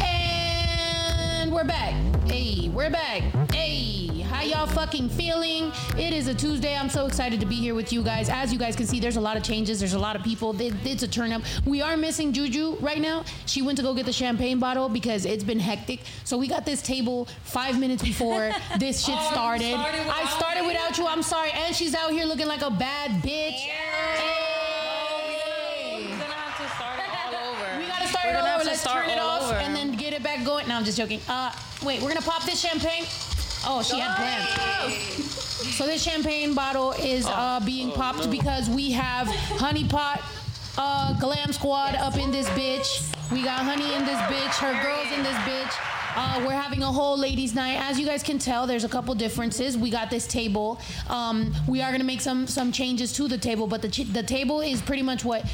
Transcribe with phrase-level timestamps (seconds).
[0.00, 1.94] And we're back.
[2.26, 3.22] Hey, we're back.
[3.52, 5.72] Hey, how y'all fucking feeling?
[5.98, 6.76] It is a Tuesday.
[6.76, 8.28] I'm so excited to be here with you guys.
[8.28, 9.78] As you guys can see, there's a lot of changes.
[9.78, 10.56] There's a lot of people.
[10.58, 11.42] It's a turn up.
[11.66, 13.24] We are missing Juju right now.
[13.46, 16.00] She went to go get the champagne bottle because it's been hectic.
[16.24, 19.74] So we got this table five minutes before this shit oh, started.
[19.74, 21.06] I started without you.
[21.06, 21.50] I'm sorry.
[21.52, 23.52] And she's out here looking like a bad bitch.
[23.52, 24.38] Hey.
[25.84, 27.78] Oh, we're gonna have to start it all over.
[27.78, 28.64] We gotta start We're it gonna have over.
[28.64, 29.21] to Let's start turn it
[29.54, 30.68] and then get it back going.
[30.68, 31.20] No, I'm just joking.
[31.28, 31.52] Uh,
[31.84, 33.04] wait, we're gonna pop this champagne.
[33.64, 35.34] Oh, she had plans.
[35.76, 40.20] So this champagne bottle is uh, being popped because we have Honey Pot
[40.76, 43.08] uh, Glam Squad up in this bitch.
[43.30, 44.54] We got Honey in this bitch.
[44.58, 45.72] Her girls in this bitch.
[46.14, 47.76] Uh, we're having a whole ladies' night.
[47.88, 49.78] As you guys can tell, there's a couple differences.
[49.78, 50.78] We got this table.
[51.08, 54.22] Um, we are gonna make some some changes to the table, but the ch- the
[54.22, 55.50] table is pretty much what.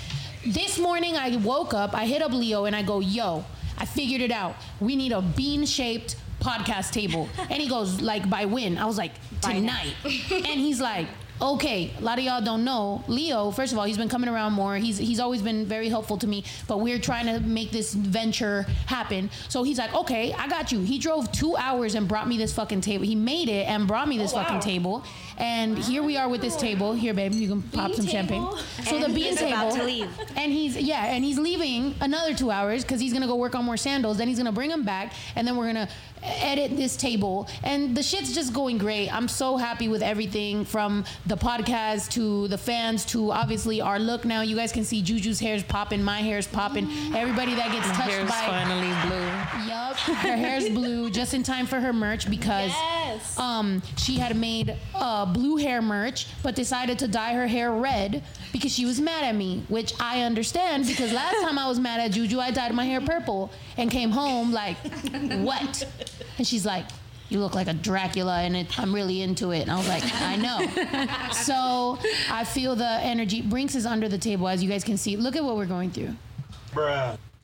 [0.47, 1.95] This morning I woke up.
[1.95, 3.45] I hit up Leo and I go, "Yo,
[3.79, 4.57] I figured it out.
[4.81, 9.13] We need a bean-shaped podcast table." And he goes, "Like by when?" I was like,
[9.41, 11.07] "Tonight." and he's like.
[11.41, 13.05] Okay, a lot of y'all don't know.
[13.07, 14.77] Leo, first of all, he's been coming around more.
[14.77, 18.63] He's he's always been very helpful to me, but we're trying to make this venture
[18.87, 19.31] happen.
[19.49, 22.53] So he's like, "Okay, I got you." He drove 2 hours and brought me this
[22.53, 23.05] fucking table.
[23.05, 25.05] He made it and brought me this oh, fucking table.
[25.39, 26.93] And here we are with this table.
[26.93, 28.47] Here, babe, you can pop some champagne.
[28.85, 29.69] So the And bean he's table.
[29.69, 30.11] about to leave.
[30.37, 33.65] And he's yeah, and he's leaving another 2 hours cuz he's to go work on
[33.65, 34.19] more sandals.
[34.19, 35.89] Then he's to bring them back and then we're to
[36.23, 39.09] edit this table and the shit's just going great.
[39.13, 44.25] I'm so happy with everything from the podcast to the fans to obviously our look
[44.25, 44.43] now.
[44.43, 46.89] You guys can see Juju's hair's popping, my hair's popping.
[47.15, 49.69] Everybody that gets touched Hair's by finally blue.
[49.69, 53.39] Yup, her hair's blue just in time for her merch because Yes.
[53.39, 58.23] um she had made uh, blue hair merch but decided to dye her hair red
[58.53, 62.01] because she was mad at me, which I understand because last time I was mad
[62.01, 64.77] at Juju, I dyed my hair purple and came home like,
[65.43, 65.87] what?
[66.37, 66.85] And she's like,
[67.31, 69.61] you look like a Dracula and it, I'm really into it.
[69.63, 71.31] And I was like, I know.
[71.33, 71.99] so
[72.31, 73.41] I feel the energy.
[73.41, 75.17] Brinks is under the table, as you guys can see.
[75.17, 76.15] Look at what we're going through.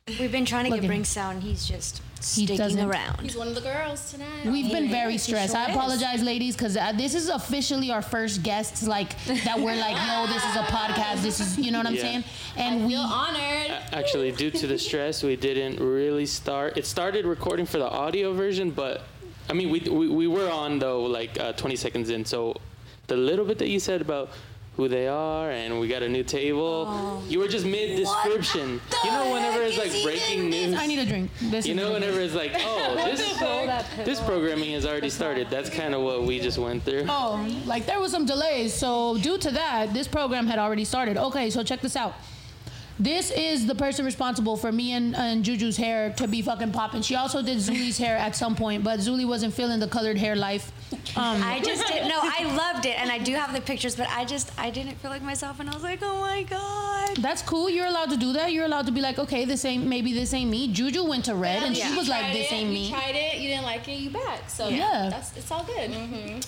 [0.07, 0.89] We've been trying to Look at get him.
[0.91, 1.41] Brinks down.
[1.41, 3.23] He's just sticking doesn't- around.
[3.23, 4.45] He's one of the girls tonight.
[4.45, 5.55] We've been very He stressed.
[5.55, 5.77] I sure is.
[5.77, 9.59] apologize, ladies, because uh, this is officially our first guests, like that.
[9.59, 11.23] We're like, yo, this is a podcast.
[11.23, 12.03] This is, you know what I'm Yeah.
[12.03, 12.25] saying?
[12.59, 13.71] And we, Feel honored.
[13.95, 16.77] Actually, due to the stress, we didn't really start.
[16.77, 19.05] It started recording for the audio version, but
[19.49, 22.27] I mean, we we, we were on though, like uh, 20 seconds in.
[22.27, 22.57] So
[23.07, 24.33] the little bit that you said about
[24.77, 28.81] who they are and we got a new table, you were just mid description.
[29.05, 30.75] You know, whenever it's like breaking news.
[30.75, 31.31] I need a drink.
[31.41, 33.21] This You know, whenever it's like, oh, this
[34.05, 35.49] this programming has already started.
[35.51, 37.07] That's kind of what we just went through.
[37.09, 38.75] Oh, like there was some delays.
[38.75, 41.17] So due to that, this program had already started.
[41.17, 42.15] Okay, so check this out.
[42.99, 47.03] This is the person responsible for me and, and Juju's hair to be fucking popping.
[47.03, 50.37] She also did Zuli's hair at some point, but Zuli wasn't feeling the colored hair
[50.37, 50.71] life.
[51.17, 52.21] Um, I just didn't know.
[52.23, 55.11] I loved it, and I do have the pictures, but I just I didn't feel
[55.11, 57.17] like myself, and I was like, oh my god.
[57.17, 57.69] that's cool.
[57.69, 58.53] You're allowed to do that.
[58.53, 60.73] You're allowed to be like, okay, this ain't maybe this ain't me.
[60.73, 62.91] Juju went to red, and she was like, this it, ain't You me.
[62.91, 63.39] tried it.
[63.41, 63.99] You didn't like it.
[63.99, 64.49] You back.
[64.49, 65.09] So Yeah.
[65.11, 65.91] that's it's all good.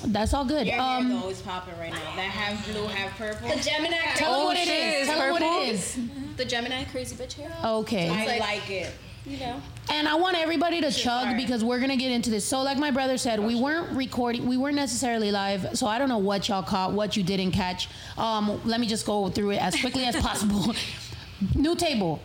[0.07, 0.69] That's all good.
[0.69, 1.99] Your Um, hair though is popping right now.
[2.15, 3.49] That half blue, half purple.
[3.49, 3.97] The Gemini.
[4.15, 5.09] tell them Oh, what it shit, is.
[5.09, 5.99] it's Tell them what it is.
[6.37, 7.51] The Gemini crazy bitch hair.
[7.65, 8.09] Okay.
[8.09, 8.93] I like- like, it.
[9.25, 9.61] You know.
[9.91, 11.37] And I want everybody to chug fire.
[11.37, 12.45] because we're gonna get into this.
[12.45, 15.77] So, like my brother said, we weren't recording, we weren't necessarily live.
[15.77, 17.89] So I don't know what y'all caught, what you didn't catch.
[18.17, 20.75] Um, let me just go through it as quickly as possible.
[21.57, 22.21] New table.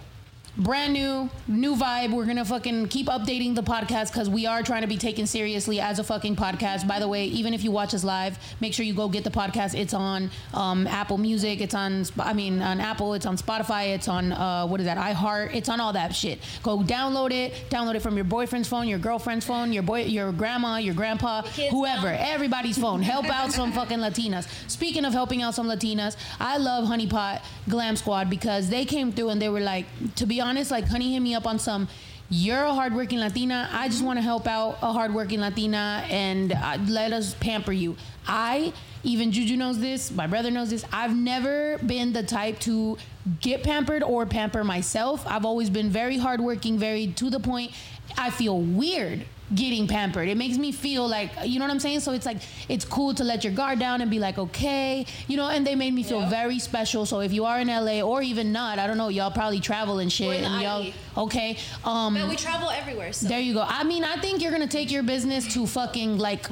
[0.57, 2.11] Brand new, new vibe.
[2.11, 5.79] We're gonna fucking keep updating the podcast because we are trying to be taken seriously
[5.79, 6.85] as a fucking podcast.
[6.85, 9.29] By the way, even if you watch us live, make sure you go get the
[9.29, 9.79] podcast.
[9.79, 11.61] It's on um, Apple Music.
[11.61, 13.13] It's on, I mean, on Apple.
[13.13, 13.95] It's on Spotify.
[13.95, 14.97] It's on uh, what is that?
[14.97, 15.55] iHeart.
[15.55, 16.39] It's on all that shit.
[16.63, 17.53] Go download it.
[17.69, 21.43] Download it from your boyfriend's phone, your girlfriend's phone, your boy, your grandma, your grandpa,
[21.43, 22.17] whoever, phone.
[22.19, 23.01] everybody's phone.
[23.01, 24.49] Help out some fucking Latinas.
[24.69, 29.13] Speaking of helping out some Latinas, I love Honey Pot Glam Squad because they came
[29.13, 29.85] through and they were like,
[30.15, 31.87] to be honest, like Honey hit me up on some.
[32.29, 33.69] You're a hardworking Latina.
[33.73, 37.97] I just want to help out a hardworking Latina and uh, let us pamper you.
[38.25, 38.71] I
[39.03, 40.11] even Juju knows this.
[40.11, 40.85] My brother knows this.
[40.93, 42.97] I've never been the type to
[43.41, 45.25] get pampered or pamper myself.
[45.27, 47.73] I've always been very hardworking, very to the point.
[48.17, 50.27] I feel weird getting pampered.
[50.29, 52.01] It makes me feel like, you know what I'm saying?
[52.01, 52.37] So it's like,
[52.69, 55.75] it's cool to let your guard down and be like, okay, you know, and they
[55.75, 57.05] made me feel very special.
[57.05, 59.99] So if you are in LA or even not, I don't know, y'all probably travel
[59.99, 60.27] and shit.
[60.27, 61.57] We're in the and y'all, okay.
[61.83, 63.13] Um, But we travel everywhere.
[63.13, 63.65] So there you go.
[63.67, 66.47] I mean, I think you're gonna take your business to fucking like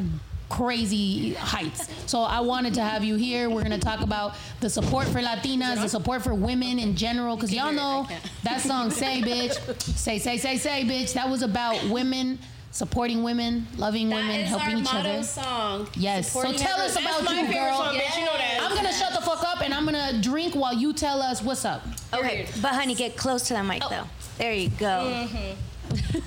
[0.50, 1.88] crazy heights.
[2.08, 3.50] So I wanted to have you here.
[3.50, 7.54] We're gonna talk about the support for Latinas, the support for women in general, because
[7.54, 8.08] y'all know
[8.44, 11.14] that song "Say Bitch," say say say say bitch.
[11.14, 12.40] That was about women
[12.72, 15.24] supporting women, loving That women, is helping our each motto other.
[15.24, 15.88] song.
[15.96, 16.32] Yes.
[16.32, 17.78] So tell us That's about my you, girl.
[17.78, 18.18] song, bitch.
[18.20, 18.60] You know that.
[18.62, 21.66] I'm gonna shut the fuck up and I'm gonna drink while you tell us what's
[21.66, 21.82] up.
[22.14, 24.06] Okay, but honey, get close to the mic though.
[24.38, 25.28] There you go.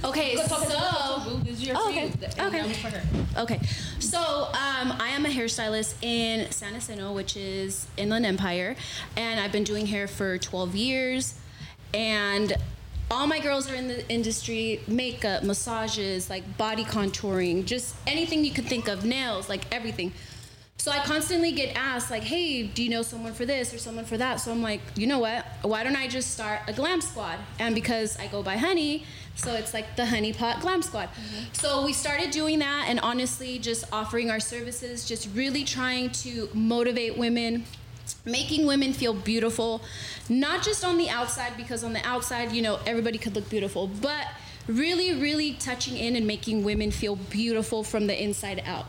[0.04, 0.56] Okay, so
[1.74, 2.10] Oh, okay.
[2.40, 3.02] okay.
[3.36, 3.60] Okay,
[4.00, 8.74] so um, I am a hairstylist in San Jacinto, which is Inland Empire,
[9.16, 11.34] and I've been doing hair for 12 years.
[11.94, 12.54] And
[13.12, 18.50] all my girls are in the industry makeup, massages, like body contouring, just anything you
[18.50, 20.12] could think of, nails, like everything.
[20.78, 24.06] So I constantly get asked, like, hey, do you know someone for this or someone
[24.06, 24.40] for that?
[24.40, 25.44] So I'm like, you know what?
[25.60, 27.38] Why don't I just start a glam squad?
[27.58, 29.04] And because I go by Honey,
[29.36, 31.08] so it's like the Honey Pot Glam Squad.
[31.08, 31.44] Mm-hmm.
[31.52, 36.48] So we started doing that and honestly just offering our services, just really trying to
[36.54, 37.64] motivate women,
[38.24, 39.82] making women feel beautiful,
[40.28, 43.86] not just on the outside, because on the outside, you know, everybody could look beautiful,
[43.86, 44.26] but
[44.66, 48.86] really, really touching in and making women feel beautiful from the inside out.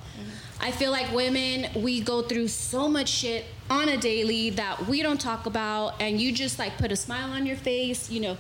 [0.62, 5.01] I feel like women, we go through so much shit on a daily that we
[5.01, 8.09] don't talk about, and you just like put a smile on your face.
[8.09, 8.38] You know,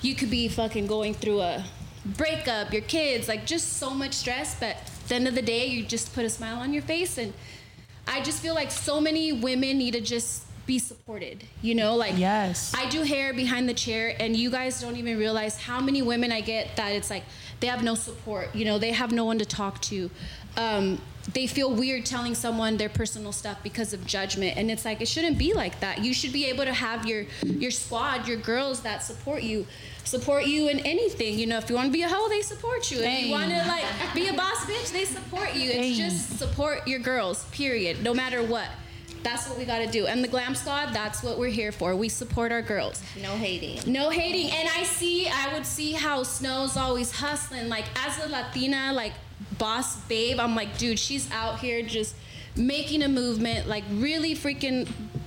[0.00, 1.64] you could be fucking going through a
[2.04, 5.66] breakup, your kids, like just so much stress, but at the end of the day,
[5.66, 7.18] you just put a smile on your face.
[7.18, 7.32] And
[8.06, 11.94] I just feel like so many women need to just be supported, you know?
[11.94, 12.72] Like, Yes.
[12.74, 16.32] I do hair behind the chair, and you guys don't even realize how many women
[16.32, 17.24] I get that it's like
[17.60, 18.54] they have no support.
[18.54, 20.10] You know, they have no one to talk to.
[20.56, 21.00] Um,
[21.32, 25.08] they feel weird telling someone their personal stuff because of judgment, and it's like it
[25.08, 26.04] shouldn't be like that.
[26.04, 29.66] You should be able to have your your squad, your girls that support you,
[30.04, 31.38] support you in anything.
[31.38, 32.98] You know, if you want to be a hoe, they support you.
[33.00, 33.84] If you want to like
[34.14, 35.70] be a boss bitch, they support you.
[35.70, 35.94] It's Hey.
[35.94, 37.44] just support your girls.
[37.46, 38.02] Period.
[38.02, 38.68] No matter what.
[39.22, 40.06] That's what we got to do.
[40.06, 41.96] And the Glam Squad, that's what we're here for.
[41.96, 43.00] We support our girls.
[43.22, 43.80] No hating.
[43.90, 44.50] No hating.
[44.50, 47.70] And I see, I would see how Snow's always hustling.
[47.70, 49.14] Like, as a Latina, like,
[49.56, 52.14] boss babe, I'm like, dude, she's out here just
[52.54, 54.86] making a movement, like, really freaking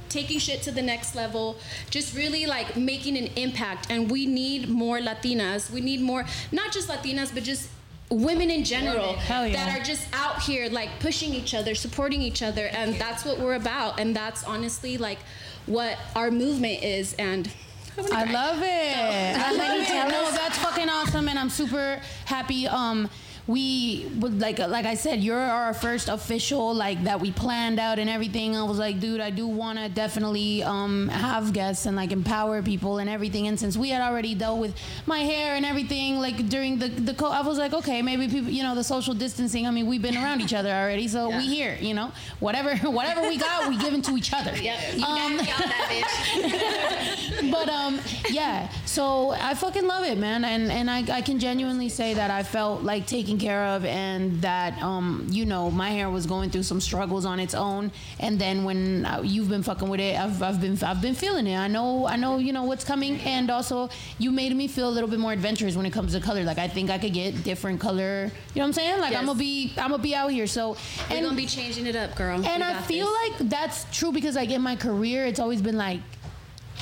[0.10, 1.58] taking shit to the next level,
[1.90, 3.88] just really like making an impact.
[3.90, 5.72] And we need more Latinas.
[5.72, 7.70] We need more, not just Latinas, but just
[8.10, 9.66] women in general Hell yeah.
[9.66, 12.68] that are just out here like pushing each other, supporting each other.
[12.68, 14.00] And that's what we're about.
[14.00, 15.20] And that's honestly like
[15.66, 17.14] what our movement is.
[17.16, 17.52] And
[18.14, 19.38] I love it.
[19.38, 20.10] I love it.
[20.12, 22.68] No, that's fucking awesome, and I'm super happy.
[22.68, 23.10] Um,
[23.48, 27.98] we would like like I said, you're our first official like that we planned out
[27.98, 28.56] and everything.
[28.56, 32.62] I was like, dude, I do want to definitely um have guests and like empower
[32.62, 33.48] people and everything.
[33.48, 37.14] And since we had already dealt with my hair and everything like during the the
[37.14, 39.66] co- I was like, okay, maybe people, you know, the social distancing.
[39.66, 43.22] I mean, we've been around each other already, so we here, you know, whatever whatever
[43.22, 44.56] we got, we giving to each other.
[44.56, 44.98] Yep.
[44.98, 47.52] You Um, that bitch.
[47.52, 51.90] but um yeah so i fucking love it man and and I, I can genuinely
[51.90, 53.06] say that i felt like
[53.38, 57.26] taken care of and that um you know my hair was going through some struggles
[57.26, 57.92] on its own.
[58.20, 61.48] And then when uh, you've been fucking with it i've, I've been i've been feeling
[61.48, 61.58] it.
[61.58, 63.20] I know i know you know what's coming.
[63.22, 63.90] And also
[64.20, 66.44] you made me feel a little bit more adventurous when it comes to color.
[66.44, 68.32] Like i think i could get different color.
[68.54, 69.00] You know what i'm saying?
[69.00, 70.48] Like i'm gonna be i'm gonna be out here.
[70.48, 70.72] So
[71.10, 72.44] We're and gonna be changing it up, girl.
[72.46, 73.40] and We I feel this.
[73.40, 76.00] like that's true because like in my career, it's always been like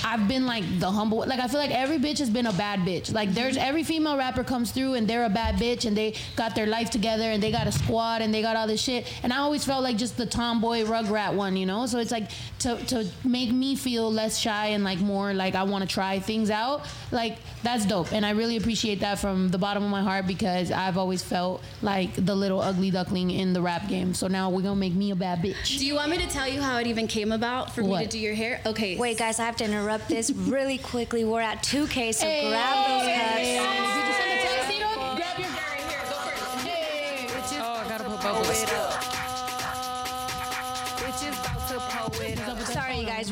[0.05, 1.25] I've been like the humble.
[1.25, 3.11] Like I feel like every bitch has been a bad bitch.
[3.11, 6.53] Like there's every female rapper comes through and they're a bad bitch and they got
[6.53, 9.11] their life together and they got a squad and they got all this shit.
[9.23, 11.87] And I always felt like just the tomboy rugrat one, you know.
[11.87, 15.63] So it's like to to make me feel less shy and like more like I
[15.63, 16.85] want to try things out.
[17.11, 18.13] Like that's dope.
[18.13, 21.63] And I really appreciate that from the bottom of my heart because I've always felt
[21.81, 24.13] like the little ugly duckling in the rap game.
[24.13, 25.79] So now we're gonna make me a bad bitch.
[25.79, 28.07] Do you want me to tell you how it even came about for me to
[28.07, 28.61] do your hair?
[28.67, 28.97] Okay.
[28.97, 31.23] Wait, guys, I have to interrupt this really quickly.
[31.23, 32.49] We're at 2K, so Hey.
[32.49, 33.94] grab those cups.
[33.94, 33.94] Did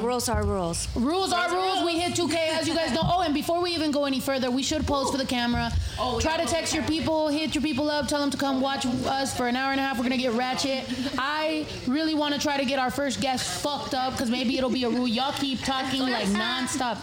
[0.04, 0.88] Rules are rules.
[0.96, 1.86] Rules are rules.
[1.86, 3.02] We hit 2K, as you guys know.
[3.04, 5.72] Oh, and before we even go any further, we should pose for the camera.
[5.98, 8.86] Oh, Try to text your people, hit your people up, tell them to come watch
[8.86, 9.98] us for an hour and a half.
[9.98, 10.84] We're gonna get ratchet.
[11.18, 14.70] I really want to try to get our first guest fucked up because maybe it'll
[14.70, 15.08] be a rule.
[15.08, 16.98] Y'all keep talking like nonstop.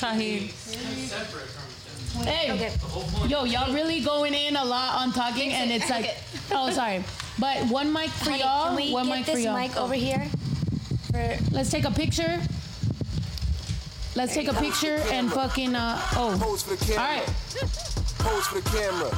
[0.00, 0.48] Tahir.
[2.24, 2.72] Hey,
[3.28, 6.16] yo, y'all really going in a lot on talking, and it's like,
[6.50, 7.04] oh, sorry,
[7.38, 9.58] but one mic for Honey, y'all, can we one get mic for this y'all.
[9.58, 10.26] mic over here?
[11.16, 12.40] For Let's take a picture.
[14.14, 16.38] Let's take a picture and fucking uh oh.
[16.40, 17.02] Pose for the camera.
[17.02, 17.26] All right.
[18.18, 19.10] Pose for the camera.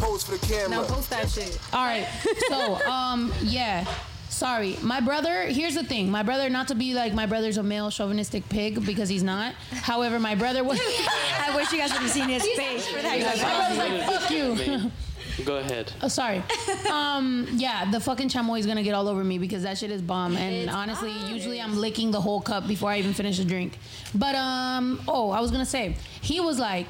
[0.00, 0.68] Pose for the camera.
[0.68, 1.58] Now post that shit.
[1.72, 2.06] All right.
[2.48, 3.86] So, um, yeah.
[4.28, 5.42] Sorry, my brother.
[5.46, 6.10] Here's the thing.
[6.10, 9.54] My brother, not to be like my brother's a male chauvinistic pig because he's not.
[9.70, 10.78] However, my brother was.
[11.40, 13.18] I wish you guys would have seen his face for that.
[13.18, 14.90] my brother's like, fuck you.
[15.38, 15.92] Man, Go ahead.
[16.02, 16.42] Oh, sorry.
[16.88, 20.00] Um, yeah, the fucking chamoy is gonna get all over me because that shit is
[20.00, 20.36] bomb.
[20.36, 23.78] And honestly, usually I'm licking the whole cup before I even finish the drink.
[24.14, 26.86] But um, oh, I was gonna say, he was like,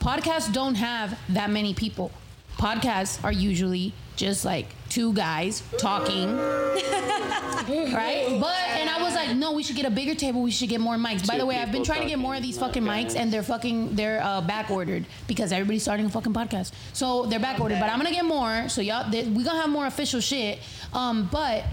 [0.00, 2.10] podcasts don't have that many people.
[2.58, 8.26] Podcasts are usually just like two guys talking, right?
[8.38, 10.42] But and I was like, no, we should get a bigger table.
[10.42, 11.26] We should get more mics.
[11.26, 13.42] By the way, I've been trying to get more of these fucking mics, and they're
[13.42, 16.72] fucking they're uh, back ordered because everybody's starting a fucking podcast.
[16.92, 17.80] So they're back ordered.
[17.80, 18.68] But I'm gonna get more.
[18.68, 20.58] So y'all, they, we gonna have more official shit.
[20.92, 21.64] Um, but.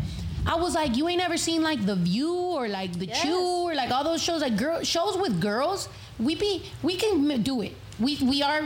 [0.50, 3.76] I was like, you ain't never seen like The View or like The Chew or
[3.76, 5.90] like all those shows, like girl shows with girls.
[6.20, 7.74] We be, we can do it.
[8.00, 8.62] We we are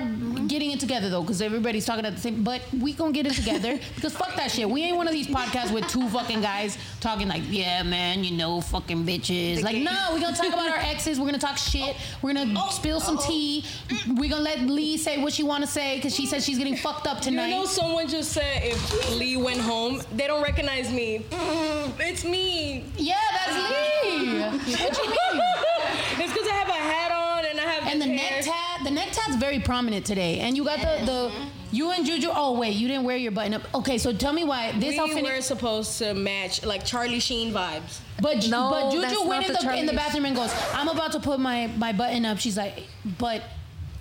[0.47, 2.43] getting it together though, because everybody's talking at the same.
[2.43, 4.69] But we gonna get it together because fuck that shit.
[4.69, 8.31] We ain't one of these podcasts with two fucking guys talking like, yeah, man, you
[8.35, 9.63] know, fucking bitches.
[9.63, 11.19] Like, no, we gonna talk about our exes.
[11.19, 11.95] We're gonna talk shit.
[12.21, 13.63] We're gonna spill some tea.
[14.17, 17.07] We gonna let Lee say what she wanna say because she says she's getting fucked
[17.07, 17.47] up tonight.
[17.49, 21.25] You know, someone just said if Lee went home, they don't recognize me.
[21.29, 22.83] Mm, it's me.
[22.97, 24.41] Yeah, that's Lee.
[24.83, 25.41] What you mean?
[26.19, 27.20] It's because I have a hat on
[27.81, 28.41] and I have And the neck hair.
[28.43, 30.39] tat, the neck tat's very prominent today.
[30.39, 31.31] And you got the the
[31.71, 32.29] you and Juju.
[32.31, 33.63] Oh wait, you didn't wear your button up.
[33.75, 35.23] Okay, so tell me why this We outfit.
[35.23, 37.99] were supposed to match like Charlie Sheen vibes.
[38.21, 40.87] But No, but that's Juju went in the the, in the bathroom and goes, "I'm
[40.89, 42.83] about to put my my button up." She's like,
[43.17, 43.41] "But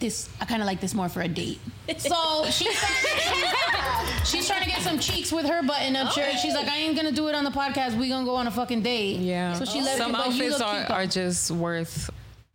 [0.01, 1.61] this, I kind of like this more for a date."
[1.99, 2.77] So she's
[4.25, 6.33] she's trying to get some cheeks with her button up shirt.
[6.41, 7.97] She's like, "I ain't gonna do it on the podcast.
[7.97, 9.55] We gonna go on a fucking date." Yeah.
[9.55, 9.99] So she left.
[9.99, 12.11] Some it, outfits are, are just worth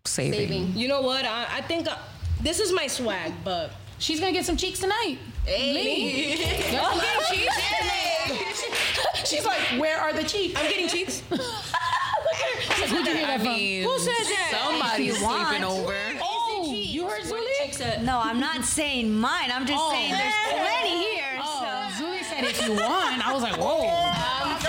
[0.08, 0.40] saving.
[0.40, 0.74] Saving.
[0.76, 1.26] You know what?
[1.26, 1.96] I, I think uh,
[2.42, 5.18] this is my swag, but She's gonna get some cheeks tonight.
[5.48, 6.36] Lee.
[6.36, 7.00] Get some
[7.34, 9.26] cheeks tonight.
[9.26, 11.24] She's like, "Where are the cheeks?" I'm getting cheeks.
[11.32, 12.62] Look at her.
[12.76, 13.48] She's like, Who'd you hear I from?
[13.48, 14.50] mean, Who said that?
[14.52, 15.48] somebody's want.
[15.48, 15.96] sleeping over.
[16.22, 18.04] Oh, you heard Zuli?
[18.04, 19.50] No, I'm not saying mine.
[19.52, 19.92] I'm just Oh.
[19.92, 21.40] saying there's plenty here.
[21.42, 23.26] Oh, Zuli said if you want.
[23.26, 23.88] I was like, whoa.
[23.88, 24.60] I'm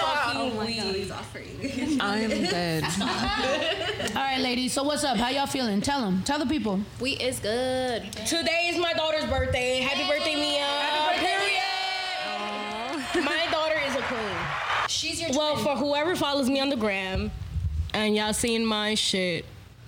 [2.51, 2.85] dead.
[3.01, 4.73] All right, ladies.
[4.73, 5.17] So what's up?
[5.17, 5.81] How y'all feeling?
[5.81, 6.23] Tell them.
[6.25, 6.81] Tell the people.
[7.01, 8.13] We is good.
[8.27, 9.81] Today is my daughter's birthday.
[9.81, 10.61] Happy birthday, Mia.
[10.65, 11.21] Happy
[13.15, 14.89] birthday, My daughter is a queen.
[14.89, 17.31] She's your Well, for whoever follows me on the gram
[17.95, 19.47] and y'all seen my shit,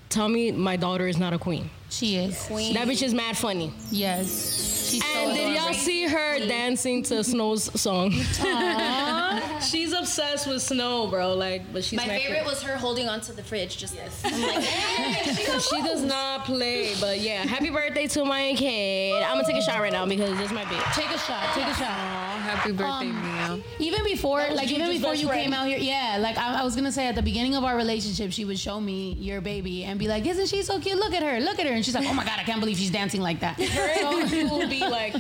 [0.09, 1.71] tell me my daughter is not a queen.
[1.91, 2.47] She is.
[2.47, 2.75] Queen.
[2.75, 3.73] That bitch is mad funny.
[3.91, 4.89] Yes.
[4.89, 8.11] She's so And did y'all see her dancing to Snow's song?
[9.61, 11.35] she's obsessed with Snow, bro.
[11.35, 14.23] Like, but she's My favorite was her holding onto the fridge, just this.
[14.25, 14.65] I'm like,
[15.61, 17.45] She does not play, but yeah.
[17.45, 19.23] Happy birthday to my kid.
[19.23, 20.95] I'm gonna take a shot right now because this is my bitch.
[20.95, 21.55] Take a shot.
[21.55, 21.91] Take a shot.
[21.91, 23.65] Oh, happy birthday, um, Mia.
[23.79, 25.43] Even before, was like even before you friend.
[25.43, 26.19] came out here, yeah.
[26.21, 28.81] Like I, I was gonna say at the beginning of our relationship, she would show
[28.81, 30.99] me your baby and be like, "Isn't she so cute?
[30.99, 32.77] Look at her, look at her." And she's like, "Oh my god, I can't believe
[32.77, 33.89] she's dancing like that." Her
[34.21, 35.15] and Juju will be like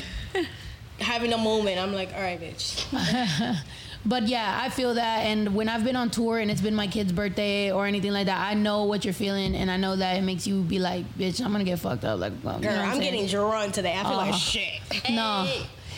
[1.00, 1.78] having a moment.
[1.78, 2.84] I'm like, all right, bitch.
[4.06, 5.26] But yeah, I feel that.
[5.26, 8.26] And when I've been on tour and it's been my kid's birthday or anything like
[8.26, 11.04] that, I know what you're feeling, and I know that it makes you be like,
[11.18, 13.72] "Bitch, I'm gonna get fucked up." Like, well, you know Girl, what I'm getting drunk
[13.74, 13.94] today.
[13.98, 14.36] I feel like Oh.
[14.36, 14.80] shit.
[15.10, 15.50] No.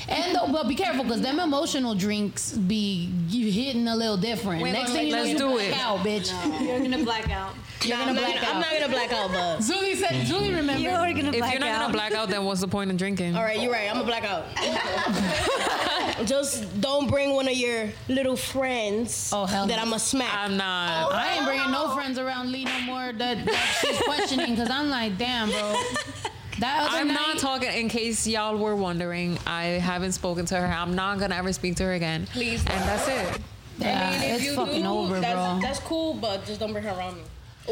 [0.08, 4.62] And though, but be careful because them emotional drinks be you hitting a little different.
[4.62, 5.74] Wait, Next wait, thing you know, let's you do black it.
[5.74, 6.66] out, bitch.
[6.66, 7.52] You're gonna black out.
[7.82, 10.26] You're Nah, gonna I'm, not black gonna, I'm not gonna black out, but Julie said,
[10.26, 10.80] Julie remember.
[10.82, 11.80] You're gonna If black you're not out.
[11.80, 13.34] gonna black out, then what's the point in drinking?
[13.36, 13.88] all right, you're right.
[13.88, 14.44] I'm gonna black out.
[16.26, 19.82] Just don't bring one of your little friends Oh, hell that no.
[19.82, 20.28] I'm a smack.
[20.34, 21.12] I'm not.
[21.12, 24.90] I ain't bringing no friends around Lee no more that, that she's questioning because I'm
[24.90, 25.74] like, damn, bro.
[26.58, 27.70] That other I'm night, not talking.
[27.72, 30.66] In case y'all were wondering, I haven't spoken to her.
[30.66, 32.26] I'm not gonna ever speak to her again.
[32.26, 32.60] Please.
[32.66, 33.40] And that's it.
[33.78, 35.58] Yeah, I mean, if it's you fucking do, over, that's, bro.
[35.62, 37.22] That's cool, but just don't bring her around me.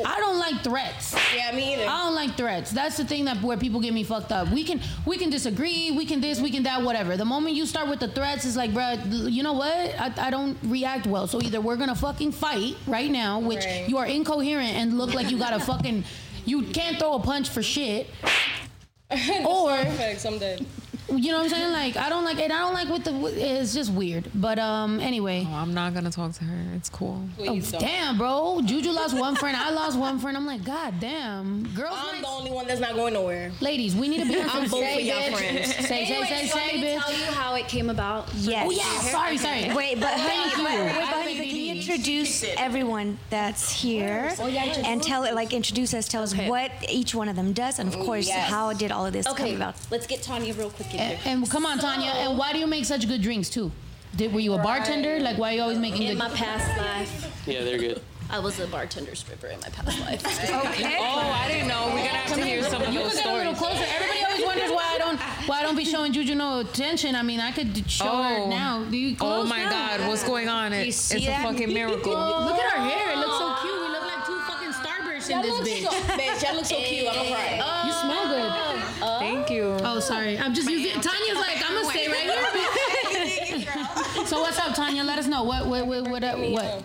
[0.04, 1.16] I don't like threats.
[1.35, 1.85] Yeah, me either.
[1.88, 2.71] I don't like threats.
[2.71, 4.49] That's the thing that where people get me fucked up.
[4.50, 7.16] We can we can disagree, we can this, we can that, whatever.
[7.16, 9.75] The moment you start with the threats, it's like, bro, you know what?
[9.99, 11.26] I, I don't react well.
[11.26, 13.88] So either we're gonna fucking fight right now, which Right.
[13.88, 16.04] you are incoherent and look like you got a fucking,
[16.45, 18.09] you can't throw a punch for shit,
[19.45, 20.64] or Perfect, I'm dead.
[21.11, 21.73] You know what I'm saying?
[21.73, 22.50] Like I don't like it.
[22.50, 23.12] I don't like what the.
[23.61, 24.31] It's just weird.
[24.35, 25.47] But um, anyway.
[25.49, 26.75] Oh, I'm not gonna talk to her.
[26.77, 27.23] It's cool.
[27.38, 27.81] Oh, Please don't.
[27.81, 28.61] damn, bro.
[28.65, 29.57] Juju lost one friend.
[29.57, 30.37] I lost one friend.
[30.37, 31.62] I'm like, God damn.
[31.75, 33.50] Girls, I'm nights- the only one that's not going nowhere.
[33.61, 35.75] ladies, we need to be on some I'm both say, of y'all friends.
[35.77, 37.00] Say, say, Anyways, say, you want say, me bitch.
[37.05, 38.29] tell you how it came about?
[38.35, 38.67] Yes.
[38.67, 39.75] Oh yeah, sorry, sorry.
[39.75, 40.62] Wait, but honey, Thank you.
[40.65, 41.68] but, wait, but I honey, but can you BD.
[41.92, 47.14] Introduce everyone that's here oh, and tell it like introduce us, tell us what each
[47.14, 48.49] one of them does, and of course yes.
[48.50, 49.75] how did all of this Okay, come about.
[49.90, 51.33] let's get Tanya real quick in And, here.
[51.33, 52.11] and come on, Tanya.
[52.11, 53.71] And why do you make such good drinks too?
[54.16, 55.21] Did were you a bartender?
[55.21, 56.18] Like why are you always making In good?
[56.18, 58.02] my past life, Yeah, they're good.
[58.30, 60.23] I was a bartender stripper in my past life.
[60.68, 60.97] Okay.
[61.00, 61.87] Oh, I didn't know.
[61.87, 63.76] We're gonna have to hear some of You those could get a little stories.
[63.78, 63.90] closer.
[63.95, 64.18] Everybody always
[64.49, 67.14] wonders why I don't why I don't be showing Juju no attention.
[67.14, 68.49] I mean, I could show her Oh.
[68.50, 68.85] now.
[68.85, 69.71] Do you Oh my now?
[69.99, 70.73] God, what's going on?
[70.73, 71.43] It, it's see a that?
[71.43, 72.12] fucking miracle.
[72.12, 73.12] Look at our hair.
[73.12, 73.75] It looks so cute.
[73.81, 75.83] We look like two fucking starbursts in this bitch.
[75.85, 77.07] so, bitch, y'all look so cute.
[77.09, 77.83] I'm gonna cry.
[77.87, 78.83] You smell good.
[79.21, 79.64] Thank you.
[79.83, 80.38] Oh, sorry.
[80.38, 81.00] I'm just using.
[81.00, 84.26] Tanya's like, I'm gonna stay right here.
[84.26, 85.05] so what's up, Tanya?
[85.05, 85.45] Let us know.
[85.45, 86.25] What what what what?
[86.25, 86.85] uh, what?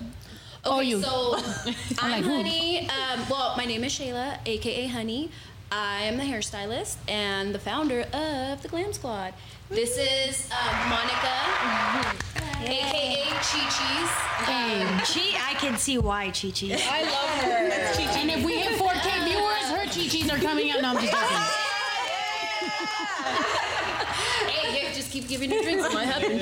[0.65, 1.01] Oh, you.
[1.01, 1.35] So
[1.99, 2.35] I'm I'm who?
[2.37, 2.87] Honey.
[2.89, 5.29] Um, well, my name is Shayla, aka Honey.
[5.75, 9.33] I am the hairstylist and the founder of the Glam Squad.
[9.71, 11.33] This is uh, Monica,
[12.61, 14.09] aka Chi Chi's.
[14.45, 14.85] Hey.
[15.03, 16.77] Chi, I can see why Chi Chi.
[16.89, 17.71] I love her.
[18.19, 20.83] And if we hit 4K viewers, her chi-chis are coming out.
[20.83, 21.37] No, I'm just joking.
[24.47, 25.85] Hey, here, just keep giving her drinks.
[25.85, 26.39] It might happen.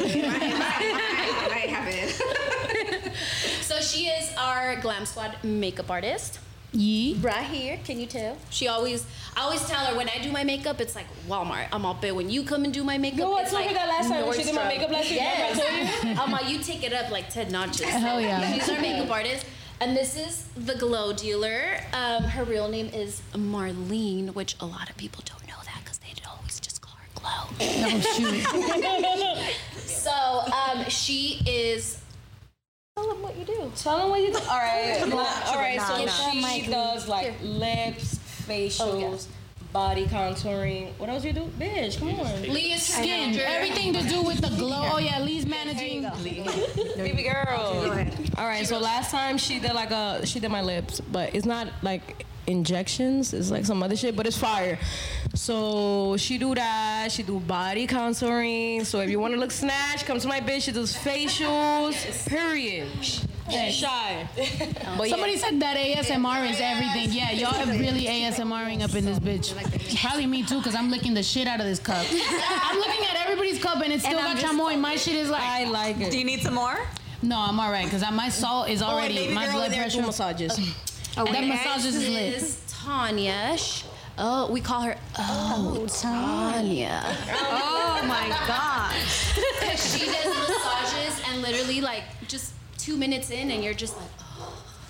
[1.52, 3.14] I have it.
[3.62, 6.40] So she is our Glam Squad makeup artist.
[6.74, 7.18] Yee.
[7.22, 8.38] Right here, can you tell?
[8.50, 11.68] She always, I always tell her when I do my makeup, it's like Walmart.
[11.74, 13.72] I'm all bet when you come and do my makeup, Yo, I it's told like
[13.72, 14.68] her that last time when she did my Nordstrom.
[14.70, 15.20] makeup last week.
[15.20, 15.58] Yes.
[15.58, 16.22] Remember I told you?
[16.24, 17.82] I'm like, you take it up like 10 notches.
[17.82, 18.54] Hell yeah.
[18.54, 19.46] She's our makeup artist.
[19.82, 21.62] And this is the glow dealer.
[21.92, 25.98] Um, her real name is Marlene, which a lot of people don't know that because
[25.98, 27.56] they always just call her Glow.
[27.60, 29.52] Oh, shoot.
[30.02, 32.01] So um, she is.
[32.98, 33.72] Tell them what you do.
[33.78, 34.40] Tell them what you do.
[34.50, 35.02] All right.
[35.48, 35.82] All right.
[35.82, 36.70] So Get that she mic.
[36.70, 39.28] does like lips, oh, facials,
[39.72, 40.92] body contouring.
[40.98, 41.46] What else you do?
[41.58, 42.42] Bitch, come on.
[42.42, 43.40] Leah's Skin.
[43.40, 44.90] Everything to do with the glow.
[44.94, 46.04] Oh, yeah, Lee's managing.
[46.22, 46.44] Lee.
[46.98, 48.06] Baby girl.
[48.38, 48.68] All right.
[48.68, 52.26] So last time she did like a she did my lips, but it's not like
[52.52, 53.34] injections.
[53.34, 54.78] It's like some other shit, but it's fire.
[55.34, 57.12] So she do that.
[57.12, 58.86] She do body contouring.
[58.86, 60.64] So if you want to look snatched, come to my bitch.
[60.64, 62.28] She does facials.
[62.28, 62.88] Period.
[63.02, 64.28] She's shy.
[64.98, 67.12] But Somebody said that ASMR is everything.
[67.12, 70.00] Yeah, y'all have really ASMRing up in this bitch.
[70.00, 72.06] Probably me too, because I'm licking the shit out of this cup.
[72.10, 74.80] I'm looking at everybody's cup and it's still got chamoy.
[74.80, 76.12] My shit is like, I like it.
[76.12, 76.78] Do you need some more?
[77.24, 80.48] no, I'm all right, because my salt is already, baby my girl blood over there
[81.18, 81.48] Oh, do pressure.
[81.48, 82.34] That massages is lit.
[82.34, 83.58] is Tanya.
[83.58, 83.84] Sh-
[84.18, 87.02] Oh, we call her Oh, oh Tanya.
[87.32, 89.34] Oh my gosh.
[89.78, 94.31] she does massages and literally like just two minutes in and you're just like, oh.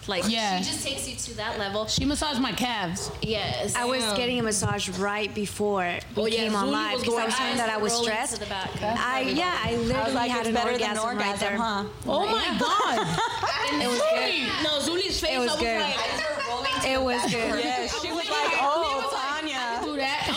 [0.07, 0.57] Like Yeah.
[0.59, 1.85] she just takes you to that level.
[1.87, 3.11] She massaged my calves.
[3.21, 3.75] Yes.
[3.75, 7.19] I was getting a massage right before we Oh, yeah, came on live was because
[7.19, 8.39] I was saying that I was stressed.
[8.39, 8.69] the back.
[8.81, 11.57] I yeah, I literally I like, had it's an better orgasm, than right there.
[11.57, 11.83] huh?
[12.07, 13.07] Oh my God.
[13.73, 14.63] It was good.
[14.63, 15.31] No, Zuli's face.
[15.31, 15.79] It was I was good.
[15.79, 17.63] like, It was good.
[17.63, 19.81] Yeah, she oh, was like, oh, Tanya.
[19.83, 20.27] Do that.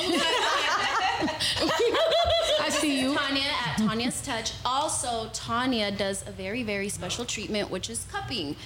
[2.85, 3.15] I see you.
[3.15, 4.53] Tanya at Tanya's Touch.
[4.65, 8.57] Also, Tanya does a very, very special treatment, which is cupping.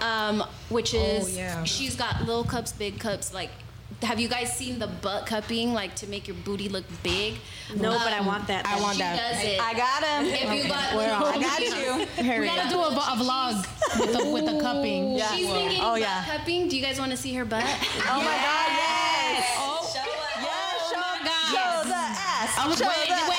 [0.00, 1.62] Um, which is, yeah.
[1.64, 3.32] she's got little cups, big cups.
[3.32, 3.50] Like,
[4.02, 7.34] have you guys seen the butt cupping, like to make your booty look big?
[7.76, 8.66] No, but I want that.
[8.66, 9.16] I want she that.
[9.32, 9.60] does it.
[9.60, 10.26] I got him.
[10.26, 11.34] if you got We're on.
[11.34, 12.40] I got you.
[12.40, 13.66] We gotta do a, a vlog
[14.00, 15.16] with the with the cupping.
[15.16, 15.28] Yeah.
[15.34, 16.24] She's been getting Oh, butt yeah.
[16.26, 16.68] cupping.
[16.68, 17.64] Do you guys want to see her butt?
[17.64, 19.56] Oh my God, yes.
[19.58, 20.44] Oh, Show us.
[20.44, 22.58] yes, show, show the ass.
[22.58, 23.37] I was show wait,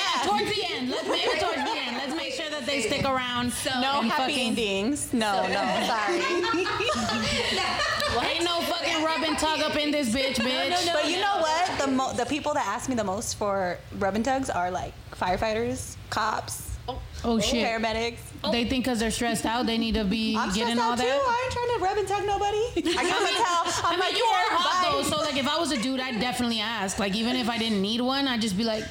[1.24, 1.30] the.
[1.30, 1.96] Let's make towards the end.
[1.96, 3.52] Let's make sure that they stick around.
[3.80, 5.12] No and happy fucking- endings.
[5.12, 6.20] No, no, sorry.
[8.26, 10.70] Ain't no fucking rub and tug up in this bitch, bitch.
[10.70, 11.78] no no But you know what?
[11.78, 14.92] The mo- the people that ask me the most for rub and tugs are like
[15.12, 17.40] firefighters, cops, Oh, oh, oh.
[17.40, 17.64] shit.
[17.66, 18.18] paramedics.
[18.42, 18.50] Oh.
[18.50, 20.98] They think because they're stressed out, they need to be I'm getting stressed all out
[20.98, 21.04] too.
[21.04, 21.20] that.
[21.20, 22.58] I ain't trying to rub and tug nobody.
[22.98, 23.84] I can't tell.
[23.84, 24.90] I I'm mean, like, you are yeah, hot bye.
[25.02, 26.98] though, so like if I was a dude, I'd definitely ask.
[26.98, 28.82] Like even if I didn't need one, I'd just be like,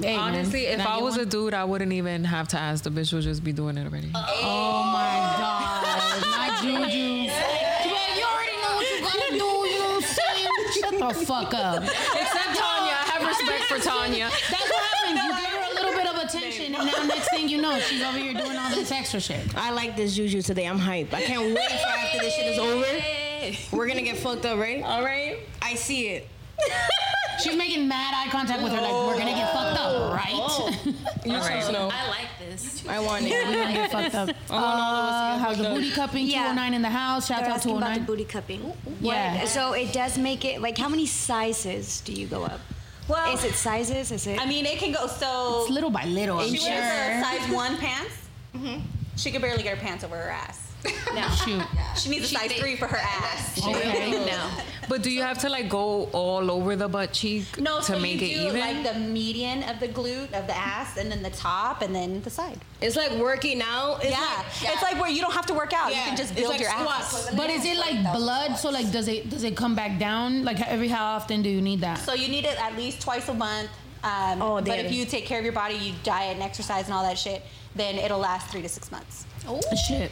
[0.00, 2.84] hey, Honestly, can if I get was a dude, I wouldn't even have to ask.
[2.84, 4.10] The bitch would just be doing it already.
[4.14, 6.98] oh my god, my juju.
[6.98, 9.36] Yeah, you already know what you're gonna do.
[9.36, 10.72] You know what I'm?
[10.72, 11.82] Shut the fuck up.
[11.82, 12.94] Except Tanya.
[12.94, 14.30] I have respect for Tanya.
[14.50, 15.20] That's what happens.
[15.22, 18.02] You give her a little bit of attention, and now next thing you know, she's
[18.02, 19.54] over here doing all this extra shit.
[19.56, 20.66] I like this juju today.
[20.66, 21.12] I'm hype.
[21.12, 23.76] I can't wait for after this shit is over.
[23.76, 24.82] We're gonna get fucked up, right?
[24.82, 25.38] All right.
[25.60, 26.28] I see it.
[27.42, 30.32] She's making mad eye contact with her, like we're gonna get fucked up, right?
[31.24, 31.72] You right.
[31.72, 31.88] know.
[31.92, 32.84] I like this.
[32.88, 33.30] I want it.
[33.30, 34.30] We're gonna get fucked up.
[34.50, 36.26] Uh, how's the booty cupping?
[36.26, 36.50] Yeah.
[36.52, 37.26] 209 in the house.
[37.28, 38.06] Shout They're out asking about the 209.
[38.06, 38.72] booty cupping.
[39.00, 39.38] Yeah.
[39.40, 42.60] What- So it does make it like how many sizes do you go up?
[43.08, 44.10] Well, Is it sizes?
[44.12, 44.40] Is it?
[44.40, 45.62] I mean, it can go so.
[45.62, 46.70] It's little by little, I'm she sure.
[46.70, 48.14] wears a size one pants.
[49.16, 50.61] She could barely get her pants over her ass.
[51.14, 51.28] No.
[51.44, 51.62] Shoot.
[51.96, 53.58] She needs a She size think- three for her ass.
[53.66, 54.10] Okay.
[54.26, 54.48] No.
[54.88, 57.98] But do you have to like go all over the butt cheek No, to so
[58.00, 58.60] make you it do even?
[58.60, 62.20] like the median of the glute of the ass, and then the top, and then
[62.22, 62.58] the side.
[62.80, 64.00] It's like working out.
[64.02, 64.18] It's yeah.
[64.36, 65.92] like, it's like where you don't have to work out.
[65.92, 67.28] Yeah, You can just it's build like your squats.
[67.28, 67.34] ass.
[67.34, 68.56] But is it like blood?
[68.58, 70.44] So like, does it does it come back down?
[70.44, 71.98] Like every how often do you need that?
[71.98, 73.70] So you need it at least twice a month.
[74.04, 74.84] Um, Oh, but there.
[74.84, 77.42] if you take care of your body, you diet and exercise and all that shit,
[77.76, 79.26] then it'll last three to six months.
[79.46, 80.10] Oh shit.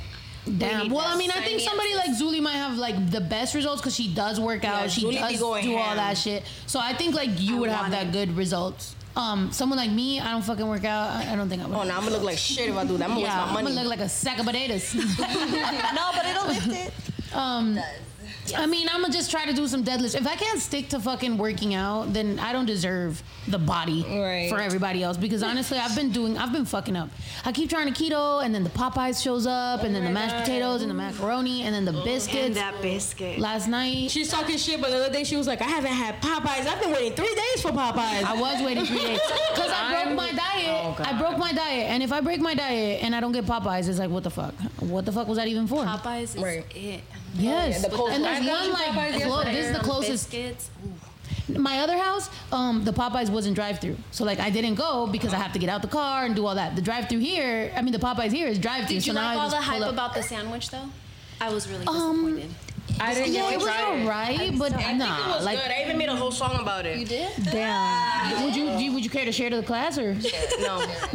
[0.58, 0.88] Damn.
[0.90, 3.94] Well, I mean, I think somebody like Zuli might have like the best results because
[3.94, 4.82] she does work out.
[4.82, 5.96] Yeah, she Zuli does do all ham.
[5.96, 6.44] that shit.
[6.66, 8.12] So I think like you would have that it.
[8.12, 8.96] good results.
[9.16, 11.10] Um, someone like me, I don't fucking work out.
[11.10, 11.76] I I don't think I would.
[11.76, 13.04] oh no, I'm gonna look like shit if I do that.
[13.04, 14.94] I'm gonna yeah, waste I'm gonna look like a sack of potatoes.
[14.94, 17.34] no, but it'll lift it.
[17.34, 17.78] Um,
[18.54, 20.14] I mean, I'm gonna just try to do some deadlifts.
[20.14, 24.48] If I can't stick to fucking working out, then I don't deserve the body Right.
[24.50, 25.16] for everybody else.
[25.16, 27.08] Because honestly, I've been doing, I've been fucking up.
[27.44, 30.36] I keep trying to keto, and then the Popeyes shows up, and then the mashed
[30.36, 32.46] potatoes, and the macaroni, and then the oh, biscuits.
[32.46, 33.38] And that biscuit.
[33.38, 36.20] Last night, She's talking shit, but the other day she was like, I haven't had
[36.22, 36.66] Popeyes.
[36.66, 38.24] I've been waiting three days for Popeyes.
[38.24, 39.20] I was waiting three days
[39.54, 40.49] because I broke my diet.
[40.70, 43.44] Oh, I broke my diet, and if I break my diet and I don't get
[43.46, 44.54] Popeyes, it's like what the fuck?
[44.80, 45.84] What the fuck was that even for?
[45.84, 46.64] Popeyes is Right.
[46.74, 47.02] it.
[47.34, 50.30] Yes, the and there's I got one like clo- this is the closest.
[50.30, 50.70] Biscuits.
[51.48, 55.36] My other house, um, the Popeyes wasn't drive-through, so like I didn't go because I
[55.38, 56.76] have to get out the car and do all that.
[56.76, 58.96] The drive-through here, I mean the Popeyes here is drive-through.
[58.96, 59.92] Did you now like I all the hype up.
[59.92, 60.88] about the sandwich though?
[61.40, 62.54] I was really Um, disappointed.
[62.98, 64.02] I didn't Yeah, even it was try it.
[64.02, 65.70] alright, but I think nah, it was like good.
[65.70, 66.98] I even made a whole song about it.
[66.98, 67.30] you did?
[67.44, 68.44] damn.
[68.44, 70.14] Would you, you would you care to share to the class or?
[70.60, 70.80] No.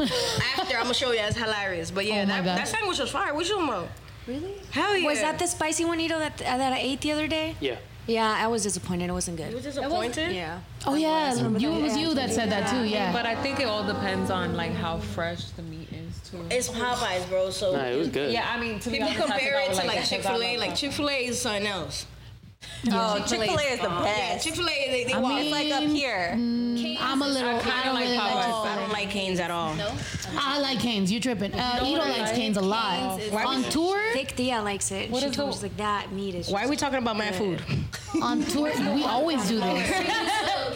[0.57, 1.19] After, I'm gonna show you.
[1.19, 1.91] It's hilarious.
[1.91, 2.57] But yeah, Oh that, God.
[2.57, 3.33] that sandwich was fire.
[3.33, 3.87] What you talking about?
[4.27, 4.53] Really?
[4.71, 5.07] Hell yeah.
[5.07, 7.55] Was that the spicy Juanito that uh, that I ate the other day?
[7.59, 7.77] Yeah.
[8.07, 9.09] Yeah, I was disappointed.
[9.09, 9.45] It wasn't good.
[9.47, 9.65] You good.
[9.65, 10.31] was disappointed?
[10.35, 10.59] Yeah.
[10.85, 12.83] Oh yeah, you, it was you that said that too.
[12.87, 13.11] Yeah.
[13.11, 16.04] But I think it all depends on like how fresh the meat is too.
[16.49, 17.49] It's Popeyes, bro.
[17.49, 18.31] So Nah, it was good.
[18.31, 20.43] yeah, I mean, to be people honest, compare it to like that 'cause Chick Fil
[20.43, 20.57] A.
[20.57, 20.75] Like.
[20.75, 22.05] Chick Fil A is something else.
[22.91, 24.43] Oh, Chick Fil A is the Yeah, best.
[24.45, 25.33] Chick Fil A they, they I walk.
[25.33, 26.31] mean, like up here.
[26.33, 27.49] I'm a little.
[27.49, 28.31] I, kinda don't like really like.
[28.31, 28.43] Popeyes.
[28.43, 28.53] Chick-fil-A.
[28.53, 29.73] Oh, I don't like Canes at all.
[29.75, 29.91] No.
[30.37, 31.11] I like Canes.
[31.11, 31.53] You're tripping.
[31.53, 33.19] Uh, don't Ito really likes Canes a lot.
[33.19, 35.09] Cane's is- On tour, Thick Thea likes it.
[35.09, 36.49] What she is told the- me like that meat is.
[36.49, 37.61] Why are we talking about my food?
[38.21, 40.05] on tour, we always do this.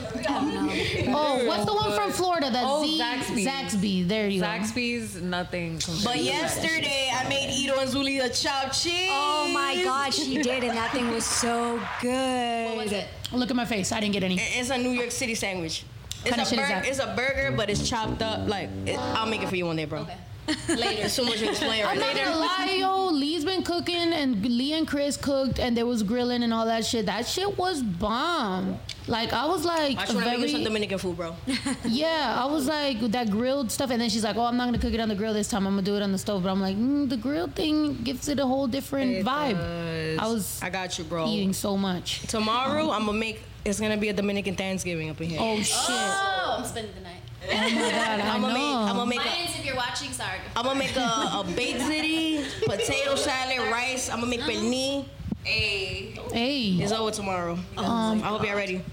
[1.11, 2.51] Oh, what's the one from Florida?
[2.51, 3.47] That Oh, Z Zaxby's.
[3.47, 4.07] Zaxby.
[4.07, 4.47] There you go.
[4.47, 5.79] Zaxby's, nothing.
[5.79, 9.09] compared But to yesterday I made Ito and Zuli a chopped cheese.
[9.11, 12.67] Oh my God, she did, and that thing was so good.
[12.69, 13.07] What was it?
[13.31, 13.91] Look at my face.
[13.91, 14.37] I didn't get any.
[14.39, 15.83] It's a New York City sandwich.
[16.25, 16.85] It's Kinda a, shit is bur- that?
[16.87, 18.47] it's a burger, but it's chopped up.
[18.47, 20.01] Like it, I'll make it for you one day, bro.
[20.01, 20.17] Okay.
[20.69, 21.07] Later.
[21.09, 22.25] so much to explain right I'm not later.
[22.25, 23.09] gonna lie, yo.
[23.11, 26.83] Lee's been cooking, and Lee and Chris cooked, and there was grilling and all that
[26.85, 27.05] shit.
[27.05, 28.79] That shit was bomb.
[29.07, 31.35] Like I was like, I just want to make some Dominican food, bro.
[31.85, 32.35] yeah.
[32.39, 34.93] I was like that grilled stuff, and then she's like, "Oh, I'm not gonna cook
[34.93, 35.67] it on the grill this time.
[35.67, 38.27] I'm gonna do it on the stove." But I'm like, mm, the grill thing gives
[38.27, 39.53] it a whole different It vibe.
[39.57, 40.17] does.
[40.19, 41.27] I was I got you, bro.
[41.27, 42.21] eating so much.
[42.27, 43.43] Tomorrow I'm gonna make.
[43.65, 45.39] It's gonna be a Dominican Thanksgiving up in here.
[45.41, 45.75] Oh shit!
[45.89, 47.21] Oh, I'm spending the night.
[47.43, 48.19] Oh my god!
[48.19, 48.63] I I'm gonna make.
[48.63, 49.19] I'm gonna make.
[49.19, 50.39] A, if you're watching, sorry.
[50.55, 54.09] I'm gonna make a, a baked ziti, potato salad, rice.
[54.09, 55.05] I'm gonna make pernil.
[55.43, 56.15] Hey.
[56.33, 57.57] Hey, It's over tomorrow.
[57.77, 58.83] Um, I hope you're ready.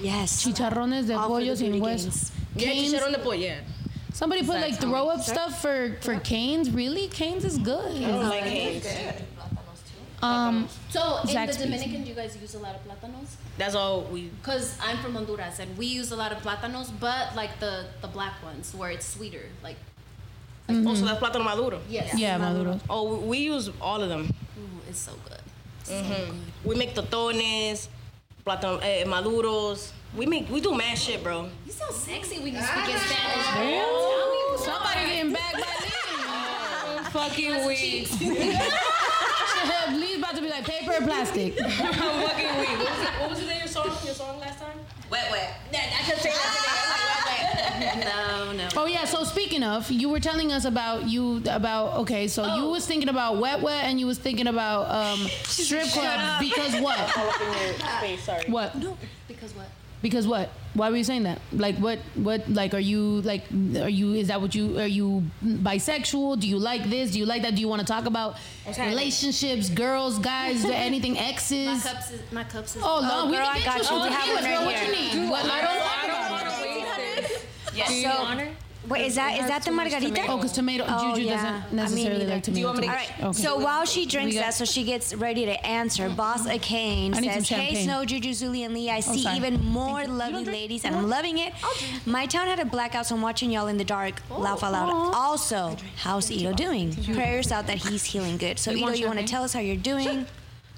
[0.00, 0.44] Yes.
[0.44, 2.32] chicharrones de All for pollo sin hueso.
[2.56, 3.34] Yeah, chicharrón de pollo.
[3.34, 3.60] Yeah.
[4.12, 6.70] Somebody put like throw up stuff for for Canes.
[6.70, 8.02] Really, Canes is good.
[8.02, 8.86] I don't like Cane's.
[10.22, 13.36] Um, So in the Dominican, do you guys use a lot of plátanos?
[13.56, 14.30] That's all we.
[14.42, 18.08] Cause I'm from Honduras and we use a lot of plátanos, but like the the
[18.08, 19.46] black ones where it's sweeter.
[19.62, 19.76] Like
[20.68, 21.80] Oh, so that's plátano maduro.
[21.88, 22.14] yes.
[22.16, 22.78] yeah, Maduro.
[22.88, 24.32] Oh, we use all of them.
[24.58, 25.40] Ooh, it's so good.
[26.64, 27.88] We make totones,
[28.46, 29.90] plátano eh, maduros.
[30.16, 31.48] We make we do mad shit, bro.
[31.66, 33.48] You sound sexy when you speak in Spanish.
[33.54, 34.56] bro.
[34.58, 35.90] somebody getting back by Lee.
[37.10, 38.70] fucking
[39.64, 40.00] weak.
[40.00, 41.60] Lee's about to be like paper or plastic.
[41.62, 42.68] I'm fucking weak.
[42.78, 43.86] What was, it, what was the name of your song?
[44.04, 44.78] Your song last time?
[45.10, 45.54] Wet wet.
[45.72, 48.68] I can say that No, no.
[48.76, 49.04] Oh yeah.
[49.04, 52.28] So speaking of, you were telling us about you about okay.
[52.28, 52.70] So you Oh.
[52.70, 56.98] was thinking about wet wet, and you was thinking about um strip clubs because what?
[57.98, 58.44] Space, sorry.
[58.48, 58.74] What?
[58.76, 58.96] No.
[59.28, 59.66] Because what?
[60.02, 60.48] Because what?
[60.74, 61.40] Why were you saying that?
[61.52, 61.98] Like what?
[62.14, 62.48] What?
[62.48, 64.14] Like are you like are you?
[64.14, 66.40] Is that what you are you bisexual?
[66.40, 67.10] Do you like this?
[67.12, 67.54] Do you like that?
[67.54, 68.36] Do you want to talk about
[68.78, 71.66] relationships, girls, guys, anything, exes?
[71.84, 72.82] My cups is my cups is.
[72.84, 74.74] Oh, no, oh, we girl, can I got you We oh, have one right What
[74.76, 74.94] here.
[74.94, 75.30] you need?
[75.30, 75.44] What?
[75.44, 77.30] I don't I don't want to waste
[77.74, 77.88] this.
[77.88, 78.50] Do you So- her?
[78.90, 80.06] Wait, is that It is has that the margarita?
[80.08, 80.32] tomato.
[80.32, 81.34] Oh, because tomato Oh, Juju yeah.
[81.36, 82.34] Doesn't mean, necessarily neither.
[82.34, 82.54] like tomato.
[82.54, 83.10] Do you want me to- All juice.
[83.18, 83.24] right.
[83.28, 83.42] Okay.
[83.42, 87.20] So while she drinks got- that, so she gets ready to answer, Boss Akane I
[87.22, 87.84] says, "Hey.
[87.84, 89.36] Snow, Juju, Zuli, and Lee, I see sorry.
[89.36, 91.52] even more lovely ladies, and I'm loving it.
[92.04, 94.20] My town had a blackout, so I'm watching y'all in the dark.
[94.30, 95.14] Laugh out loud.
[95.14, 96.92] Also, how's Ito doing?
[97.14, 98.58] Prayers out that he's healing good.
[98.58, 100.26] So Ito, want you want to tell us how you're doing?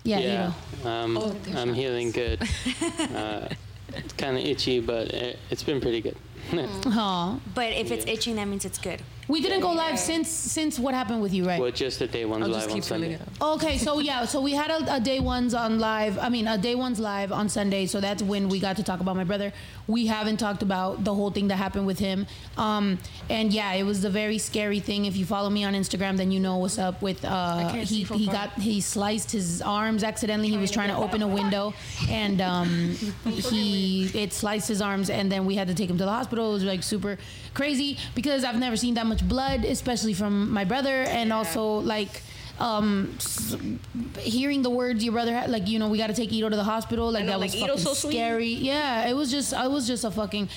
[0.05, 0.89] yeah, Yeah, Ito.
[0.89, 2.43] um, Oh, I'm healing good.
[3.15, 3.49] uh,
[3.95, 6.17] it's kind of itchy, but it, it's been pretty good.
[6.53, 7.39] Aw.
[7.55, 9.01] But if it's itching, that means it's good.
[9.33, 11.59] We didn't go live since since what happened with you, right?
[11.59, 13.25] well, just the day one's I'll live just on keep filling Sunday.
[13.41, 13.43] it.
[13.43, 16.19] Okay, so yeah, so we had a, a day ones on live.
[16.19, 17.87] I mean, a day one's live on Sunday.
[17.87, 19.51] So that's when we got to talk about my brother.
[19.87, 22.27] We haven't talked about the whole thing that happened with him.
[22.59, 22.99] Um,
[23.31, 25.07] and yeah, it was a very scary thing.
[25.07, 27.25] If you follow me on Instagram, then you know what's up with.
[27.25, 28.35] Uh, can't he see from he far.
[28.35, 30.51] got he sliced his arms accidentally.
[30.51, 31.73] He was trying to open a window,
[32.11, 32.69] and um,
[33.25, 36.51] he it sliced his arms, and then we had to take him to the hospital.
[36.51, 37.17] It was like super
[37.55, 42.23] crazy because I've never seen that much blood, especially from my brother, and also like
[42.61, 43.17] um
[44.19, 46.57] hearing the words your brother had like you know we got to take Ito to
[46.57, 48.53] the hospital like know, that was fucking so scary.
[48.53, 50.49] Yeah it was just it was just a fucking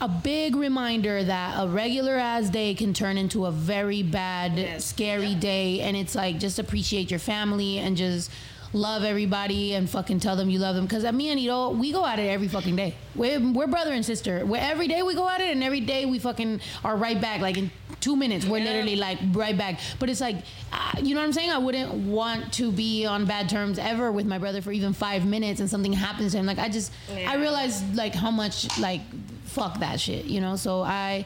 [0.00, 5.34] a big reminder that a regular ass day can turn into a very bad scary
[5.34, 8.30] day and it's like just appreciate your family and just
[8.72, 10.84] love everybody and fucking tell them you love them.
[10.86, 12.94] Because me and Ito we go at it every fucking day.
[13.14, 14.44] We're, we're brother and sister.
[14.46, 17.40] We're, every day we go at it and every day we fucking are right back.
[17.40, 19.80] Like in two minutes we're literally like right back.
[19.98, 20.36] But it's like
[20.72, 21.50] uh, you know what i'm saying?
[21.50, 25.24] I wouldn't want to be on bad terms ever with my brother for even five
[25.26, 26.46] minutes and something happens to him.
[26.46, 26.92] Like i just
[27.26, 29.02] i realized like how much like
[29.44, 30.56] fuck that shit you know?
[30.56, 31.24] So i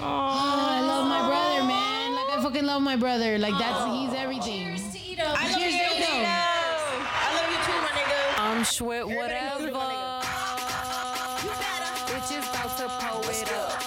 [0.00, 2.14] oh, i love my brother man.
[2.14, 3.38] Like i fucking love my brother.
[3.38, 4.78] Like that's he's everything.
[5.24, 6.61] I Cheers you, to Ito.
[8.62, 9.06] Nigga.
[9.08, 9.70] I'm whatever.
[12.12, 13.82] Bitches about to pull it up.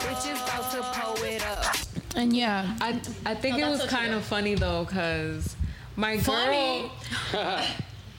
[0.00, 1.76] Bitches about to pull it up.
[2.14, 5.56] and yeah I I think it was kind of funny though, cause
[5.96, 6.90] my Funny?
[7.32, 7.62] girl.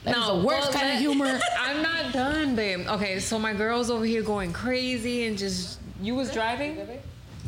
[0.04, 2.86] no worst well, kind of humor I'm not done, babe.
[2.88, 5.78] Okay, so my girl's over here going crazy and just.
[6.00, 6.76] You was driving.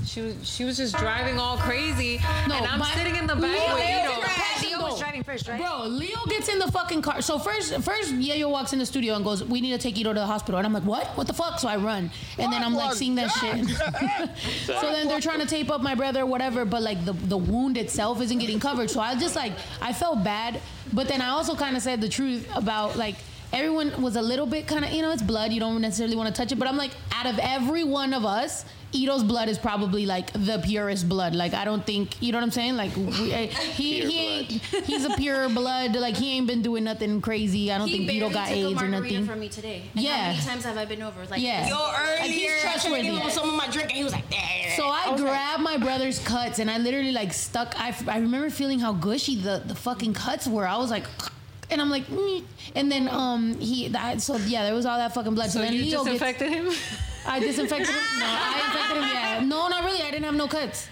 [0.06, 3.42] She was she was just driving all crazy, No, and I'm sitting in the back
[3.42, 4.78] Leo with is Ito.
[4.78, 5.60] Leo was driving first, right?
[5.60, 7.22] Bro, Leo gets in the fucking car.
[7.22, 10.12] So first, first Yayo walks in the studio and goes, "We need to take Ito
[10.12, 11.06] to the hospital." And I'm like, "What?
[11.16, 13.68] What the fuck?" So I run, and then I'm like seeing that shit.
[14.66, 16.64] so then they're trying to tape up my brother, whatever.
[16.64, 18.90] But like the the wound itself isn't getting covered.
[18.90, 20.60] So I just like I felt bad,
[20.92, 23.16] but then I also kind of said the truth about like.
[23.52, 25.52] Everyone was a little bit kind of, you know, it's blood.
[25.52, 26.54] You don't necessarily want to touch it.
[26.60, 30.60] But I'm like, out of every one of us, Ito's blood is probably like the
[30.64, 31.34] purest blood.
[31.34, 32.76] Like, I don't think, you know what I'm saying?
[32.76, 34.50] Like, we, eh, he, Pure he ain't,
[34.84, 35.94] he's a pure blood.
[35.94, 37.70] Like, he ain't been doing nothing crazy.
[37.70, 39.26] I don't think Ito got AIDS or nothing.
[39.26, 39.82] from me today.
[39.94, 40.16] And Yeah.
[40.16, 41.24] How many times have I been over?
[41.26, 41.68] Like, Yeah.
[41.68, 43.02] Yo, Like, earlier, he's I tried to trustworthy.
[43.02, 44.36] give him some of my drink, and he was like, "Nah."
[44.76, 47.74] So I, grabbed my brother's cuts and I literally like stuck.
[47.78, 50.66] I, I remember feeling how gushy the, the fucking cuts were.
[50.66, 51.04] I was like,
[51.70, 52.44] and I'm like, mm.
[52.74, 55.50] and then um he that so yeah there was all that fucking blood.
[55.50, 56.70] So, So then you Leo gets, him.
[57.26, 57.94] I disinfected him.
[58.18, 59.02] No, I infected him.
[59.08, 60.02] Yeah, no, not really.
[60.02, 60.88] I didn't have no cuts.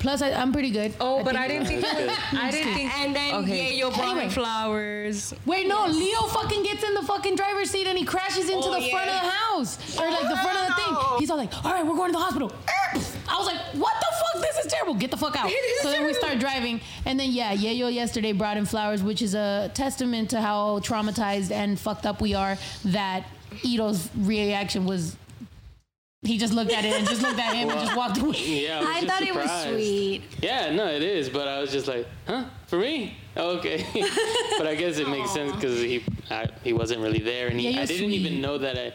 [0.00, 0.94] Plus, I, I'm pretty good.
[1.00, 2.18] Oh, but think- I didn't think it was.
[2.34, 2.98] I didn't think.
[2.98, 3.70] And then Okay.
[3.74, 4.24] yeah, yo brought Anyway.
[4.26, 5.32] me flowers.
[5.46, 8.74] Wait, no, Leo fucking gets in the fucking driver's seat and he crashes into Oh,
[8.80, 9.98] the front of the house.
[9.98, 10.84] Or like the front of the thing.
[10.90, 12.52] Oh, He's all like, all right, we're going to the hospital.
[13.26, 14.06] I was like, what the
[14.40, 14.42] fuck?
[14.42, 14.92] This is terrible.
[14.94, 15.50] Get the fuck out.
[15.82, 16.80] So then we start driving.
[17.06, 21.50] And then, yeah, Yayo yesterday brought in flowers, which is a testament to how traumatized
[21.50, 23.24] and fucked up we are that
[23.62, 25.16] Ito's reaction was.
[26.24, 28.32] He just looked at it and just looked at him and just walked away.
[28.64, 30.22] Yeah, I, was I just thought it was sweet.
[30.42, 33.16] Yeah, no, it is, but I was just like, huh, for me?
[33.36, 33.84] Okay,
[34.58, 37.70] but I guess it makes sense because he I, he wasn't really there, and he,
[37.70, 38.20] Yeah, I didn't sweet.
[38.20, 38.92] even know that I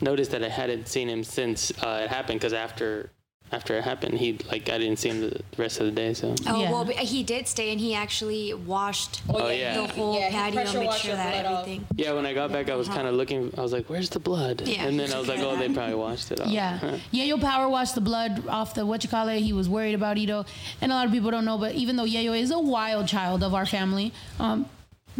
[0.00, 3.10] noticed that I hadn't seen him since uh, it happened because after
[3.52, 6.14] after it happened, he like I didn't see him the rest of the day.
[6.14, 6.70] So Oh Yeah.
[6.70, 9.74] well, he did stay and he actually washed Oh, yeah.
[9.80, 11.60] the whole Yeah, patio, pressure made sure that blood off.
[11.62, 11.86] everything.
[11.96, 13.52] yeah, when I got back, I was kind of looking.
[13.58, 14.84] I was like, "Where's the blood?" Yeah.
[14.84, 16.78] And then I was like, "Oh, they probably washed it off." Yeah.
[16.80, 16.96] Huh.
[17.12, 19.40] Yayo power washed the blood off the what you call it.
[19.40, 20.46] He was worried about Ito.
[20.80, 23.42] And a lot of people don't know, but even though Yayo is a wild child
[23.42, 24.66] of our family, um,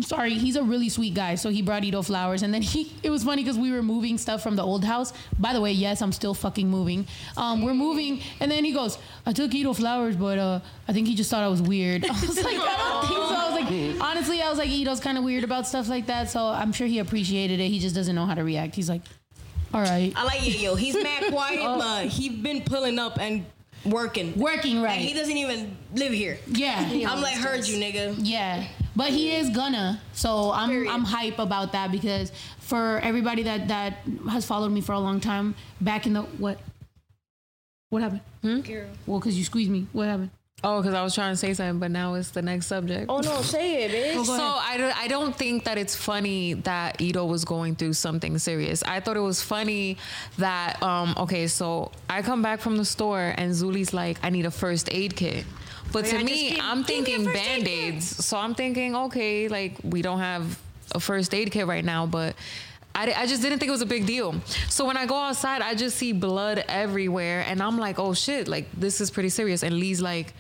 [0.00, 1.34] I'm sorry, he's a really sweet guy.
[1.34, 2.42] So he brought Ito flowers.
[2.42, 5.12] And then he, it was funny because we were moving stuff from the old house.
[5.38, 7.06] By the way, yes, I'm still fucking moving.
[7.36, 8.22] Um, we're moving.
[8.40, 11.42] And then he goes, I took Ito flowers, but uh, I think he just thought
[11.42, 12.06] I was weird.
[12.10, 13.34] I was like, I don't think so.
[13.34, 13.60] I was
[14.00, 16.30] like, honestly, I was like, Ito's kind of weird about stuff like that.
[16.30, 17.68] So I'm sure he appreciated it.
[17.68, 18.74] He just doesn't know how to react.
[18.76, 19.02] He's like,
[19.74, 20.14] all right.
[20.16, 21.78] I like yo, he's mad quiet, Oh.
[21.78, 23.44] but he been pulling up and
[23.84, 24.32] working.
[24.38, 24.98] Working And right.
[24.98, 26.38] he doesn't even live here.
[26.46, 26.88] Yeah.
[27.06, 28.14] I'm like, heard you, nigga.
[28.18, 28.66] Yeah.
[28.96, 30.00] But he is gonna.
[30.12, 30.90] So I'm Period.
[30.90, 33.98] I'm hype about that because for everybody that that
[34.28, 36.58] has followed me for a long time, back in the what
[37.90, 38.64] What happened?
[38.64, 38.88] Girl.
[39.06, 39.86] Well, because you squeezed me.
[39.92, 40.30] What happened?
[40.62, 43.06] Oh, because I was trying to say something, but now it's the next subject.
[43.08, 44.26] Oh no, say it, bitch.
[44.26, 48.36] So I don't, I don't think that it's funny that Ito was going through something
[48.38, 48.82] serious.
[48.82, 49.96] I thought it was funny
[50.36, 54.44] that um okay, so I come back from the store and Zuli's like, I need
[54.44, 55.46] a first aid kit.
[55.92, 57.64] But yeah, to me, I'm thinking first aid kit.
[57.64, 58.24] band-aids.
[58.24, 60.58] So I'm thinking, okay, like we don't have
[60.94, 62.34] a first aid kit right now, but
[62.94, 64.34] I, I just didn't think it was a big deal.
[64.68, 68.48] So when I go outside, I just see blood everywhere, and I'm like, oh shit,
[68.48, 69.62] like this is pretty serious.
[69.62, 70.34] And Lee's like,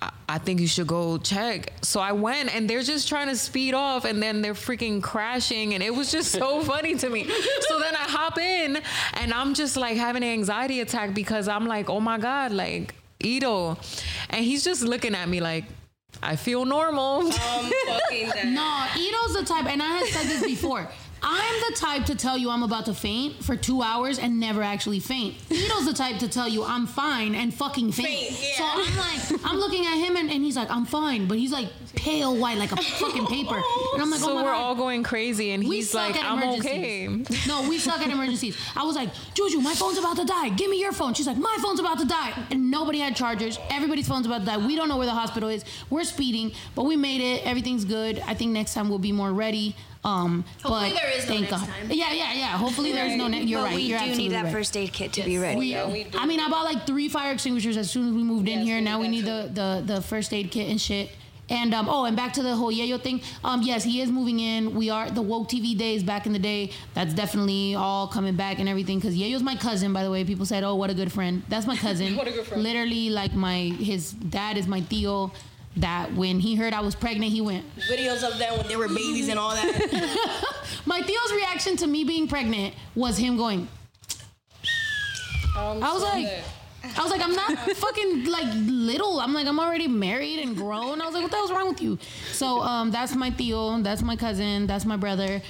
[0.00, 1.72] I- I think you should go check.
[1.82, 5.74] So I went, and they're just trying to speed off, and then they're freaking crashing,
[5.74, 7.24] and it was just so funny to me.
[7.68, 8.78] So then I hop in,
[9.14, 12.94] and I'm just like having an anxiety attack because I'm like, oh my god, like
[13.24, 13.78] Ito,
[14.30, 15.64] and he's just looking at me like.
[16.22, 17.22] I feel normal.
[17.32, 18.30] I'm fucking.
[18.54, 20.86] No, Ito's the type, and I had said this before.
[21.22, 24.62] I'm the type to tell you I'm about to faint for two hours and never
[24.62, 25.36] actually faint.
[25.50, 28.08] Ito's the type to tell you I'm fine and fucking faint.
[28.08, 28.56] Faint, yeah.
[28.56, 31.52] So I'm like, I'm looking at him and, and he's like, I'm fine, but he's
[31.52, 33.54] like pale white, like a fucking paper.
[33.94, 34.60] And I'm like, so oh my we're God.
[34.60, 37.06] all going crazy, and We he's like, "I'm okay."
[37.46, 38.56] No, we suck at emergencies.
[38.74, 40.48] I was like, Juju, my phone's about to die.
[40.50, 41.14] Give me your phone.
[41.14, 42.32] She's like, my phone's about to die.
[42.50, 43.58] And nobody had chargers.
[43.70, 44.56] Everybody's phone's about to die.
[44.58, 45.64] We don't know where the hospital is.
[45.90, 47.46] We're speeding, but we made it.
[47.46, 48.20] Everything's good.
[48.26, 49.76] I think next time we'll be more ready.
[50.04, 51.68] Um, Hopefully but there is no thank next God.
[51.68, 51.90] time.
[51.90, 52.46] Yeah, yeah, yeah.
[52.58, 53.28] Hopefully there's no.
[53.28, 53.76] Ne- you're but right.
[53.76, 54.52] we you're do absolutely need that right.
[54.52, 55.58] first aid kit to be ready.
[55.58, 58.60] We, I mean, I bought like three fire extinguishers as soon as we moved in
[58.60, 58.78] here.
[58.78, 61.10] we Now we that need the, the the first aid kit and shit.
[61.48, 63.20] And um, oh, and back to the whole Yayo thing.
[63.44, 64.74] Um, yes, he is moving in.
[64.74, 66.70] We are the woke TV days back in the day.
[66.94, 69.00] That's definitely all coming back and everything.
[69.00, 70.24] Cause Yayo's my cousin, by the way.
[70.24, 71.42] People said, oh, what a good friend.
[71.48, 72.16] That's my cousin.
[72.16, 72.62] What a good friend.
[72.62, 75.30] Literally, like my his dad is my tío.
[75.76, 77.64] That when he heard I was pregnant, he went.
[77.76, 80.54] Videos of them when they were babies and all that.
[80.86, 83.68] My tío's reaction to me being pregnant was him going.
[85.56, 86.44] Um, I was so like, good.
[86.96, 89.20] I was like, I'm not fucking like little.
[89.20, 91.00] I'm like, I'm already married and grown.
[91.00, 91.98] I was like, what the hell's wrong with you?
[92.32, 95.40] So um, that's my tío, that's my cousin, that's my brother,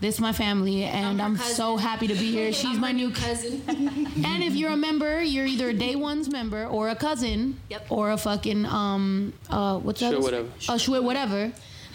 [0.00, 2.52] this is my family, and her I'm so happy to be here.
[2.60, 3.62] She's my new cousin.
[3.68, 7.86] and if you're a member, you're either a day one's member or a cousin, Yep.
[7.90, 10.12] or a fucking um uh what's that?
[10.12, 10.48] Sure, whatever.
[10.68, 11.52] A sure whatever.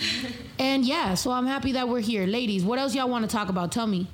[0.59, 2.63] and yeah, so I'm happy that we're here, ladies.
[2.63, 3.71] What else y'all want to talk about?
[3.71, 4.07] Tell me.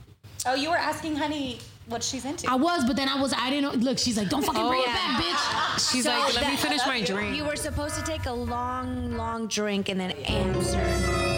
[0.46, 2.50] Oh, you were asking Honey what she's into.
[2.50, 3.72] I was, but then I was I didn't know.
[3.90, 5.92] Look, she's like, don't fucking bring it back, bitch.
[5.92, 9.48] She's like, "Let me finish my drink." You were supposed to take a long, long
[9.48, 11.31] drink and then answer.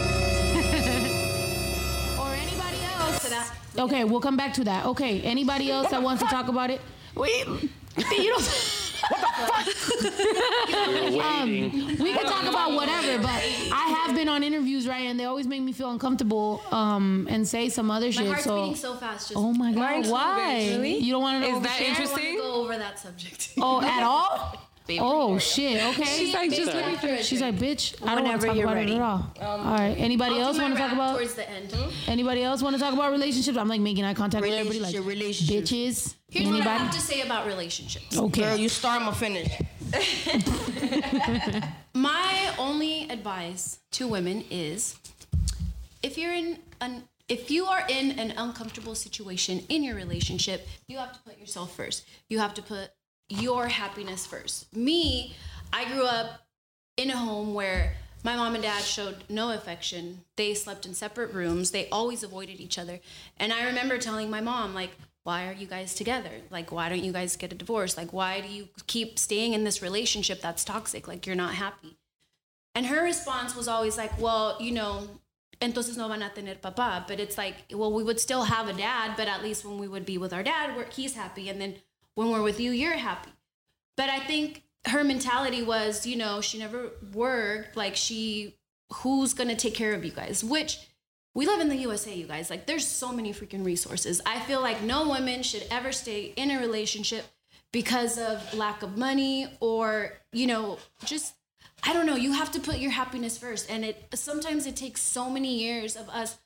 [3.78, 4.86] Okay, we'll come back to that.
[4.86, 6.80] Okay, anybody else that wants to talk about it?
[7.14, 8.80] Wait, you don't.
[11.12, 15.18] We're Um, we can talk about whatever, but I have been on interviews, right, and
[15.18, 18.22] they always make me feel uncomfortable um, and say some other shit.
[18.22, 18.32] My shit.
[18.32, 19.28] heart's so, beating so fast.
[19.28, 20.68] Just oh my god, why?
[20.70, 20.98] Really?
[20.98, 21.56] You don't want to know?
[21.58, 22.36] Is that I don't interesting?
[22.36, 23.50] go over that subject.
[23.58, 24.58] Oh, at all?
[25.00, 25.82] Oh shit.
[25.82, 26.04] Okay.
[26.04, 27.94] She's like, "Just let me finish." She's like, bitch.
[28.06, 28.92] I don't want to talk about ready.
[28.92, 29.32] it at all.
[29.40, 29.94] Um, all right.
[29.98, 31.16] Anybody I'll else want to talk about?
[31.16, 31.72] towards the end.
[31.72, 31.90] Hmm?
[32.10, 33.56] Anybody else want to talk about relationships?
[33.56, 35.64] I'm like making eye contact with everybody, like Relationship, relationship.
[35.64, 36.14] bitches.
[36.28, 36.78] Here's what I Anybody?
[36.84, 38.18] have to say about relationships.
[38.18, 38.42] Okay.
[38.42, 39.48] Girl, you start, I'ma finish.
[41.94, 44.96] My only advice to women is
[46.02, 50.98] if you're in an if you are in an uncomfortable situation in your relationship, you
[50.98, 52.04] have to put yourself first.
[52.28, 52.90] You have to put
[53.28, 54.74] your happiness first.
[54.74, 55.34] Me,
[55.72, 56.46] I grew up
[56.96, 60.20] in a home where my mom and dad showed no affection.
[60.36, 61.70] They slept in separate rooms.
[61.70, 63.00] They always avoided each other.
[63.36, 64.92] And I remember telling my mom, like,
[65.24, 66.30] why are you guys together?
[66.50, 67.96] Like, why don't you guys get a divorce?
[67.96, 71.08] Like, why do you keep staying in this relationship that's toxic?
[71.08, 71.96] Like, you're not happy.
[72.74, 75.08] And her response was always like, well, you know,
[75.60, 77.06] entonces no van a tener papá.
[77.06, 79.88] But it's like, well, we would still have a dad, but at least when we
[79.88, 81.48] would be with our dad, he's happy.
[81.48, 81.76] And then
[82.14, 83.30] when we're with you, you're happy.
[83.96, 87.76] But I think her mentality was, you know, she never worked.
[87.76, 88.56] Like, she,
[88.92, 90.42] who's going to take care of you guys?
[90.44, 90.78] Which
[91.34, 92.50] we live in the USA, you guys.
[92.50, 94.20] Like, there's so many freaking resources.
[94.26, 97.24] I feel like no woman should ever stay in a relationship
[97.72, 101.34] because of lack of money or, you know, just
[101.86, 103.70] I don't know, you have to put your happiness first.
[103.70, 106.38] And it sometimes it takes so many years of us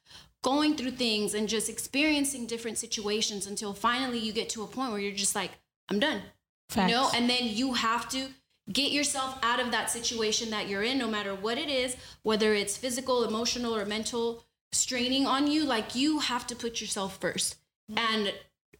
[0.43, 4.93] going through things and just experiencing different situations until finally you get to a point
[4.93, 5.51] where you're just like,
[5.89, 6.23] I'm done.
[6.69, 6.91] Facts.
[6.91, 8.29] You know, and then you have to
[8.73, 12.55] get yourself out of that situation that you're in, no matter what it is, whether
[12.55, 15.65] it's physical, emotional, or mental straining on you.
[15.65, 17.57] Like you have to put yourself 1st
[17.97, 18.35] And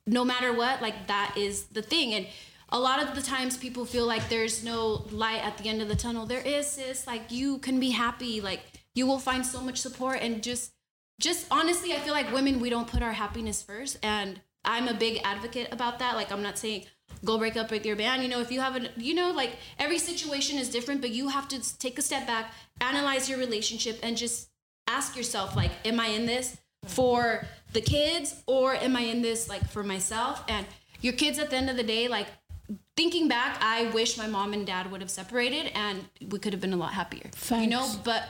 [0.07, 2.15] no matter what, like that is the thing.
[2.15, 2.27] And
[2.71, 5.89] a lot of the times people feel like there's no light at the end of
[5.89, 6.27] the tunnel.
[6.27, 7.07] There is, sis.
[7.07, 8.41] Like you can be happy.
[8.41, 8.61] Like
[8.95, 10.73] you will find so much support and just
[11.21, 13.99] just honestly, I feel like women we don't put our happiness first.
[14.03, 16.15] And I'm a big advocate about that.
[16.15, 16.85] Like I'm not saying
[17.25, 18.23] go break up with your man.
[18.23, 21.29] You know, if you have a, you know, like every situation is different, but you
[21.29, 24.49] have to take a step back, analyze your relationship, and just
[24.87, 29.49] ask yourself, like, am I in this for the kids or am I in this
[29.49, 30.45] like for myself?
[30.49, 30.67] And
[31.01, 32.29] your kids at the end of the day, like
[32.97, 36.61] thinking back, I wish my mom and dad would have separated and we could have
[36.61, 37.29] been a lot happier.
[37.33, 37.65] Thanks.
[37.65, 38.25] You know, but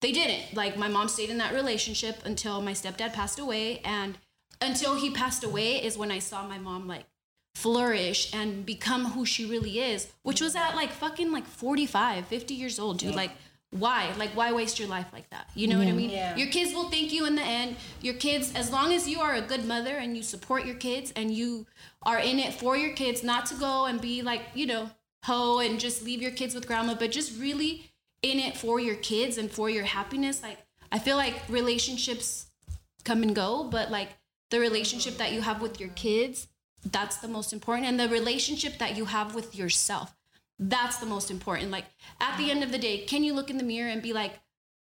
[0.00, 0.54] they didn't.
[0.54, 4.18] Like my mom stayed in that relationship until my stepdad passed away and
[4.60, 7.06] until he passed away is when I saw my mom like
[7.54, 12.54] flourish and become who she really is, which was at like fucking like 45, 50
[12.54, 13.14] years old, dude.
[13.14, 13.32] Like
[13.70, 14.12] why?
[14.18, 15.48] Like why waste your life like that?
[15.54, 16.10] You know what I mean?
[16.36, 17.76] Your kids will thank you in the end.
[18.02, 21.12] Your kids as long as you are a good mother and you support your kids
[21.16, 21.66] and you
[22.02, 24.90] are in it for your kids, not to go and be like, you know,
[25.24, 27.90] hoe and just leave your kids with grandma, but just really
[28.24, 30.42] in it for your kids and for your happiness.
[30.42, 30.58] Like
[30.90, 32.46] I feel like relationships
[33.04, 34.08] come and go, but like
[34.50, 36.48] the relationship that you have with your kids,
[36.84, 37.86] that's the most important.
[37.86, 40.14] And the relationship that you have with yourself,
[40.58, 41.70] that's the most important.
[41.70, 41.84] Like
[42.20, 44.32] at the end of the day, can you look in the mirror and be like,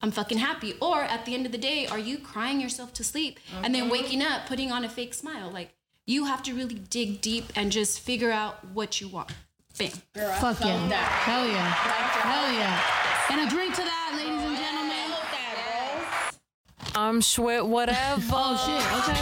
[0.01, 0.74] I'm fucking happy?
[0.80, 3.88] Or at the end of the day, are you crying yourself to sleep and then
[3.88, 5.51] waking up putting on a fake smile?
[5.51, 5.74] Like
[6.07, 9.32] you have to really dig deep and just figure out what you want.
[9.78, 9.90] Bam.
[9.90, 10.93] Fuck yeah.
[11.26, 11.70] Hell yeah.
[11.70, 13.02] Hell yeah.
[13.33, 15.16] And a drink to that, ladies and gentlemen.
[16.95, 18.22] I'm Schwit, whatever.
[18.30, 18.85] Oh shit.
[19.01, 19.18] Okay.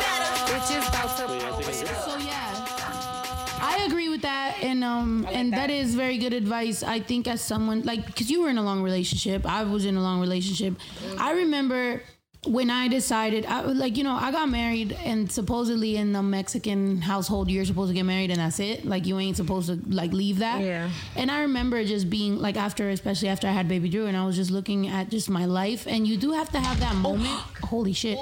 [0.56, 1.26] It's just about to.
[1.32, 1.96] Wait, I think I did.
[2.02, 6.82] So yeah, I agree with that, and um, and that is very good advice.
[6.82, 9.96] I think as someone like, because you were in a long relationship, I was in
[9.96, 10.74] a long relationship.
[11.18, 12.02] I remember
[12.46, 17.00] when I decided, I like, you know, I got married, and supposedly in the Mexican
[17.00, 18.84] household, you're supposed to get married, and that's it.
[18.84, 20.60] Like, you ain't supposed to like leave that.
[20.60, 20.90] Yeah.
[21.16, 24.24] And I remember just being like, after, especially after I had baby Drew, and I
[24.26, 27.40] was just looking at just my life, and you do have to have that moment.
[27.62, 28.18] Holy shit.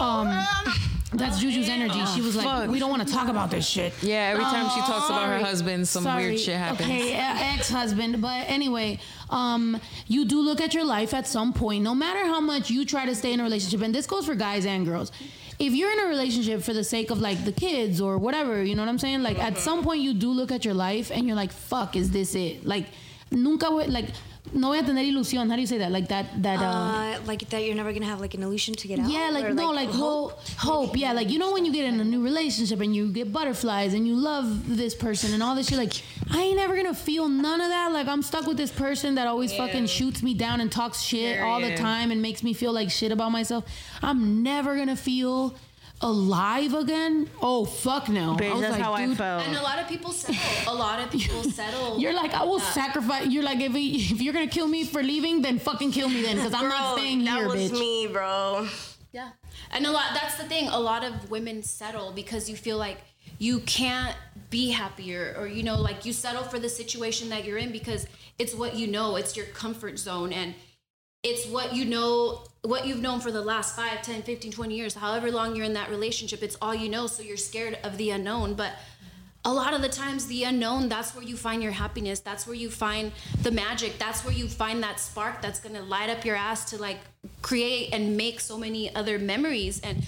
[0.00, 0.28] Um,
[1.18, 2.04] that's Juju's energy.
[2.14, 2.70] She was like, Fuck.
[2.70, 5.38] "We don't want to talk about this shit." Yeah, every time she talks about her
[5.38, 6.26] husband, some Sorry.
[6.28, 6.88] weird shit happens.
[6.88, 8.20] Okay, ex husband.
[8.22, 8.98] But anyway,
[9.30, 12.84] um, you do look at your life at some point, no matter how much you
[12.84, 15.12] try to stay in a relationship, and this goes for guys and girls.
[15.58, 18.74] If you're in a relationship for the sake of like the kids or whatever, you
[18.74, 19.22] know what I'm saying?
[19.22, 22.10] Like at some point you do look at your life and you're like, fuck, is
[22.10, 22.66] this it?
[22.66, 22.86] Like,
[23.30, 24.10] nunca, voy- like,
[24.52, 25.48] no voy a tener ilusión.
[25.50, 25.90] How do you say that?
[25.92, 28.88] Like that, that, uh, Uh, like that, you're never gonna have like an illusion to
[28.88, 29.10] get out.
[29.10, 30.38] yeah, like Or, no, like hope.
[30.58, 30.96] hope.
[30.96, 33.94] Yeah, like you know when you get in a new relationship and you get butterflies
[33.94, 35.78] and you love this person and all this shit.
[35.78, 35.94] Like
[36.30, 37.92] I ain't never gonna feel none of that.
[37.92, 41.40] Like I'm stuck with this person that always fucking shoots me down and talks shit
[41.40, 43.64] all the time and makes me feel like shit about myself.
[44.02, 45.54] I'm never gonna feel
[46.00, 47.28] alive again.
[47.40, 48.34] Oh fuck no.
[48.34, 49.46] I Bitch, was that's like, how I felt.
[49.46, 50.72] And a lot of people settle.
[50.72, 51.98] A lot of people settle.
[51.98, 52.70] You're like I will Yeah.
[52.72, 53.26] sacrifice.
[53.28, 56.22] You're like if, he, if you're gonna kill me for leaving, then fucking kill me
[56.22, 57.78] then because I'm not Bro, staying that here, was bitch.
[57.78, 58.68] me, bro.
[59.12, 59.30] Yeah.
[59.70, 60.68] And a lot that's the thing.
[60.68, 62.98] A lot of women settle because you feel like
[63.38, 64.16] you can't
[64.50, 68.06] be happier or you know like you settle for the situation that you're in because
[68.38, 70.54] it's what you know, it's your comfort zone and
[71.26, 74.94] it's what you know what you've known for the last 5 10 15 20 years
[74.94, 78.10] however long you're in that relationship it's all you know so you're scared of the
[78.10, 78.54] unknown.
[78.54, 78.72] But
[79.44, 82.20] a lot of the times the unknown that's where you find your happiness.
[82.20, 83.12] That's where you find
[83.42, 83.98] the magic.
[83.98, 86.98] That's where you find that spark that's going to light up your ass to like
[87.42, 89.80] create and make so many other memories.
[89.80, 90.04] And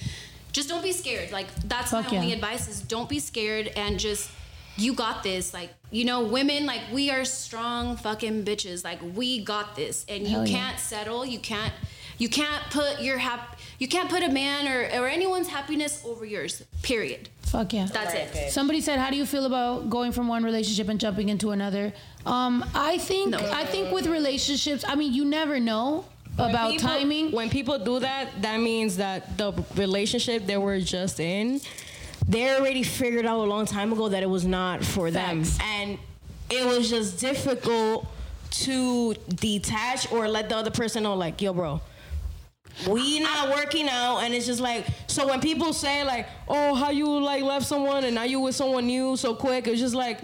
[0.52, 1.30] just don't be scared.
[1.30, 4.30] Like that's Fuck my only advice is don't be scared and just
[4.78, 9.42] you got this like you know women like we are strong fucking bitches like we
[9.42, 10.46] got this and you yeah.
[10.46, 11.72] can't settle you can't
[12.18, 16.24] you can't put your hap you can't put a man or, or anyone's happiness over
[16.24, 17.86] yours period Fuck yeah.
[17.90, 21.30] that's it Somebody said, "How do you feel about going from one relationship and jumping
[21.30, 21.94] into another?"
[22.26, 23.38] Um, I think No.
[23.38, 26.04] I think with relationships, I mean, you never know
[26.38, 27.32] about people, timing.
[27.32, 31.60] When people do that, that means that the relationship they were just in,
[32.28, 35.56] they already figured out a long time ago that it was not for Facts.
[35.56, 35.98] them, and
[36.50, 38.06] it was just difficult
[38.50, 41.80] to detach or let the other person know, like, yo, bro.
[42.88, 45.26] We not working out, and it's just like so.
[45.26, 48.86] When people say like, "Oh, how you like left someone and now you with someone
[48.86, 50.20] new so quick," it's just like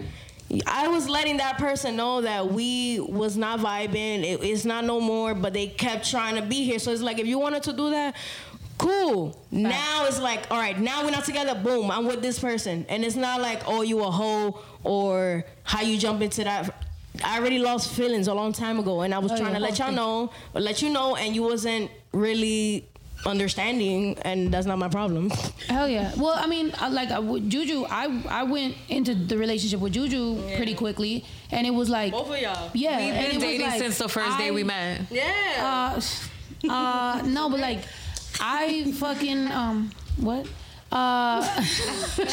[0.65, 4.23] I was letting that person know that we was not vibing.
[4.23, 6.79] It, it's not no more, but they kept trying to be here.
[6.79, 8.15] So it's like if you wanted to do that,
[8.77, 9.37] cool.
[9.51, 11.55] Now it's like, all right, now we're not together.
[11.55, 15.81] Boom, I'm with this person, and it's not like, oh, you a hoe or how
[15.81, 16.73] you jump into that.
[17.23, 19.59] I already lost feelings a long time ago, and I was Oh, trying yeah.
[19.59, 22.85] to let y'all know, let you know, and you wasn't really
[23.25, 25.29] understanding, and that's not my problem.
[25.69, 26.11] Hell yeah.
[26.17, 30.75] Well, I mean, like with Juju, I I went into the relationship with Juju pretty
[30.75, 32.69] quickly, and it was like Both of y'all.
[32.73, 35.01] Yeah, We've been dating like, since the first day we met.
[35.09, 35.93] Yeah.
[36.67, 37.79] Uh, uh, no, but like,
[38.39, 40.47] I fucking um, what?
[40.91, 42.23] Uh, so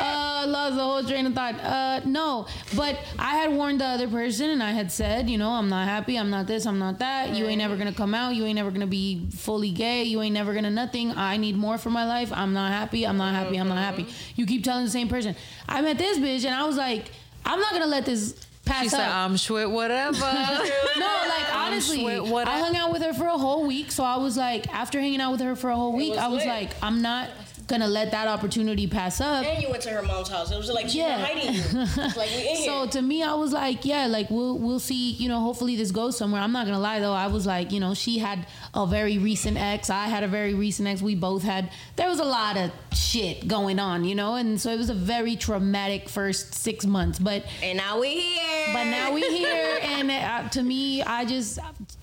[0.00, 1.60] uh, lost the whole train of thought.
[1.60, 5.50] Uh, no, but I had warned the other person, and I had said, you know,
[5.50, 6.16] I'm not happy.
[6.16, 6.66] I'm not this.
[6.66, 7.34] I'm not that.
[7.34, 8.34] You ain't never gonna come out.
[8.34, 10.04] You ain't never gonna be fully gay.
[10.04, 11.10] You ain't never gonna nothing.
[11.10, 12.32] I need more for my life.
[12.32, 13.06] I'm not happy.
[13.06, 13.58] I'm not happy.
[13.58, 14.06] I'm not happy.
[14.36, 15.36] You keep telling the same person.
[15.68, 17.10] I met this bitch, and I was like,
[17.44, 18.34] I'm not gonna let this
[18.70, 19.08] pass She said.
[19.08, 20.18] I'm sure whatever.
[20.98, 23.90] No, like honestly, what I hung out with her for a whole week.
[23.90, 26.26] So I was like, after hanging out with her for a whole week, was I
[26.28, 26.48] was lit.
[26.48, 27.28] like, I'm not
[27.70, 29.44] gonna let that opportunity pass up.
[29.46, 30.50] And you went to her mom's house.
[30.52, 31.18] It was like she's Yeah.
[31.24, 31.62] hiding you.
[32.16, 32.66] Like we in here.
[32.66, 35.12] So to me, I was like, yeah, like we'll we'll see.
[35.12, 36.42] You know, hopefully this goes somewhere.
[36.42, 37.14] I'm not gonna lie though.
[37.14, 39.88] I was like, you know, she had a very recent ex.
[39.88, 41.00] I had a very recent ex.
[41.00, 41.70] We both had.
[41.96, 44.94] There was a lot of shit going on, you know, and so it was a
[44.94, 47.18] very traumatic first six months.
[47.18, 48.66] But and now we here.
[48.74, 51.58] but now we here, and uh, to me, I just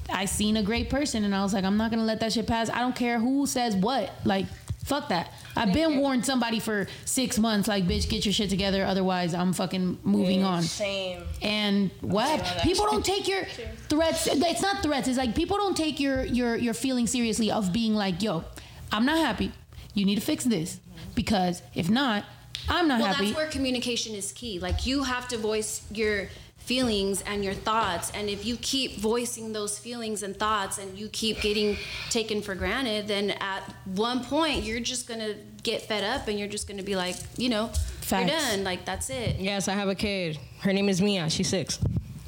[0.10, 2.48] I seen a great person, and I was like, I'm not gonna let that shit
[2.48, 2.70] pass.
[2.70, 4.12] I don't care who says what.
[4.24, 4.46] Like,
[4.88, 5.34] fuck that.
[5.56, 9.52] I've been warned somebody for six months, like, bitch, get your shit together, otherwise I'm
[9.52, 10.64] fucking moving on.
[10.64, 11.24] Same.
[11.42, 12.42] And what?
[12.64, 13.44] People don't take your
[13.90, 14.28] threats.
[14.28, 15.08] It's not threats.
[15.08, 18.46] It's like people don't take your your your feelings seriously of being like, yo,
[18.92, 19.52] I'm not happy.
[19.94, 20.80] You need to fix this
[21.16, 22.24] because if not,
[22.70, 23.26] I'm not well, happy.
[23.26, 24.60] Well, that's where communication is key.
[24.60, 26.30] Like you have to voice your
[26.68, 31.08] feelings and your thoughts, and if you keep voicing those feelings and thoughts, and you
[31.08, 31.78] keep getting
[32.10, 36.48] taken for granted, then at one point you're just gonna get fed up, and you're
[36.50, 37.68] just gonna be like, you know,
[38.02, 38.30] Facts.
[38.30, 38.64] you're done.
[38.64, 39.38] Like that's it.
[39.40, 40.38] Yes, I have a kid.
[40.60, 41.30] Her name is Mia.
[41.30, 41.80] She's six.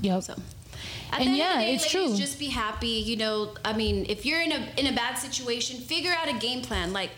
[0.01, 0.23] yep.
[0.23, 0.35] So.
[1.11, 2.15] At And yeah, day, it's true.
[2.15, 2.87] Just be happy.
[2.87, 6.37] You know, I mean, if you're in a in a bad situation, figure out a
[6.37, 6.93] game plan.
[6.93, 7.09] Like,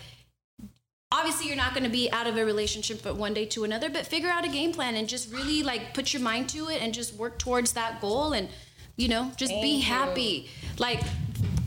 [1.12, 3.90] obviously, you're not going to be out of a relationship from one day to another,
[3.90, 6.82] but figure out a game plan and just really like put your mind to it
[6.82, 8.34] and just work towards that goal.
[8.34, 8.50] And
[8.96, 10.50] you know, just be happy.
[10.78, 11.02] Like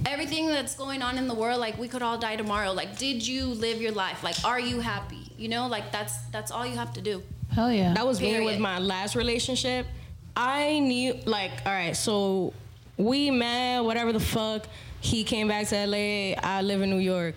[0.07, 2.73] everything that's going on in the world, like we could all die tomorrow.
[2.73, 4.23] Like, did you live your life?
[4.23, 5.33] Like, are you happy?
[5.37, 7.23] You know, like that's that's all you have to do.
[7.51, 7.95] Hell yeah.
[7.95, 8.47] That was me Period.
[8.47, 9.87] with my last relationship.
[10.37, 12.53] I knew, like, all right, so
[12.97, 14.67] we met, whatever the fuck.
[15.01, 16.35] He came back to LA.
[16.43, 17.37] I live in New York.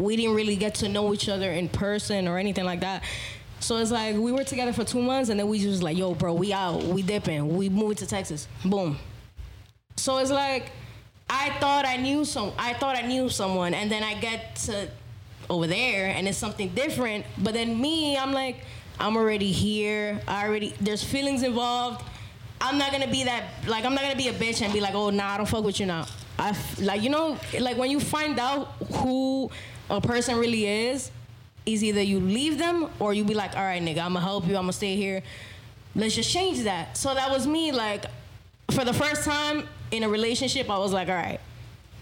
[0.00, 3.04] We didn't really get to know each other in person or anything like that.
[3.60, 6.14] So it's like we were together for two months and then we just like, yo,
[6.14, 8.48] bro, we out, we dipping, we moved to Texas.
[8.64, 8.98] Boom.
[9.96, 10.72] So it's like
[11.30, 14.88] I thought I knew some I thought I knew someone and then I get to
[15.48, 17.24] over there and it's something different.
[17.38, 18.56] But then me, I'm like,
[18.98, 20.20] I'm already here.
[20.26, 22.04] I already there's feelings involved.
[22.60, 24.94] I'm not gonna be that like I'm not gonna be a bitch and be like,
[24.94, 26.04] oh nah, I don't fuck with you now.
[26.36, 29.50] I like you know like when you find out who
[29.90, 31.10] a person really is,
[31.66, 34.46] is either you leave them or you be like, all right, nigga, I'm gonna help
[34.46, 34.56] you.
[34.56, 35.22] I'm gonna stay here.
[35.94, 36.96] Let's just change that.
[36.96, 37.72] So that was me.
[37.72, 38.06] Like
[38.70, 41.40] for the first time in a relationship, I was like, all right,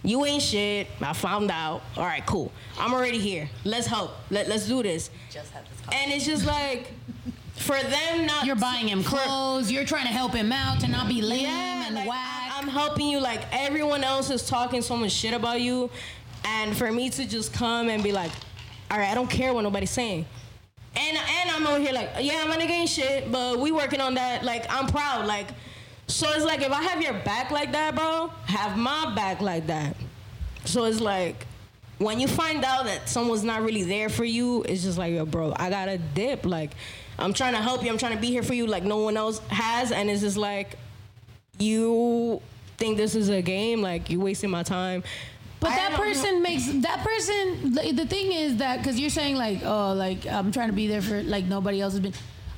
[0.03, 0.89] you ain't shit.
[1.01, 1.83] I found out.
[1.97, 2.51] All right, cool.
[2.79, 3.49] I'm already here.
[3.65, 4.13] Let's help.
[4.31, 5.11] Let, let's do this.
[5.31, 6.93] Just had this And it's just like
[7.57, 8.47] for them not.
[8.47, 9.71] You're buying him for- clothes.
[9.71, 12.53] You're trying to help him out to not be lame yeah, and like, whack.
[12.53, 13.21] I, am helping you.
[13.21, 15.91] Like everyone else is talking so much shit about you,
[16.45, 18.31] and for me to just come and be like,
[18.91, 20.27] all right, I don't care what nobody's saying.
[20.95, 24.15] And and I'm over here like, yeah, I'm not getting shit, but we working on
[24.15, 24.45] that.
[24.45, 25.27] Like I'm proud.
[25.27, 25.49] Like,
[26.07, 29.67] so it's like if I have your back like that, bro, have my back like
[29.69, 29.97] that.
[30.65, 31.47] So it's like
[31.99, 35.25] when you find out that someone's not really there for you, it's just like, yo,
[35.25, 36.45] bro, I gotta dip.
[36.45, 36.73] Like,
[37.19, 37.91] I'm trying to help you.
[37.91, 39.93] I'm trying to be here for you, like no one else has.
[39.93, 40.77] And it's just like,
[41.59, 42.43] you
[42.77, 43.81] think this is a game?
[43.81, 45.03] Like, you wasting my time.
[45.63, 46.05] But I that don't know.
[46.13, 47.73] person makes that person.
[47.75, 50.89] The, the thing is that because you're saying like, oh, like I'm trying to be
[50.89, 52.13] there for like nobody else has been.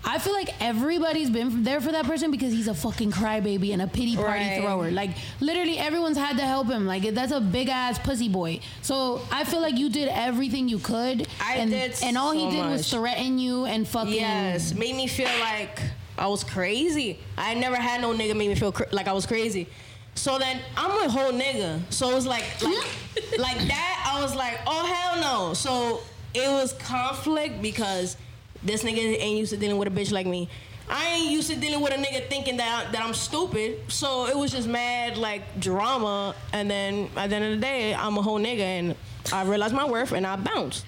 [0.07, 3.81] I feel like everybody's been there for that person because he's a fucking crybaby and
[3.81, 4.61] a pity party Right.
[4.61, 4.91] thrower.
[4.91, 6.87] Like literally, everyone's had to help him.
[6.87, 8.61] Like that's a big ass pussy boy.
[8.83, 11.27] So I feel like you did everything you could.
[11.41, 14.13] I and, did and all he so did was threaten you and fucking.
[14.13, 15.79] Yes, made me feel like
[16.19, 17.19] I was crazy.
[17.39, 19.69] I never had no nigga make me feel cr- like I was crazy.
[20.15, 21.81] So then I'm a whole nigga.
[21.91, 22.75] So it was like like
[23.39, 24.13] like that.
[24.15, 25.55] I was like, oh hell no.
[25.55, 26.01] So
[26.35, 28.17] it was conflict because
[28.63, 30.49] this nigga ain't used to dealing with a bitch like me.
[30.89, 33.91] I ain't used to dealing with a nigga thinking that that I'm stupid.
[33.91, 36.35] So it was just mad like drama.
[36.53, 38.95] And then at the end of the day, I'm a whole nigga and
[39.33, 40.85] I realized my worth and I bounced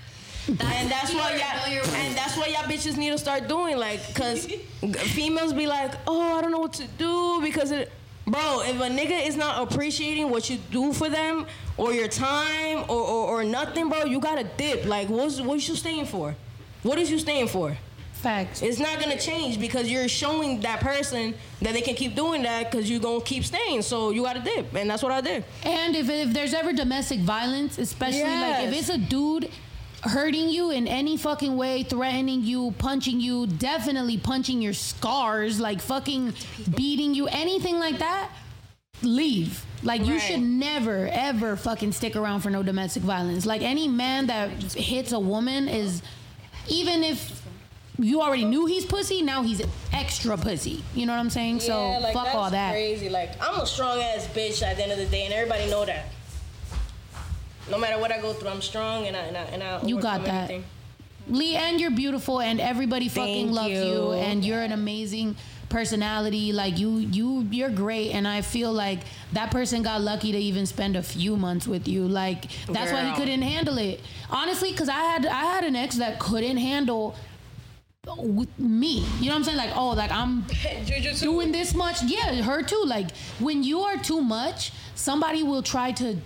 [0.49, 4.47] and that's what y'all and that's what y'all bitches need to start doing like because
[5.15, 7.91] females be like oh i don't know what to do because it
[8.27, 11.47] bro if a nigga is not appreciating what you do for them
[11.77, 14.85] or your time or, or, or nothing bro you gotta dip.
[14.85, 16.35] Like what's what you staying for?
[16.83, 17.77] What is you staying for?
[18.13, 18.63] Facts.
[18.63, 22.71] it's not gonna change because you're showing that person that they can keep doing that
[22.71, 23.83] because you're gonna keep staying.
[23.83, 25.45] So you gotta dip and that's what i did.
[25.63, 29.51] And if, if there's ever domestic violence, especially like if it's a dude
[30.07, 35.81] hurting you in any fucking way, threatening you, punching you, definitely punching your scars, like
[35.81, 36.33] fucking
[36.77, 38.31] beating you, anything like that,
[39.03, 39.65] leave.
[39.83, 40.23] Like you Right.
[40.23, 43.45] should never ever fucking stick around for no domestic violence.
[43.47, 46.03] Like any man that hits a woman is
[46.69, 47.43] even if
[47.99, 50.83] you already knew he's pussy, now he's extra pussy.
[50.95, 51.61] You know what I'm saying?
[51.61, 52.73] so like, fuck all that.
[52.73, 53.09] Crazy.
[53.09, 55.85] Like I'm a strong ass bitch at the end of the day, and everybody know
[55.85, 56.07] that.
[57.71, 60.01] No matter what I go through, I'm strong, and I and I and I You
[60.01, 60.45] got that.
[60.51, 60.65] everything.
[61.29, 63.83] Lee, and you're beautiful, and everybody fucking Thank loves you.
[63.85, 64.13] you.
[64.13, 65.35] and you're an amazing
[65.69, 66.53] personality.
[66.53, 69.01] Like you, you, you're great, and I feel like
[69.33, 72.07] that person got lucky to even spend a few months with you.
[72.07, 74.01] Like that's why he couldn't handle it.
[74.31, 77.17] Honestly, because I had, I had an ex that couldn't handle
[78.19, 79.05] with me.
[79.19, 79.57] You know what I'm saying?
[79.59, 80.45] Like, oh, like I'm
[81.21, 82.05] doing this much.
[82.05, 82.83] Yeah, her too.
[82.87, 83.09] Like
[83.41, 86.21] when you are too much, somebody will try to t-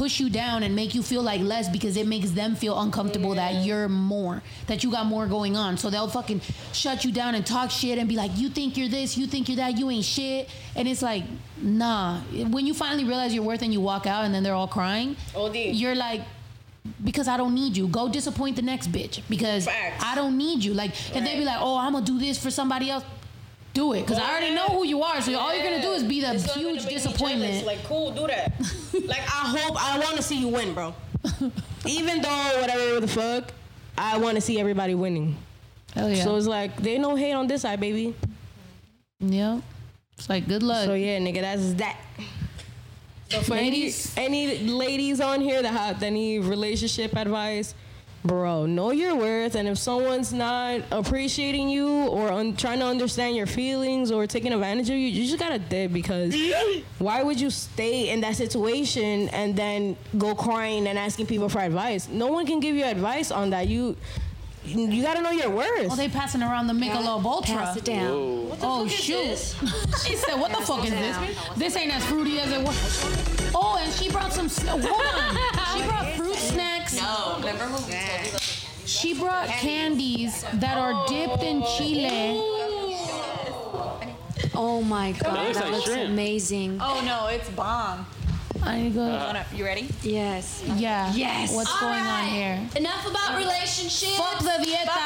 [0.00, 3.34] push you down and make you feel like less because it makes them feel uncomfortable
[3.34, 5.76] that you're more, that you got more going on.
[5.76, 6.40] So they'll fucking
[6.72, 9.50] shut you down and talk shit and be like, you think you're this, you think
[9.50, 10.48] you're that, you ain't shit.
[10.74, 11.24] And it's like,
[11.60, 12.20] nah.
[12.48, 14.68] When you finally realize your worth it and you walk out and then they're all
[14.68, 15.54] crying, OD.
[15.54, 16.22] you're like,
[17.04, 17.86] because I don't need you.
[17.86, 20.02] Go disappoint the next bitch because Facts.
[20.02, 20.72] I don't need you.
[20.72, 23.04] Like, if they be like, oh, I'm gonna do this for somebody else,
[23.72, 24.02] do it.
[24.02, 25.20] Because I already know who you are.
[25.20, 27.64] So all you're gonna do is be the It's huge disappointment.
[27.66, 28.52] Like, cool, do that.
[29.06, 30.94] like, I hope I want to see you win, bro.
[31.86, 33.52] Even though whatever the fuck,
[33.96, 35.36] I want to see everybody winning.
[35.94, 36.24] Hell yeah.
[36.24, 38.14] So it's like they no hate on this side, baby.
[39.18, 39.60] yeah.
[40.16, 40.84] It's like good luck.
[40.84, 41.96] So yeah, nigga, that's that.
[43.30, 44.12] So for Ladies.
[44.16, 47.74] any any ladies on here that have any relationship advice,
[48.24, 53.34] bro, know your worth, and if someone's not appreciating you or un- trying to understand
[53.36, 56.34] your feelings or taking advantage of you, you just gotta dip because
[56.98, 61.60] why would you stay in that situation and then go crying and asking people for
[61.60, 62.08] advice?
[62.08, 63.68] No one can give you advice on that.
[63.68, 63.96] You
[64.62, 65.88] you gotta know your worth.
[65.90, 67.54] oh, they passing around the Michelob Ultra.
[67.56, 68.10] Pass it down.
[68.12, 68.56] Whoa.
[68.60, 69.38] Oh shoot!
[70.04, 71.16] she said, "What the fuck is this?
[71.56, 74.50] This ain't as fruity as it was." Oh, and she brought some.
[74.50, 75.36] sn- Hold on.
[75.80, 76.69] She brought fruit snacks.
[77.10, 78.38] No, remember when we told you
[78.86, 82.40] She brought candies that are dipped in chile.
[84.54, 86.10] Oh my god, looks that like looks shrimp.
[86.10, 86.78] amazing.
[86.80, 88.06] Oh no, it's bomb.
[88.62, 89.02] I need to go.
[89.04, 89.26] Uh-huh.
[89.26, 89.88] Wanna- You ready?
[90.02, 90.62] Yes.
[90.76, 91.12] yeah.
[91.14, 91.52] Yes.
[91.54, 92.60] What's going on here?
[92.76, 94.16] Enough about relationships.
[94.18, 95.00] Fuck the dieta.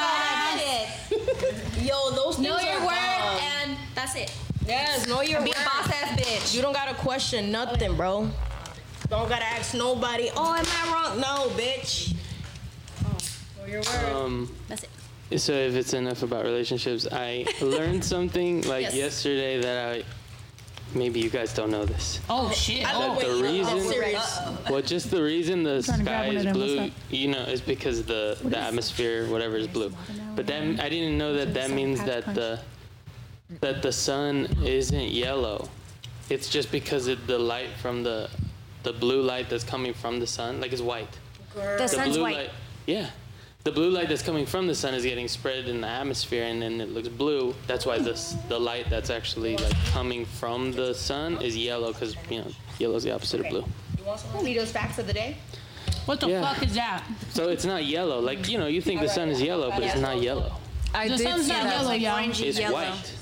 [1.86, 3.38] Yo, those Know things your are worth, bomb.
[3.62, 4.32] and that's it.
[4.66, 5.60] Yes, know your Be worth.
[5.60, 6.54] a boss ass bitch.
[6.54, 8.28] You don't gotta question nothing, bro.
[9.08, 10.30] Don't gotta ask nobody.
[10.36, 11.20] Oh, am I wrong?
[11.20, 12.14] No, bitch.
[13.58, 14.12] Know your worth.
[14.14, 14.84] Um, That's
[15.30, 15.38] it.
[15.40, 18.94] so if it's enough about relationships, I learned something like Yes.
[18.96, 20.02] yesterday that I
[20.94, 22.20] maybe you guys don't know this.
[22.30, 22.82] Oh shit!
[22.84, 24.38] That Oh, the reason, serious.
[24.70, 28.04] well, just the reason the trying to grab sky is blue, you know, is because
[28.04, 29.92] the the atmosphere, whatever, is blue.
[30.34, 32.60] But then I didn't know that that means that the
[33.60, 35.68] that the sun isn't yellow.
[36.30, 38.30] It's just because of the light from the
[38.84, 41.08] the blue light that's coming from the sun, like it's white.
[41.54, 42.36] The The sun's blue white.
[42.36, 42.50] light,
[42.86, 43.10] yeah.
[43.64, 46.60] The blue light that's coming from the sun is getting spread in the atmosphere, and
[46.60, 47.54] then it looks blue.
[47.66, 52.14] That's why this the light that's actually like coming from the sun is yellow, because
[52.30, 53.64] you know yellow is the opposite of blue.
[54.42, 55.36] Lido's facts of the day.
[56.04, 56.42] what the Yeah.
[56.54, 57.02] fuck is that?
[57.30, 58.20] So it's not yellow.
[58.20, 60.52] Like you know, you think the sun is yellow, but it's not yellow.
[60.92, 62.18] I The did sun's not yellow, like y'all.
[62.30, 62.74] It's yellow.
[62.74, 63.12] white.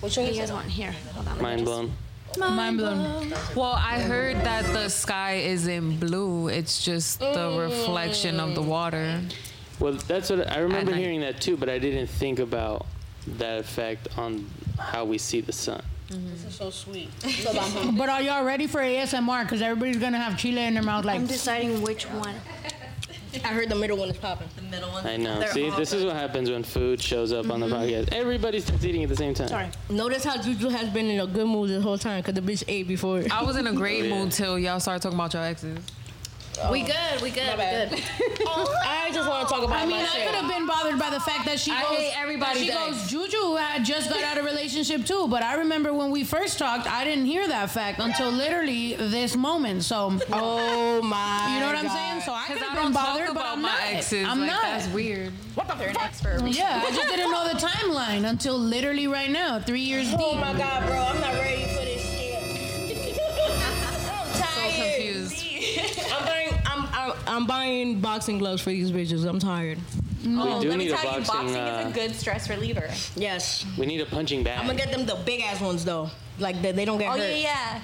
[0.00, 0.94] Which one You you guys guys want here?
[1.14, 1.32] Hold on.
[1.32, 1.92] let me Mind just- blown.
[2.38, 3.32] Mind blown.
[3.54, 6.48] Well, I heard that the sky isn't blue.
[6.48, 7.60] It's just the mm.
[7.60, 9.20] reflection of the water.
[9.78, 11.00] Well, that's what I remember night.
[11.00, 12.86] hearing that too, but I didn't think about
[13.38, 14.46] that effect on
[14.78, 15.82] how we see the sun.
[16.08, 16.30] Mm-hmm.
[16.30, 17.10] This is so sweet.
[17.96, 19.42] But are y'all ready for ASMR?
[19.42, 21.04] Because everybody's gonna have chile in their mouth.
[21.04, 22.34] Like, I'm deciding which one.
[23.44, 24.48] I heard the middle one is popping.
[24.56, 25.06] The middle one.
[25.06, 25.44] I know.
[25.46, 27.74] See, this is what happens when food shows up on the mm-hmm.
[27.76, 28.12] podcast.
[28.12, 29.48] Everybody starts eating at the same time.
[29.48, 29.68] Sorry.
[29.90, 32.64] Notice how Juju has been in a good mood this whole time because the bitch
[32.68, 33.24] ate before.
[33.30, 34.14] I was in a great Oh, yeah.
[34.14, 35.78] mood till y'all started talking about your exes.
[36.62, 36.72] Oh.
[36.72, 37.20] We good.
[37.20, 37.50] We good.
[37.50, 37.90] We bad.
[37.90, 38.02] good.
[38.48, 38.74] Oh.
[38.86, 41.10] I just want to talk about I mean, my I could have been bothered by
[41.10, 41.98] the fact that she I goes.
[41.98, 42.78] hate everybody's She ex.
[42.80, 43.10] goes.
[43.10, 46.58] Juju had just got out of a relationship too, but I remember when we first
[46.58, 49.82] talked, I didn't hear that fact until literally this moment.
[49.84, 51.54] So, Oh my.
[51.54, 52.20] you know what I'm saying?
[52.22, 53.80] So I Because could I have been don't bothered, talk but about I'm my not.
[53.94, 54.26] exes.
[54.26, 54.62] I'm like, not.
[54.62, 55.32] That's weird.
[55.78, 56.40] They're an expert.
[56.46, 60.40] Yeah, I just didn't know the timeline until literally right now, three years Oh deep.
[60.40, 63.18] my god, bro, I'm not ready for this shit.
[63.50, 64.72] I'm tired.
[64.72, 65.44] So confused.
[66.12, 66.45] I'm buying,
[67.26, 69.28] I'm, I'm, I'm buying boxing gloves for these bitches.
[69.28, 69.78] I'm tired.
[70.24, 71.34] We do Let me need a tell you, boxing.
[71.34, 72.88] boxing uh, is a good stress reliever.
[73.14, 73.64] Yes.
[73.78, 74.58] we need a punching bag.
[74.58, 76.10] I'm gonna get them the big ass ones though.
[76.38, 77.30] Like they, they don't get Oh hurt.
[77.30, 77.80] yeah, yeah.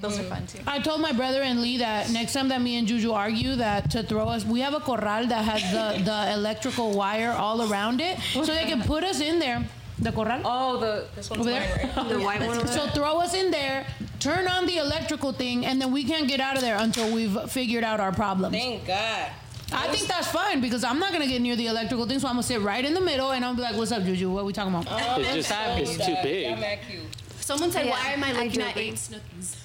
[0.00, 0.58] Those are fun too.
[0.66, 3.90] I told my brother and Lee that next time that me and Juju argue that
[3.92, 8.00] to throw us, we have a corral that has the, the electrical wire all around
[8.00, 9.64] it, so they can put us in there.
[9.98, 10.40] The corral.
[10.44, 11.92] Oh, the this one's Over mine, there?
[11.96, 12.08] right?
[12.08, 12.56] The white one.
[12.58, 12.94] over So there?
[12.94, 13.86] throw us in there,
[14.18, 17.38] turn on the electrical thing, and then we can't get out of there until we've
[17.50, 18.56] figured out our problems.
[18.56, 19.28] Thank God.
[19.72, 22.34] I think that's fine because I'm not gonna get near the electrical thing, so I'm
[22.34, 24.30] gonna sit right in the middle and I'll be like, "What's up, Juju?
[24.30, 26.52] What are we talking about?" Oh, It's just it's too big.
[26.52, 27.02] I'm at cute.
[27.40, 28.88] Someone said, Yeah, "Why am I I looking do at agree.
[28.88, 29.56] eight snookies?"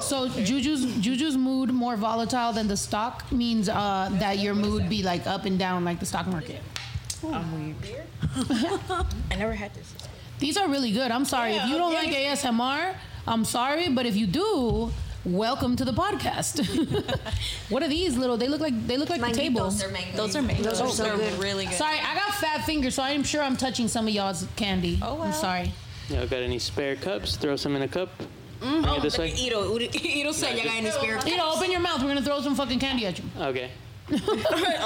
[0.00, 5.02] So Juju's Juju's mood more volatile than the stock means uh, that your mood be
[5.02, 6.60] like up and down like the stock market.
[7.24, 9.04] Uh-huh.
[9.30, 9.94] I never had this.
[10.38, 11.10] These are really good.
[11.10, 12.94] I'm sorry if you don't like ASMR.
[13.26, 14.90] I'm sorry, but if you do,
[15.24, 16.60] welcome to the podcast.
[17.70, 18.36] what are these little?
[18.36, 19.62] They look like they look like the table.
[19.64, 20.16] Those are mangoes.
[20.16, 20.74] Those are mango.
[20.74, 21.38] so good.
[21.38, 21.74] really good.
[21.74, 24.98] Sorry, I got fat fingers, so I'm sure I'm touching some of y'all's candy.
[25.02, 25.72] Oh, I'm sorry.
[26.08, 27.36] Y'all got any spare cups?
[27.36, 28.10] Throw some in a cup.
[28.60, 28.82] Mm-hmm.
[28.82, 29.32] Bring it this oh, way.
[29.32, 31.18] Ito, Ito said you got any spare.
[31.26, 32.02] You know, open your mouth.
[32.02, 33.24] We're gonna throw some fucking candy at you.
[33.38, 33.70] Okay.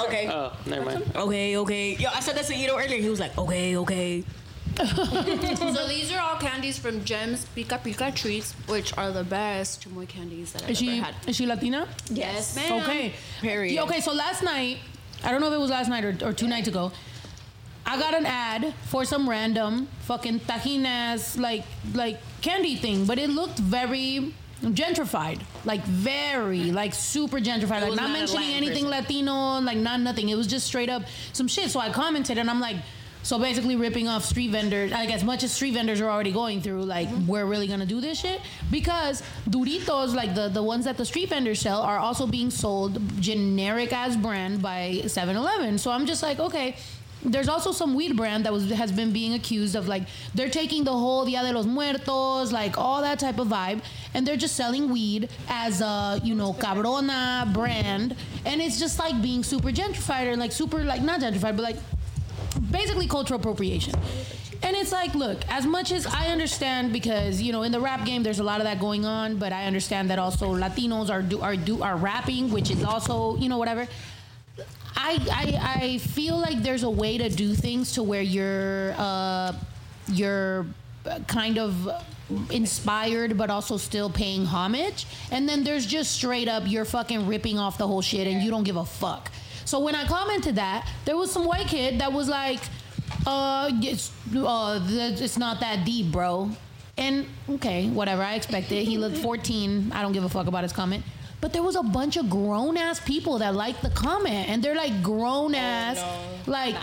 [0.05, 0.27] okay.
[0.29, 1.11] Oh, never mind.
[1.15, 1.95] Okay, okay.
[1.95, 2.99] Yo, I said that to Ito earlier.
[2.99, 4.23] He was like, okay, okay.
[4.77, 10.07] so these are all candies from Gems Pika Pika treats, which are the best chamoy
[10.07, 11.15] candies that I've Is she ever had.
[11.27, 11.87] is she Latina?
[12.09, 12.81] Yes, ma'am.
[12.83, 13.13] Okay.
[13.41, 13.73] Period.
[13.73, 14.77] Yeah, okay, so last night,
[15.23, 16.91] I don't know if it was last night or, or two nights ago,
[17.85, 23.19] I got an ad for some random fucking tajin ass like like candy thing, but
[23.19, 29.03] it looked very gentrified, like very like super gentrified, like not, mentioning anything person.
[29.03, 30.29] Latino, like not nothing.
[30.29, 31.03] It was just straight up
[31.33, 31.69] some shit.
[31.69, 32.77] So I commented and I'm like.
[33.23, 34.89] So basically, ripping off street vendors.
[34.89, 38.01] Like as much as street vendors are already going through, like we're really gonna do
[38.01, 38.41] this shit
[38.71, 42.99] because Doritos, like the the ones that the street vendors sell, are also being sold
[43.21, 45.77] generic as brand by 7-Eleven.
[45.77, 46.75] So I'm just like, okay.
[47.23, 50.03] There's also some weed brand that was has been being accused of like
[50.33, 53.81] they're taking the whole Dia de los Muertos, like all that type of vibe,
[54.13, 58.15] and they're just selling weed as a you know cabrona brand,
[58.45, 61.77] and it's just like being super gentrified or like super like not gentrified, but like
[62.71, 63.93] basically cultural appropriation.
[64.63, 68.05] And it's like, look, as much as I understand, because you know, in the rap
[68.05, 71.21] game, there's a lot of that going on, but I understand that also Latinos are
[71.21, 73.87] do are do are rapping, which is also you know whatever.
[74.95, 79.53] I I, I feel like there's a way to do things to where you're uh,
[80.07, 80.65] you're
[81.27, 81.89] kind of
[82.49, 85.05] inspired but also still paying homage.
[85.31, 88.49] And then there's just straight up you're fucking ripping off the whole shit and you
[88.49, 89.31] don't give a fuck.
[89.65, 92.59] So when i commented that there was some white kid that was like
[93.25, 96.49] uh it's uh it's not that deep bro.
[96.97, 100.73] And okay whatever i expected he looked 14 i don't give a fuck about his
[100.73, 101.03] comment
[101.41, 104.75] but there was a bunch of grown ass people that liked the comment and they're
[104.75, 106.75] like grown ass oh, like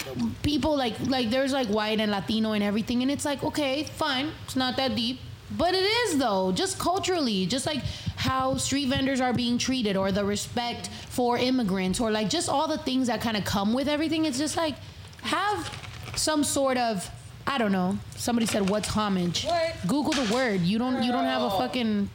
[0.42, 4.30] people like like there's like white and latino and everything and it's like okay fine
[4.44, 5.20] it's not that deep
[5.56, 7.82] but it is though just culturally just like
[8.16, 12.68] how street vendors are being treated or the respect for immigrants or like just all
[12.68, 14.74] the things that kind of come with everything it's just like
[15.22, 15.72] have
[16.16, 17.10] some sort of
[17.48, 17.96] I don't know.
[18.14, 19.74] Somebody said, "What's homage?" What?
[19.86, 20.60] Google the word.
[20.60, 21.02] You don't.
[21.02, 22.10] You don't have a fucking.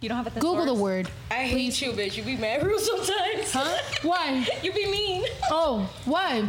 [0.00, 1.10] You don't have a Google the word.
[1.30, 2.16] I hate you, bitch.
[2.16, 3.52] You be mad real sometimes.
[3.52, 3.76] Huh?
[4.02, 4.46] Why?
[4.62, 5.24] you be mean.
[5.50, 6.48] Oh, why?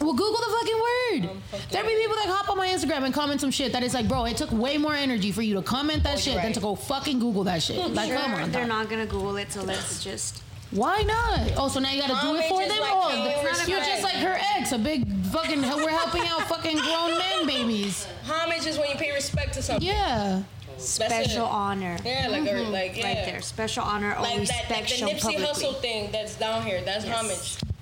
[0.00, 1.42] Well, Google the fucking word.
[1.70, 4.06] there be people that hop on my Instagram and comment some shit that is like,
[4.06, 6.76] bro, it took way more energy for you to comment that shit than to go
[6.76, 7.78] fucking Google that shit.
[7.98, 8.52] Like, come on.
[8.52, 10.44] they're not gonna Google it, so let's just.
[10.70, 11.52] Why not?
[11.56, 12.78] Oh, so now you gotta do it for them?
[12.78, 13.68] like oh, paying th- respect.
[13.68, 15.62] you're just like her ex, a big fucking.
[15.62, 18.06] We're helping out fucking grown men babies.
[18.24, 19.84] Homage is when you pay respect to something.
[19.88, 20.42] Yeah.
[20.78, 21.04] That's it.
[21.30, 21.96] Special honor.
[22.04, 23.06] Yeah, like a, like yeah.
[23.06, 23.40] Right there.
[23.42, 25.44] Special honor or Like that, like the shown Nipsey publicly.
[25.46, 26.80] Hustle thing that's down here.
[26.84, 27.16] That's Yes.
[27.18, 27.72] homage.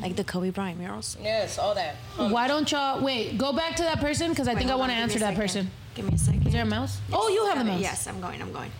[0.00, 1.16] Like the Kobe Bryant murals.
[1.22, 1.96] Yes, all that.
[2.16, 2.32] Homage.
[2.32, 3.36] Why don't y'all wait?
[3.36, 5.70] Go back to that person because I think I want to answer that person.
[5.94, 6.46] Give me a second.
[6.46, 6.98] Is there a mouse?
[7.12, 7.80] Oh, you have the mouse.
[7.80, 8.40] Yes, I'm going.
[8.40, 8.70] I'm going.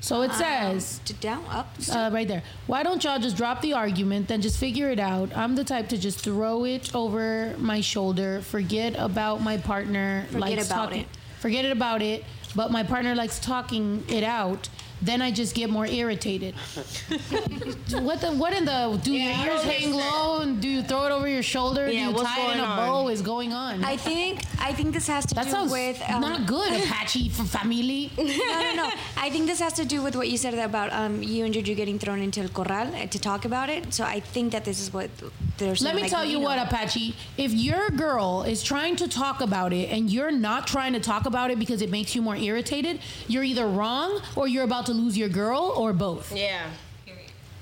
[0.00, 1.00] So it says.
[1.06, 1.68] To down, up.
[1.90, 2.42] Uh, right there.
[2.66, 5.34] Why don't y'all just drop the argument, then just figure it out?
[5.36, 10.64] I'm the type to just throw it over my shoulder, forget about my partner, Forget
[10.66, 11.08] about talking, it.
[11.40, 12.24] forget it about it.
[12.56, 14.68] But my partner likes talking it out.
[15.02, 16.54] Then I just get more irritated.
[18.00, 18.32] what the?
[18.32, 18.98] What in the?
[19.02, 21.86] Do Yeah, your ears hang low and do you throw it over your shoulder?
[21.86, 23.10] Yeah, do you what's tie it in a going on?
[23.12, 23.84] Is going on?
[23.84, 27.44] I think I think this has to that do with um, not good, Apache for
[27.44, 28.10] family.
[28.18, 28.90] no, no, no.
[29.16, 31.74] I think this has to do with what you said about um, you and Juju
[31.74, 33.92] getting thrown into el corral uh, to talk about it.
[33.92, 35.10] So I think that this is what
[35.58, 35.82] there's.
[35.82, 36.64] Let me like, tell you what, know.
[36.64, 37.14] Apache.
[37.36, 41.26] If your girl is trying to talk about it and you're not trying to talk
[41.26, 44.92] about it because it makes you more irritated, you're either wrong or you're about to
[44.92, 46.34] lose your girl or both.
[46.34, 46.66] Yeah.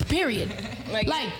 [0.08, 0.50] Period.
[0.92, 1.30] Like- like,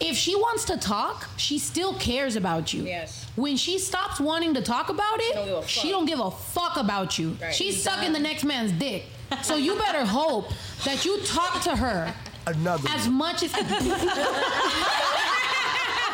[0.00, 2.82] if she wants to talk, she still cares about you.
[2.84, 3.26] Yes.
[3.36, 7.18] When she stops wanting to talk about it, don't she don't give a fuck about
[7.18, 7.36] you.
[7.40, 7.54] Right.
[7.54, 9.04] She's sucking the next man's dick.
[9.42, 10.50] So you better hope
[10.84, 12.12] that you talk to her
[12.46, 12.88] Another.
[12.90, 13.52] as much as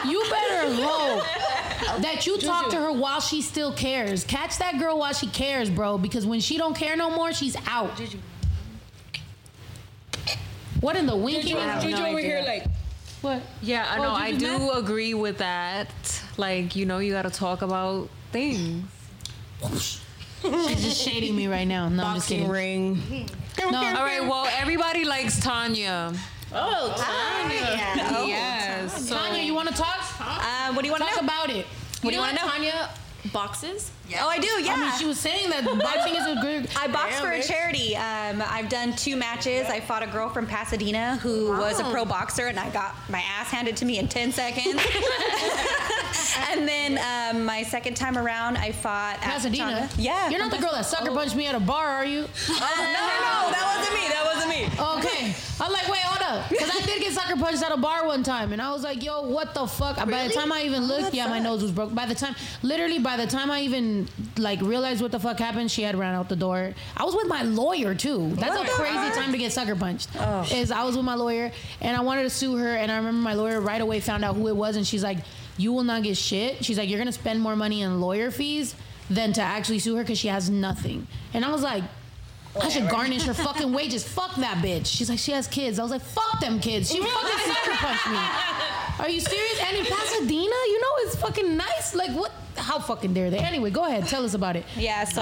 [0.09, 1.25] you better hope
[2.03, 4.23] that you talk to her while she still cares.
[4.25, 5.99] Catch that girl while she cares, bro.
[5.99, 7.91] Because when she don't care no more, she's out.
[10.81, 11.57] What in the winking?
[11.57, 12.65] Juju, Juju over here like.
[13.21, 13.43] What?
[13.63, 14.11] Yeah, I Oh, know.
[14.11, 15.89] you I do do agree with that.
[16.37, 18.85] Like, you know, you got to talk about things.
[20.41, 21.89] She's just shading me right now.
[21.89, 22.51] No, I'm just Boxing kidding.
[22.53, 23.29] ring.
[23.59, 24.23] No, All right.
[24.23, 26.13] Well, everybody likes Tanya.
[26.55, 28.27] Oh, Tanya.
[28.29, 29.09] Yes.
[29.09, 29.99] So, Tanya, you want to talk?
[30.21, 31.27] Uh, what do you want to Talk know?
[31.27, 31.67] about it.
[32.03, 32.51] What do you know want to know?
[32.53, 32.91] Tanya
[33.33, 33.91] boxes?
[34.21, 34.47] Oh, I do.
[34.47, 34.75] Yeah.
[34.75, 36.69] I mean, she was saying that boxing is a good.
[36.79, 37.97] I boxed for a charity.
[37.97, 39.69] Um, I've done two matches.
[39.69, 43.21] I fought a girl from Pasadena who was a pro boxer, and I got my
[43.21, 44.67] ass handed to me in 10 seconds.
[46.51, 49.89] and then um, my second time around, I fought Pasadena.
[49.89, 49.95] Changa.
[49.99, 50.29] Yeah.
[50.31, 52.27] You're not the girl that sucker punched me at a bar, are you?
[52.49, 53.51] Oh, no, no, no.
[53.53, 54.09] That wasn't me.
[54.09, 54.65] That wasn't me.
[54.99, 55.18] Okay.
[55.61, 56.49] I'm like, wait, hold up.
[56.49, 58.53] Because I did get sucker punched at a bar one time.
[58.53, 59.97] And I was like, yo, what the fuck?
[59.97, 61.95] By the time I even looked, yeah, my nose was broke.
[61.95, 65.71] By the time, literally, by the time I even like realized what the fuck happened,
[65.71, 66.75] she had ran out the door.
[66.97, 68.31] I was with my lawyer too.
[68.35, 70.11] That's a crazy time to get sucker punched.
[70.53, 71.51] Is I was with my lawyer
[71.81, 72.77] and I wanted to sue her.
[72.77, 74.77] And I remember my lawyer right away found out who it was.
[74.77, 75.19] And she's like,
[75.57, 76.65] you will not get shit.
[76.65, 78.77] She's like, you're going to spend more money in lawyer fees
[79.11, 81.07] than to actually sue her because she has nothing.
[81.35, 81.83] And I was like,
[82.63, 84.07] I should garnish her fucking wages.
[84.07, 84.87] Fuck that bitch.
[84.87, 85.79] She's like, she has kids.
[85.79, 86.91] I was like, fuck them kids.
[86.91, 88.19] She fucking sucker punched me.
[88.99, 89.61] Are you serious?
[89.63, 90.35] And in Pasadena,
[90.67, 91.95] you know, it's fucking nice.
[91.95, 92.33] Like, what?
[92.57, 93.39] How fucking dare they?
[93.39, 94.09] Anyway, go ahead.
[94.09, 94.65] Tell us about it.
[94.77, 95.21] Yeah, so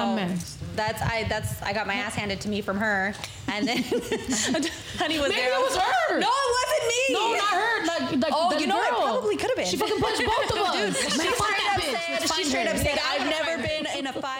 [0.74, 3.12] that's I that's I got my ass handed to me from her,
[3.48, 5.52] and then Honey was Maybe there.
[5.52, 6.18] it was her.
[6.18, 7.14] No, it wasn't me.
[7.14, 7.86] No, not her.
[7.86, 8.84] Like, like Oh, you know girl.
[8.84, 9.66] It probably could have been.
[9.66, 9.98] She fucking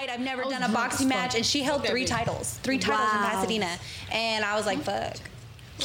[0.07, 0.13] fight.
[0.13, 1.19] I've never was done a boxing fuck.
[1.19, 3.79] match, and she held three titles, three titles in Pasadena,
[4.13, 5.17] and I was like, fuck.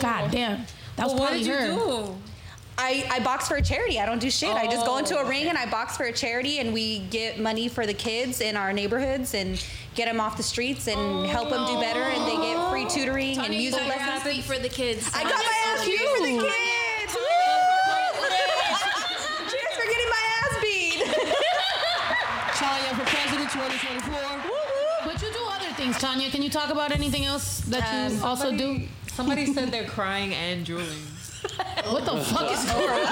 [0.02, 0.66] God damn.
[0.96, 2.06] That was what probably did you her.
[2.06, 2.16] do?
[2.78, 4.00] I, I box for a charity.
[4.00, 4.50] I don't do shit.
[4.50, 7.00] I just go into a oh, ring and I box for a charity, and we
[7.00, 9.64] get money for the kids in our neighborhoods and
[9.94, 12.90] get them off the streets and help them do better, and they get free oh.
[12.90, 14.36] tutoring and music got your ass lessons.
[14.36, 15.10] beat for the kids.
[15.14, 17.14] I got my ass beat for the kids.
[17.14, 17.22] Woo!
[19.52, 21.06] Cheers for getting my ass beat.
[22.58, 24.42] Tanya for president 2024.
[25.06, 26.30] But you do other things, Tanya.
[26.30, 28.82] Can you talk about anything else that you Um, also do?
[29.14, 30.88] Somebody said they're crying and drooling.
[31.86, 33.06] What the fuck is going on?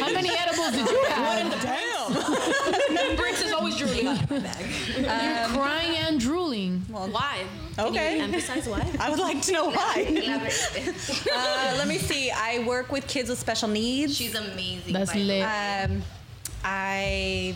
[0.00, 1.50] How many edibles did you have?
[1.50, 1.60] One.
[1.60, 3.16] Damn.
[3.16, 4.06] Bricks is always drooling.
[4.06, 6.82] You're crying and drooling.
[6.88, 7.44] Well, Why?
[7.78, 8.20] Okay.
[8.22, 8.90] Emphasize why?
[8.98, 10.06] I would like to know why.
[11.32, 12.30] uh, let me see.
[12.30, 14.16] I work with kids with special needs.
[14.16, 14.94] She's amazing.
[14.94, 15.42] That's by lit.
[15.44, 16.02] Um,
[16.64, 17.54] I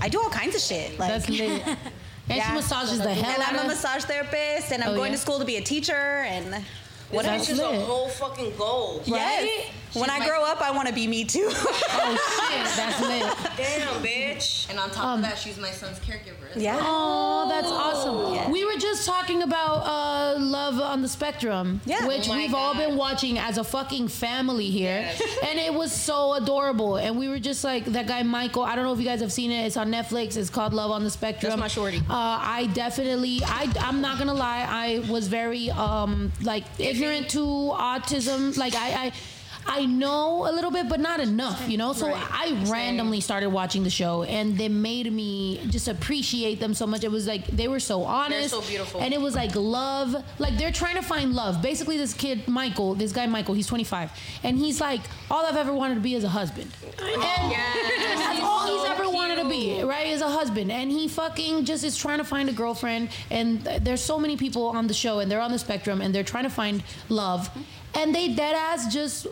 [0.00, 0.98] I do all kinds of shit.
[0.98, 1.62] Like, That's lit.
[2.28, 2.54] And she Yeah.
[2.54, 5.16] massages the hell and out I'm a massage therapist, and I'm Oh, going yeah?
[5.16, 5.92] to school to be a teacher,
[6.26, 6.64] and
[7.10, 7.58] what That's else?
[7.58, 9.00] It's a whole fucking goal.
[9.04, 9.66] Yes.
[10.00, 11.50] When I grow up, I want to be me too.
[11.98, 13.56] Oh shit, that's lit.
[13.56, 14.68] Damn, bitch.
[14.70, 16.54] and on top Um, of that, she's my son's caregiver.
[16.54, 16.78] yeah.
[16.80, 18.52] Oh, that's awesome.
[18.52, 22.06] We were just talking about uh, Love on the Spectrum, Yeah.
[22.06, 25.08] which Oh we've all been watching as a fucking family here.
[25.46, 26.96] And it was so adorable.
[26.96, 29.32] And we were just like, that guy Michael, I don't know if you guys have
[29.32, 29.64] seen it.
[29.66, 30.36] It's on Netflix.
[30.36, 31.50] It's called Love on the Spectrum.
[31.50, 31.98] That's my shorty.
[31.98, 37.38] Uh, I definitely, I, I'm not gonna lie, I was very um, like ignorant to
[37.40, 38.56] autism.
[38.56, 39.12] Like I, I
[39.68, 41.92] I know a little bit, but not enough, you know.
[41.92, 46.86] So I randomly started watching the show, and they made me just appreciate them so
[46.86, 47.04] much.
[47.04, 49.00] It was like they were so honest, so beautiful.
[49.00, 50.14] and it was like love.
[50.38, 51.62] Like they're trying to find love.
[51.62, 54.10] Basically, this kid Michael, this guy Michael, he's 25,
[54.44, 55.00] and he's like,
[55.30, 59.36] all I've ever wanted to be is a husband, and that's all he's ever wanted
[59.42, 60.06] to be, right?
[60.06, 63.08] Is a husband, and he fucking just is trying to find a girlfriend.
[63.30, 66.14] And th- there's so many people on the show, and they're on the spectrum, and
[66.14, 67.50] they're trying to find love,
[67.94, 69.26] and they dead ass just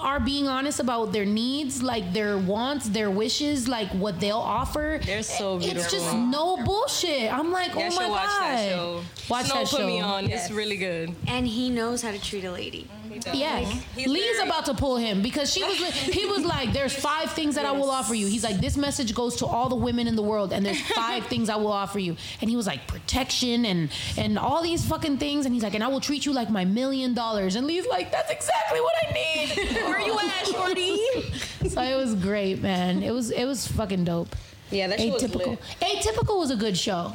[0.00, 5.00] are being honest about their needs, like their wants, their wishes, like what they'll offer.
[5.04, 5.82] They're so beautiful.
[5.82, 7.32] It's just no bullshit.
[7.32, 9.02] I'm like, Yeah, oh should my watch god, that show.
[9.28, 9.86] watch Snow that put show.
[9.86, 10.30] me on.
[10.30, 11.14] It's really good.
[11.26, 12.88] And he knows how to treat a lady.
[13.32, 15.78] Yeah, Lee's about to pull him because she was.
[15.78, 19.14] He was like, "There's five things that I will offer you." He's like, "This message
[19.14, 21.98] goes to all the women in the world, and there's five things I will offer
[21.98, 25.74] you." And he was like, "Protection and and all these fucking things." And he's like,
[25.74, 28.94] "And I will treat you like my million dollars." And Lee's like, "That's exactly what
[29.08, 30.98] I need." Where you at, shorty?
[31.68, 33.02] so it was great, man.
[33.02, 34.34] It was it was fucking dope.
[34.70, 35.58] Yeah, that shit was Atypical.
[35.80, 37.12] Atypical was a good show.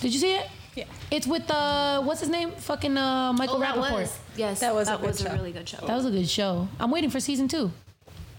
[0.00, 0.48] Did you see it?
[0.74, 0.84] Yeah.
[1.10, 2.52] It's with uh, what's his name?
[2.52, 3.92] Fucking uh, Michael Oh, that Rapaport.
[3.92, 4.60] was yes.
[4.60, 5.28] That was a that good was show.
[5.30, 5.86] a really good show.
[5.86, 6.68] That was a good show.
[6.80, 7.70] I'm waiting for season two.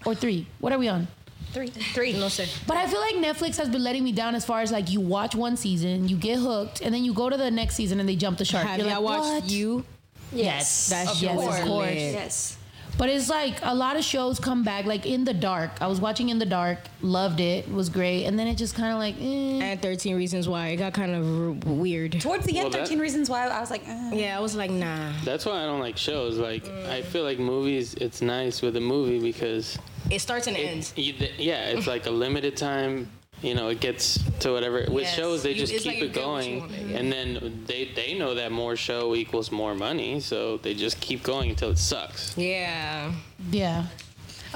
[0.04, 0.46] or three?
[0.60, 1.06] What are we on?
[1.52, 1.68] Three.
[1.68, 2.12] Three.
[2.14, 2.48] No sé.
[2.66, 5.00] But I feel like Netflix has been letting me down as far as like you
[5.00, 8.08] watch one season, you get hooked, and then you go to the next season and
[8.08, 8.66] they jump the shark.
[8.66, 9.50] Have You're like, watched what?
[9.50, 9.84] You?
[10.32, 11.90] Yes, That's yes, your of course.
[11.94, 12.56] Yes.
[12.96, 15.70] But it's like a lot of shows come back, like In the Dark.
[15.82, 18.92] I was watching In the Dark, loved it, was great, and then it just kind
[18.92, 19.64] of like, eh.
[19.72, 20.68] And 13 Reasons Why.
[20.68, 22.20] It got kind of r- weird.
[22.20, 24.10] Towards the end, Well, that- 13 Reasons Why, I was like, uh.
[24.14, 25.10] Yeah, I was like, nah.
[25.24, 26.38] That's why I don't like shows.
[26.38, 27.94] Like I feel like movies.
[27.94, 29.76] It's nice with a movie because
[30.10, 30.92] It starts and it, ends.
[30.96, 33.10] you, yeah, it's like a limited time.
[33.44, 34.86] You know, it gets to whatever.
[34.90, 35.14] With Yes.
[35.14, 36.96] shows, they You- just it's keep like it get what you going, want, yeah.
[36.98, 41.22] and then they they know that more show equals more money, so they just keep
[41.22, 42.32] going until it sucks.
[42.38, 43.12] Yeah.
[43.50, 43.84] yeah.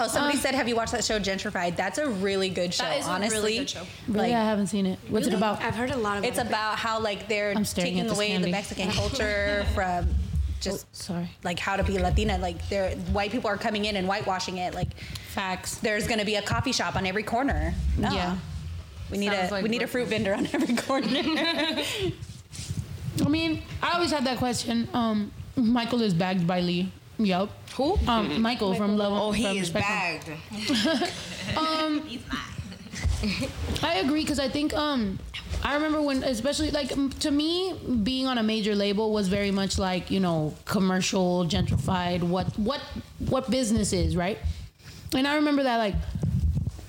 [0.01, 2.84] Oh, somebody Um, said, "Have you watched that show Gentrified?" That's a really good show.
[2.84, 3.82] That is a really honestly, good show.
[4.07, 4.99] Really, Like, I haven't seen it.
[5.09, 5.61] What's it about?
[5.62, 6.47] I've heard a lot about it's it.
[6.47, 8.49] about how like they're taking at this away the.
[8.49, 10.09] Mexican culture from
[10.61, 11.28] just Sorry.
[11.45, 12.39] like how to be Latina.
[12.39, 14.72] Like they're white people are coming in and whitewashing it.
[14.74, 14.89] Like
[15.34, 15.74] Facts.
[15.78, 17.74] there's gonna be a coffee shop on every corner.
[17.99, 18.11] No.
[18.12, 18.36] Yeah.
[19.11, 21.06] We need Sounds a like we need a fruit vendor on every corner.
[23.24, 24.88] I mean, I always had that question.
[24.94, 26.92] Um, Michael is bagged by Lee.
[27.18, 27.50] Yup.
[27.74, 27.98] Who?
[28.06, 29.12] Um, Michael from Love.
[29.12, 30.38] Oh, from he is Spectrum.
[30.56, 31.12] bagged.
[33.82, 35.18] I agree because I think um
[35.64, 36.90] I remember when especially like
[37.20, 42.22] to me being on a major label was very much like you know commercial gentrified
[42.22, 42.80] what what
[43.28, 44.38] what business is right
[45.14, 45.94] and I remember that like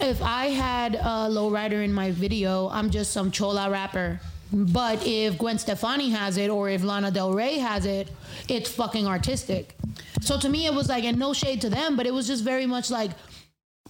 [0.01, 4.19] if I had a lowrider in my video I'm just some chola rapper
[4.51, 8.09] but if Gwen Stefani has it or if Lana Del Rey has it
[8.47, 9.75] it's fucking artistic
[10.21, 12.43] so to me it was like and no shade to them but it was just
[12.43, 13.11] very much like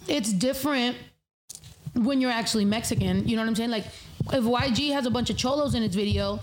[0.08, 0.98] it's different
[1.94, 3.28] when you're actually Mexican.
[3.28, 3.70] You know what I'm saying?
[3.70, 3.86] Like,
[4.32, 6.40] if YG has a bunch of cholos in its video,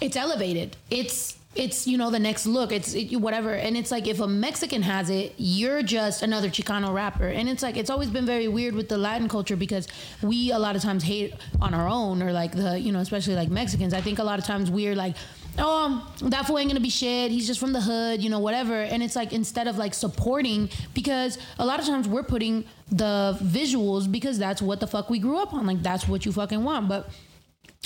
[0.00, 0.76] it's elevated.
[0.90, 2.72] It's it's you know the next look.
[2.72, 6.92] It's it, whatever, and it's like if a Mexican has it, you're just another Chicano
[6.92, 9.88] rapper, and it's like it's always been very weird with the Latin culture because
[10.22, 13.34] we a lot of times hate on our own or like the you know especially
[13.34, 13.94] like Mexicans.
[13.94, 15.16] I think a lot of times we're like.
[15.58, 17.30] Oh, that fool ain't gonna be shit.
[17.30, 18.74] He's just from the hood, you know, whatever.
[18.74, 23.38] And it's like instead of like supporting, because a lot of times we're putting the
[23.42, 25.66] visuals because that's what the fuck we grew up on.
[25.66, 26.90] Like that's what you fucking want.
[26.90, 27.08] But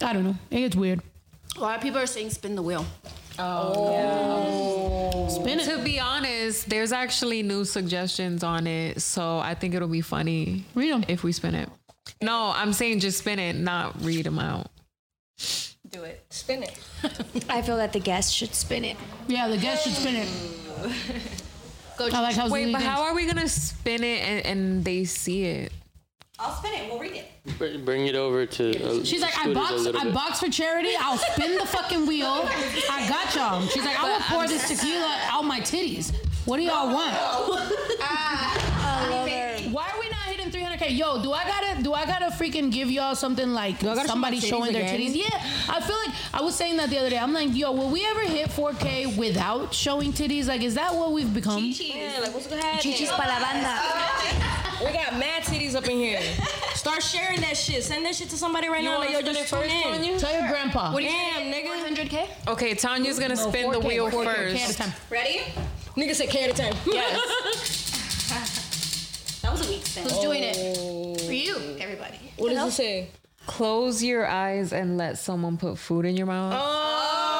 [0.02, 0.34] I don't know.
[0.50, 1.00] It gets weird.
[1.56, 2.84] A lot of people are saying spin the wheel.
[3.40, 5.28] Oh, oh.
[5.28, 5.64] Spin it.
[5.64, 10.64] To be honest, there's actually new suggestions on it, so I think it'll be funny
[10.74, 11.68] Read them if we spin it.
[12.20, 14.70] No, I'm saying just spin it, not read them out.
[15.90, 16.24] Do it.
[16.30, 16.78] Spin it.
[17.48, 18.96] I feel that the guests should spin it.
[19.26, 20.28] Yeah, the guest should spin it.
[22.12, 25.44] I like how Wait, but how are we gonna spin it and, and they see
[25.44, 25.72] it?
[26.40, 26.90] I'll spin it.
[26.90, 27.58] We'll read it.
[27.58, 28.82] Br- Bring it over to.
[29.00, 30.14] Uh, She's like, I studios a box, little I bit.
[30.14, 30.90] box for charity.
[30.98, 32.48] I'll spin the fucking wheel.
[32.90, 33.60] I got y'all.
[33.68, 36.14] She's like, I will pour this tequila out my titties.
[36.46, 37.14] What do y'all want?
[39.70, 40.96] Why are we not hitting 300k?
[40.96, 44.06] Yo, do I gotta, do I gotta freaking give y'all something like I gotta show
[44.06, 45.00] somebody my titties showing their again?
[45.12, 45.16] titties?
[45.16, 45.28] Yeah,
[45.68, 47.18] I feel like I was saying that the other day.
[47.18, 50.46] I'm like, yo, will we ever hit 4k without showing titties?
[50.46, 51.62] Like, is that what we've become?
[51.64, 52.90] Yeah, like what's gonna happen?
[52.90, 53.78] Chichis pa la banda.
[54.84, 56.20] We got mad titties up in here.
[56.74, 57.84] Start sharing that shit.
[57.84, 58.98] Send that shit to somebody right now.
[58.98, 60.18] Like, yo, just tune in.
[60.18, 60.92] Tell your grandpa.
[60.92, 61.84] What Damn, nigga.
[61.84, 62.48] 100k?
[62.48, 64.78] Okay, Tanya's gonna spin the 4K, wheel 4K, K at a first.
[64.78, 64.92] time.
[65.10, 65.40] Ready?
[65.96, 66.74] Nigga said K at a time.
[66.86, 68.30] Yes.
[69.42, 70.04] that was a weak spin.
[70.04, 70.56] Who's doing it?
[70.80, 71.14] Oh.
[71.14, 72.32] For you, everybody.
[72.38, 73.08] What does it say?
[73.46, 76.52] Close your eyes and let someone put food in your mouth.
[76.54, 77.39] How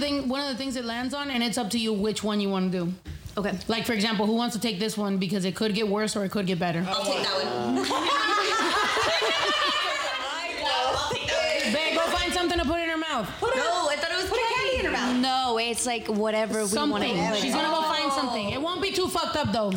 [0.00, 2.40] thing, one of the things it lands on, and it's up to you which one
[2.40, 2.92] you want to do.
[3.38, 3.56] Okay.
[3.68, 6.24] Like for example, who wants to take this one because it could get worse or
[6.24, 6.84] it could get better?
[6.88, 7.76] I'll take that one.
[11.72, 13.28] Babe, go find something to put in her mouth.
[13.42, 15.16] No, I thought it was candy in her mouth.
[15.20, 17.14] No, it's like whatever we want Something.
[17.14, 18.50] to She's gonna go find something.
[18.50, 19.70] It won't be too fucked up though.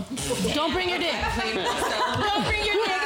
[0.53, 1.13] Don't bring your dick.
[1.13, 2.99] Don't bring your dick.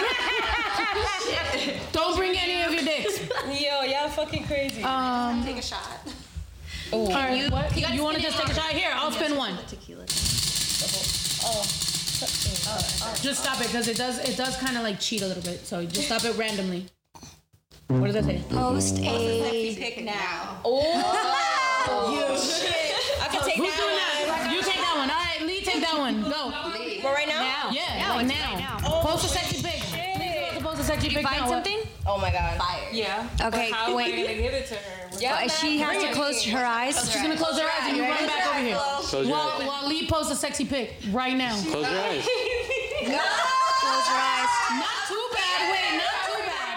[1.92, 3.20] Don't bring any of your dicks.
[3.62, 4.84] Yo, y'all fucking crazy.
[4.84, 5.82] Um, Take a shot.
[6.92, 7.76] All right, what?
[7.78, 8.72] You, want to just take a shot?
[8.72, 9.58] Here, I'll spin one.
[9.68, 10.06] Tequila.
[13.22, 15.66] Just stop it because it does it does kind of like cheat a little bit.
[15.66, 16.86] So just stop it randomly.
[17.88, 18.42] What does that say?
[18.50, 19.44] Post a.
[19.44, 20.60] Sexy pick now.
[20.66, 23.22] Oh, you shit!
[23.22, 24.28] I can take Who's that doing one.
[24.28, 24.52] that?
[24.54, 25.10] You take that one.
[25.10, 26.22] All right, Lee, take that one.
[26.30, 26.52] Go.
[27.02, 27.70] But right now?
[27.72, 28.78] Yeah, like now.
[29.02, 29.82] Post a sexy pic.
[30.20, 31.48] Lee's about to post a sexy pic Find now.
[31.50, 31.80] something?
[32.10, 32.58] Oh my god.
[32.58, 32.88] Fire.
[32.92, 33.28] Yeah.
[33.42, 34.12] Okay, How are we wait.
[34.28, 35.10] gonna give it to her?
[35.20, 36.96] Yeah, Uh, she has to close her eyes.
[37.12, 38.76] She's gonna close her eyes and you run back over here.
[38.78, 39.68] Close your While, eyes.
[39.68, 41.54] while Lee posts a sexy pic right now.
[41.64, 42.24] Close your eyes.
[43.04, 44.50] Close her eyes.
[44.80, 45.60] Not too bad.
[45.72, 46.76] Wait, not too bad.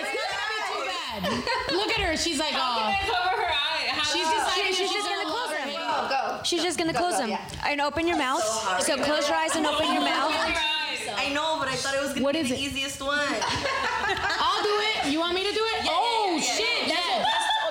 [0.00, 1.74] It's not gonna be too bad.
[1.76, 2.16] Look at her.
[2.16, 2.94] She's like, oh.
[3.06, 4.00] Cover her eye.
[4.12, 5.68] She's deciding She's she's just gonna gonna close close them.
[5.68, 6.10] eyes.
[6.10, 6.42] Go, go.
[6.44, 7.66] She's just gonna Go, close go, them yeah.
[7.66, 8.42] and open your mouth.
[8.82, 10.32] So close your eyes and open your mouth.
[11.28, 12.60] I know, but I thought it was gonna What be is the it?
[12.60, 13.18] easiest one.
[13.20, 15.12] I'll do it.
[15.12, 15.84] You want me to do it?
[15.84, 16.88] oh shit!
[16.88, 17.24] That's, yeah.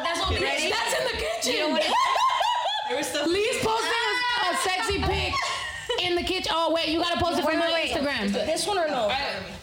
[0.04, 0.70] that's, that's, Ready?
[0.70, 1.52] That's in the kitchen.
[1.54, 4.62] You don't wanna- Lee's a, a ah!
[4.64, 5.34] sexy pic
[6.06, 6.52] in the kitchen.
[6.56, 7.98] Oh wait, you gotta post it Wait, from my wait, wait.
[7.98, 8.32] Instagram.
[8.32, 9.12] This one or no?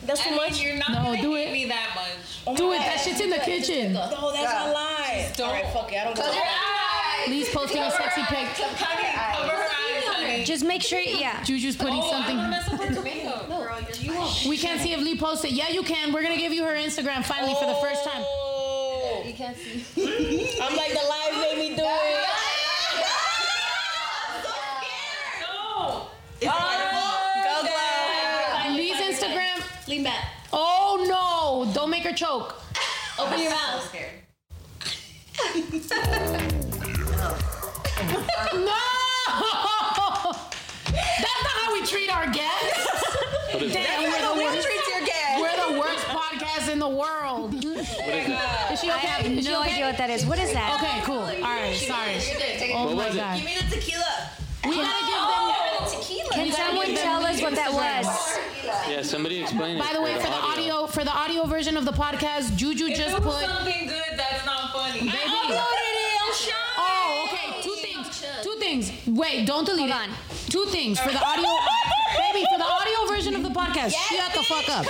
[0.04, 0.60] That's too much.
[0.60, 1.52] You're not No, do it.
[1.52, 2.42] me that much.
[2.46, 2.78] Oh do it.
[2.78, 3.92] That shit's in the kitchen.
[3.94, 5.32] No, that's a lie.
[5.38, 5.98] All right, fuck it.
[6.00, 7.30] I don't go.
[7.30, 8.46] Lee's posting a sexy pic.
[8.76, 9.83] Honey, cover her eyes,
[10.44, 10.52] honey.
[10.54, 11.40] Just make sure, yeah.
[11.42, 12.36] Juju's putting Oh, I'm something.
[12.36, 13.48] gonna mess up her makeup.
[14.48, 15.52] We can't see if Lee posted.
[15.52, 16.12] Yeah, you can.
[16.12, 18.22] We're gonna give you her Instagram finally for the first time.
[18.24, 19.22] Oh.
[19.26, 19.84] You can't see.
[20.60, 22.26] I'm like the live made me do it.
[25.40, 26.08] No.
[26.46, 26.60] Oh,
[28.66, 28.74] Go.
[28.74, 29.62] Lee's Instagram.
[29.88, 30.24] lean back.
[30.52, 31.04] Oh
[31.66, 31.72] no!
[31.72, 32.54] Don't make her choke.
[33.18, 33.88] Open your mouth.
[33.88, 34.10] Scared.
[38.54, 38.80] No!
[40.86, 42.86] That's not how we treat our guests.
[43.52, 44.66] Damn, we're the worst.
[44.66, 45.40] treats your guest.
[45.40, 47.54] We're the worst podcast in the world.
[47.54, 49.06] Is she I okay?
[49.06, 49.72] have Is she no okay?
[49.74, 50.26] idea what that is.
[50.26, 50.74] What is that?
[50.82, 51.18] Okay, cool.
[51.20, 52.18] All right, sorry.
[52.74, 53.18] Oh What my was it?
[53.18, 53.36] god.
[53.36, 54.30] Give me the tequila.
[54.66, 55.44] We gotta give them.
[55.46, 58.06] Oh, Can someone tell us what that was?
[58.90, 59.80] Yeah, somebody explain it.
[59.80, 62.96] By the way, for the audio, for the audio version of the podcast, Juju If
[62.96, 63.44] just it was put.
[63.46, 65.00] something good, that's not funny.
[65.00, 65.12] Baby.
[66.76, 67.62] Oh, okay.
[67.62, 68.24] Two things.
[68.42, 68.90] Two things.
[69.06, 70.10] Wait, don't delete Hold it.
[70.10, 70.16] on.
[70.50, 71.44] Two things for the audio.
[72.16, 74.86] Baby, for the audio version of the podcast, shut the fuck up.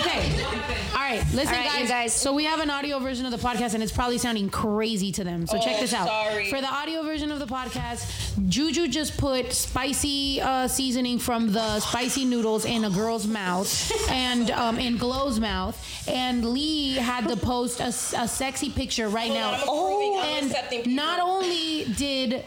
[0.00, 0.44] Okay.
[0.92, 1.80] All right, listen, All right, guys.
[1.82, 2.14] you guys.
[2.14, 5.24] So we have an audio version of the podcast, and it's probably sounding crazy to
[5.24, 5.46] them.
[5.46, 6.06] So check Oh, this out.
[6.08, 6.50] sorry.
[6.50, 11.80] For the audio version of the podcast, Juju just put spicy uh, seasoning from the
[11.80, 15.76] spicy noodles in a girl's mouth and um, in Glow's mouth,
[16.08, 19.52] and Lee had to post a, s- a sexy picture right now.
[19.52, 20.92] I'm approving, I'm and people.
[20.92, 22.44] not only did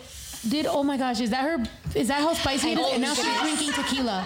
[0.50, 1.64] did oh my gosh, is that her?
[1.96, 2.94] Is that how spicy it is?
[2.94, 4.26] And now she's drinking tequila.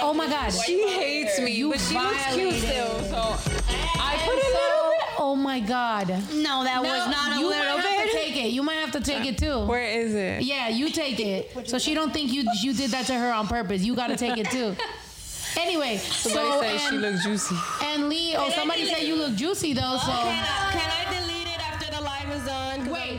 [0.00, 0.50] Oh my god.
[0.50, 2.98] She hates me, You but she looks cute still.
[3.04, 3.36] So
[4.00, 5.02] I And put a little bit.
[5.18, 6.08] Oh my god.
[6.32, 8.48] No, that No, was not a you little might have to take it.
[8.52, 9.66] You might have to take it too.
[9.66, 10.42] Where is it?
[10.42, 11.68] Yeah, you take it.
[11.68, 13.82] So she don't think you you did that to her on purpose.
[13.82, 14.74] You got to take it too.
[15.58, 17.56] Anyway, Somebody so said she and, looked juicy.
[17.82, 18.34] and Lee.
[18.36, 19.96] Oh, somebody said you look juicy though.
[20.04, 20.12] So.
[20.12, 21.15] Can I, can I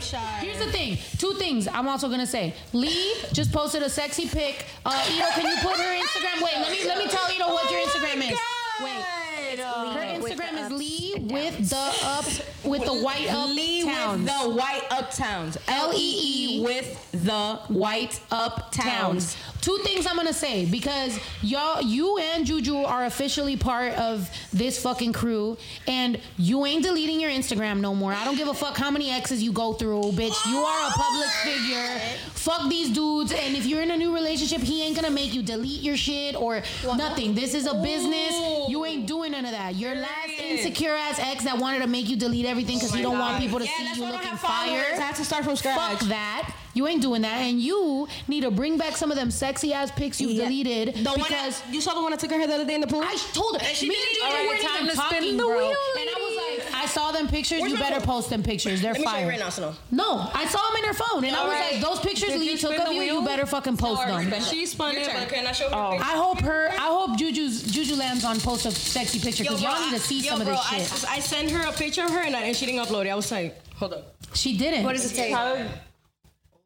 [0.00, 0.44] 'Cause I'm shy.
[0.44, 0.98] here's the thing.
[1.18, 2.54] Two things I'm also gonna say.
[2.72, 4.66] Lee just posted a sexy pic.
[4.84, 6.42] Uh, Ito, can you put her Instagram?
[6.42, 8.38] Wait, let me let me tell Ito what your Instagram is.
[8.82, 12.24] Wait, her Instagram is Lee with the up
[12.64, 14.18] with the white up Lee towns.
[14.22, 15.56] with the white uptowns.
[15.68, 19.36] L E E with the white uptowns.
[19.68, 24.82] Two things I'm gonna say because y'all, you and Juju are officially part of this
[24.82, 28.14] fucking crew, and you ain't deleting your Instagram no more.
[28.14, 30.50] I don't give a fuck how many exes you go through, bitch.
[30.50, 32.00] You are a public figure.
[32.32, 35.42] Fuck these dudes, and if you're in a new relationship, he ain't gonna make you
[35.42, 36.62] delete your shit or
[36.96, 37.34] nothing.
[37.34, 38.32] This is a business.
[38.70, 39.74] You ain't doing none of that.
[39.74, 43.02] Your last insecure ass ex that wanted to make you delete everything because oh you
[43.02, 44.84] don't want people to see you why I don't looking fire.
[44.94, 45.76] I have to start from scratch.
[45.76, 46.54] Fuck that.
[46.78, 49.90] You ain't doing that, and you need to bring back some of them sexy ass
[49.90, 50.44] pics you Yeah.
[50.44, 52.64] deleted The one because that, you saw the one I took her hair the other
[52.64, 53.02] day in the pool.
[53.02, 53.66] I told her.
[53.74, 55.56] She Me and Juju All right, weren't time even to spin talking, the bro.
[55.58, 56.34] wheel, And I was
[56.70, 57.60] like, I saw them pictures.
[57.60, 58.06] Where's you better phone?
[58.06, 58.80] post them pictures.
[58.80, 59.22] They're Let me show fire.
[59.24, 60.16] you right now, so no.
[60.18, 61.72] No, I saw them in her phone, and I was Alright.
[61.74, 63.02] like, those pictures Did Lee you took spin of the you.
[63.02, 64.40] You better fucking post them.
[64.42, 65.74] She spun it, can I show her?
[65.74, 65.98] Oh.
[65.98, 66.68] I hope her.
[66.70, 70.20] I hope Juju's Juju lands on post a sexy picture because y'all need to see
[70.22, 71.08] some of this shit.
[71.10, 73.10] I, I sent her a picture of her and, and she didn't upload it.
[73.10, 74.14] I was like, hold up.
[74.34, 74.84] she didn't.
[74.84, 75.68] What does it say?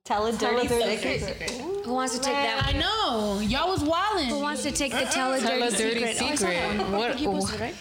[0.04, 1.50] Tell a dirty secret.
[1.84, 2.64] Who wants to take that?
[2.74, 3.38] I know.
[3.40, 4.26] Y'all was wildin'.
[4.26, 6.16] Who wants to take the tell a Tell dirty a dirty secret?
[6.20, 6.78] Oh, I saw that secret.
[6.90, 6.92] one.
[6.92, 7.74] What- He posted, right?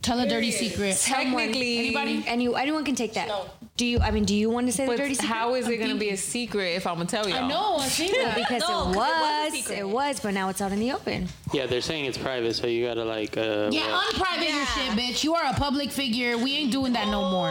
[0.00, 0.96] Tell a dirty secret.
[1.02, 2.24] Technically, Anybody?
[2.26, 3.28] Any, anyone can take that.
[3.76, 3.98] Do you?
[3.98, 5.28] I mean, do you want to say the dirty secret?
[5.28, 7.44] how is it gonna be a secret if I'm gonna tell y'all?
[7.44, 7.76] I know.
[7.76, 8.34] I seen that.
[8.48, 11.28] Because No, it was a was, it was, but now it's out in the open.
[11.52, 13.36] Yeah, they're saying it's private, so you gotta like.
[13.36, 14.14] Uh, Yeah, what?
[14.14, 15.24] unprivate your shit, bitch.
[15.24, 16.38] You are a public figure.
[16.38, 17.50] We ain't doing that no more.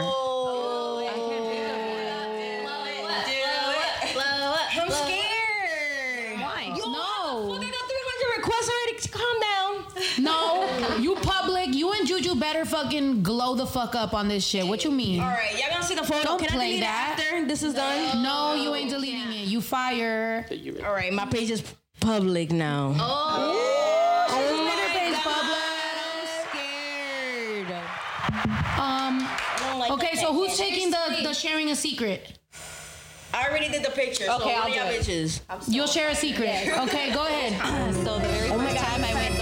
[10.18, 11.74] No, you public.
[11.74, 14.66] You and Juju better fucking glow the fuck up on this shit.
[14.66, 15.20] What you mean?
[15.20, 16.22] All right, y'all gonna see the photo?
[16.22, 17.16] Don't Can play I delete that.
[17.18, 18.22] it after this is done?
[18.22, 19.46] No, you ain't deleting it.
[19.48, 20.46] You fire.
[20.84, 21.62] All right, my page is
[22.00, 22.94] public now.
[22.98, 24.76] Oh, my
[25.28, 27.72] I'm scared.
[28.78, 29.20] Um.
[29.22, 32.38] I don't like Okay, so who's taking the the sharing a secret?
[33.34, 34.24] I already did the picture.
[34.24, 35.00] so Okay, one I'll of y'all do it.
[35.02, 35.40] bitches.
[35.68, 36.68] You'll share a secret.
[36.78, 37.52] Okay, go ahead.
[37.96, 39.35] So the very first time I went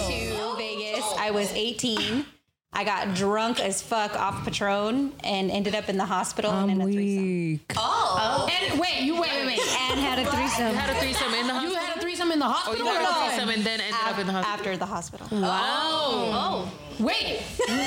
[1.24, 2.26] I was 18.
[2.74, 6.80] I got drunk as fuck off Patron and ended up in the hospital and in
[6.82, 7.60] a threesome.
[7.78, 8.46] Oh.
[8.70, 9.58] And wait, you wait, wait, wait.
[9.90, 10.68] And had a threesome.
[10.68, 12.84] You had a threesome in the You had a threesome in the Oh, hospital.
[12.86, 14.52] you had a threesome and then ended up in the hospital.
[14.52, 15.28] After the hospital.
[15.32, 15.48] Wow.
[15.50, 16.70] Oh.
[17.00, 17.02] oh.
[17.02, 17.40] Wait.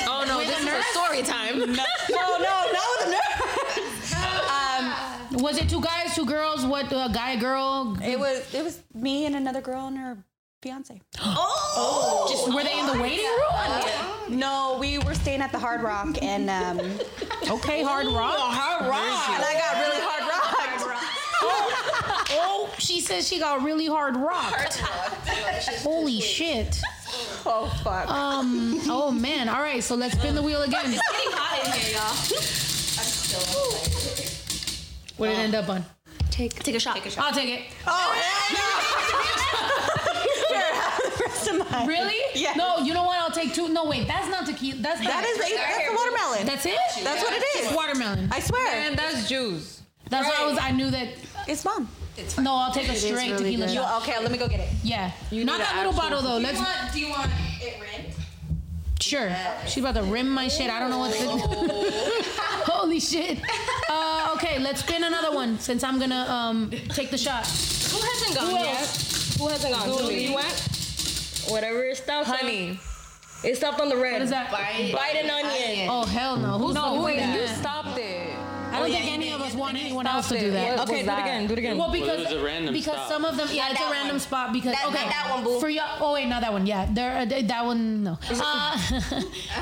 [0.08, 0.86] Oh no, With this a is nurse?
[0.90, 1.60] a story time.
[1.60, 4.14] no, no, not with a nurse.
[5.34, 6.66] um, Was it two guys, two girls?
[6.66, 7.96] What uh, guy, girl?
[8.04, 10.18] it was it was me and another girl and her
[10.62, 11.02] fiance.
[11.22, 14.40] Oh, just were they in the waiting room?
[14.40, 16.80] No, we were staying at the Hard Rock and um,
[17.50, 18.36] Okay, hard rock.
[18.38, 20.54] Hard Rock, and I got really hard rock.
[22.30, 24.54] Oh, she says she got really hard rock.
[25.82, 26.82] Holy shit.
[27.46, 28.10] Oh fuck.
[28.10, 28.80] Um.
[28.86, 29.48] Oh man.
[29.48, 29.82] All right.
[29.84, 30.82] So let's spin the wheel again.
[30.86, 32.12] It's getting hot in here, y'all.
[32.12, 33.42] I still
[35.18, 35.86] What did it end up on?
[36.30, 36.96] Take take a shot.
[36.96, 37.26] Take a shot.
[37.26, 37.66] I'll take it.
[37.88, 38.58] Oh hell
[39.98, 40.04] no!
[41.86, 42.12] the rest of mine.
[42.12, 42.24] Really?
[42.38, 42.54] Yeah.
[42.56, 42.78] No.
[42.78, 43.20] You know what?
[43.20, 43.68] I'll take two.
[43.70, 44.08] No, wait.
[44.08, 44.82] That's not tequila.
[44.82, 46.46] That's That is that's the watermelon.
[46.46, 46.78] That's it.
[47.04, 47.66] That's what it is.
[47.66, 48.30] It's watermelon.
[48.32, 48.68] I swear.
[48.68, 49.82] And that's juice.
[50.10, 50.58] That's why I was.
[50.62, 51.10] I knew that.
[51.48, 51.90] It's mom.
[52.18, 52.44] It's fun.
[52.44, 53.76] no, I'll take a straight really tequila good.
[53.76, 54.70] You, okay, let me go get it.
[54.84, 55.12] Yeah.
[55.32, 56.38] You Not that little bottle though.
[56.38, 56.60] Let's.
[56.94, 57.32] Do you want
[57.62, 58.14] it rimmed?
[59.00, 59.36] Sure.
[59.68, 60.70] She's about to rim my shit.
[60.70, 61.28] I don't know what to
[62.72, 63.40] Holy shit.
[63.90, 67.46] Uh, okay, let's spin another one since I'm gonna um, take the shot.
[67.48, 69.36] Who hasn't gone Who yet?
[69.40, 69.88] Who hasn't gone?
[69.88, 70.77] Julie, you went?
[71.50, 72.36] Whatever it stopped on.
[72.38, 72.80] Honey.
[73.44, 74.14] It stopped on the red.
[74.14, 74.50] What is that?
[74.52, 75.88] Bite an onion.
[75.92, 76.58] Oh hell no.
[76.58, 78.36] Who's No, fucking wait, doing you stopped it.
[78.70, 80.78] I don't think any of us want anyone else to do that.
[80.78, 81.48] What Okay, was do it again.
[81.48, 81.78] Do it again.
[81.78, 83.08] Well, because was a random because spot.
[83.08, 84.20] some of them, yeah, Not it's a random one.
[84.20, 85.60] spot because That- okay, not that one, boo.
[85.60, 85.98] for y'all.
[86.02, 86.66] Oh wait, not that one.
[86.68, 88.20] Yeah, there, uh, that one no.
[88.30, 88.78] Uh,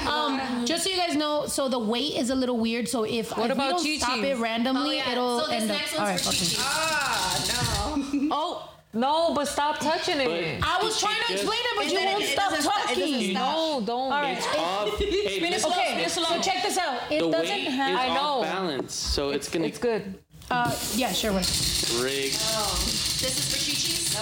[0.09, 2.87] um, just so you guys know, so the weight is a little weird.
[2.89, 4.25] So if, What if we about don't stop Chi-Chi's?
[4.25, 5.11] it randomly, Oh, yeah.
[5.11, 5.77] it'll So this end up.
[5.77, 8.21] next All one's right, for fucking.
[8.23, 8.29] Chi-Chi.
[8.31, 10.61] Oh, No, but stop touching it.
[10.63, 13.31] I was trying to explain it, but you won't it stop doesn't it talking.
[13.35, 13.55] stop.
[13.55, 13.99] No, don't.
[14.03, 14.37] All right.
[14.37, 14.97] It's off.
[14.99, 15.71] Hey, listen.
[15.71, 17.01] Okay, Spin so check this out.
[17.11, 17.93] It the doesn't weight have.
[17.93, 18.21] is I know.
[18.39, 20.17] off balance, so it's gonna It's good.
[20.49, 21.33] Uh, yeah, sure.
[21.33, 21.45] Wait.
[22.01, 22.31] rig.
[22.31, 24.15] This is for Chi-Chi's.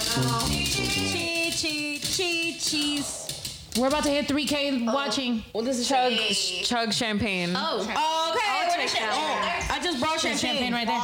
[1.14, 3.20] Chi chi chi cheese.
[3.78, 5.44] We're about to hit 3K watching.
[5.54, 6.64] Well, this is Chug, champagne.
[6.64, 7.54] chug champagne.
[7.56, 7.60] Oh.
[7.80, 7.94] Oh, okay.
[7.95, 8.95] I'll what take is?
[9.72, 10.72] I just brought There's champagne.
[10.72, 11.00] champagne right there.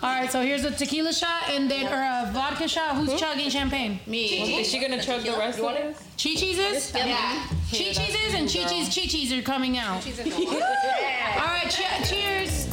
[0.00, 2.94] All right, so here's a tequila shot and then or a vodka shot.
[2.96, 3.98] Who's chugging champagne?
[4.06, 4.60] Me.
[4.60, 5.96] Is she gonna chug the rest of it?
[5.96, 6.92] Chi Chi's is?
[6.94, 7.42] Yeah.
[7.70, 10.06] Chi Chi's is and Chi Chi's Chi Chi's are coming out.
[10.06, 12.68] All right, che- cheers.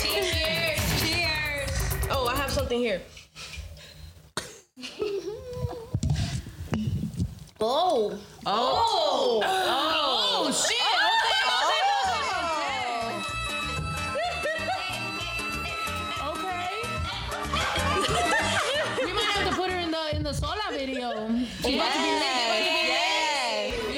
[0.00, 1.00] Cheers.
[1.00, 1.70] Cheers.
[2.10, 3.02] Oh, I have something here.
[7.58, 8.18] Oh.
[8.44, 10.05] Oh, oh shit.
[21.66, 21.84] Video.
[21.84, 22.10] She's about to be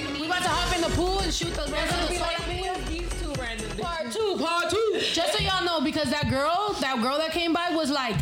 [0.03, 0.21] lit.
[0.21, 2.75] We about to hop in the pool and shoot the rest of the Sola video.
[2.89, 3.71] These two random.
[3.79, 5.01] Part two, part two.
[5.01, 8.17] Just so y'all know, because that girl, that girl that came by was like,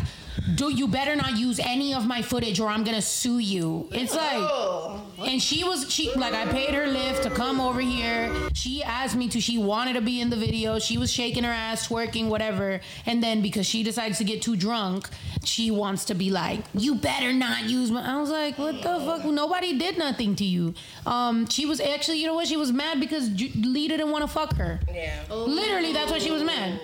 [0.57, 4.15] "Do you better not use any of my footage, or I'm gonna sue you." It's
[4.15, 4.43] like,
[5.29, 8.33] and she was she like I paid her lift to come over here.
[8.53, 9.39] She asked me to.
[9.39, 10.79] She wanted to be in the video.
[10.79, 12.81] She was shaking her ass, twerking, whatever.
[13.05, 15.09] And then because she decides to get too drunk,
[15.43, 18.99] she wants to be like, "You better not use my." I was like, "What the
[19.07, 19.25] fuck?
[19.25, 20.73] Nobody did nothing to you."
[21.05, 22.47] Um, she was actually, you know what?
[22.47, 24.79] She was mad because Ju- Lee didn't want to fuck her.
[24.93, 25.21] Yeah.
[25.29, 26.79] Literally, that's why she was mad.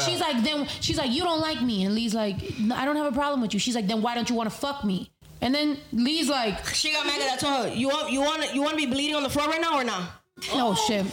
[0.00, 2.96] She's like, then she's like, you don't like me, and Lee's like, "No, I don't
[2.96, 3.60] have a problem with you.
[3.60, 5.10] She's like, then why don't you want to fuck me?
[5.40, 7.44] And then Lee's like, She got mad at that.
[7.44, 9.46] I told her, you want you want you want to be bleeding on the floor
[9.48, 10.02] right now or not?
[10.52, 11.04] oh shit,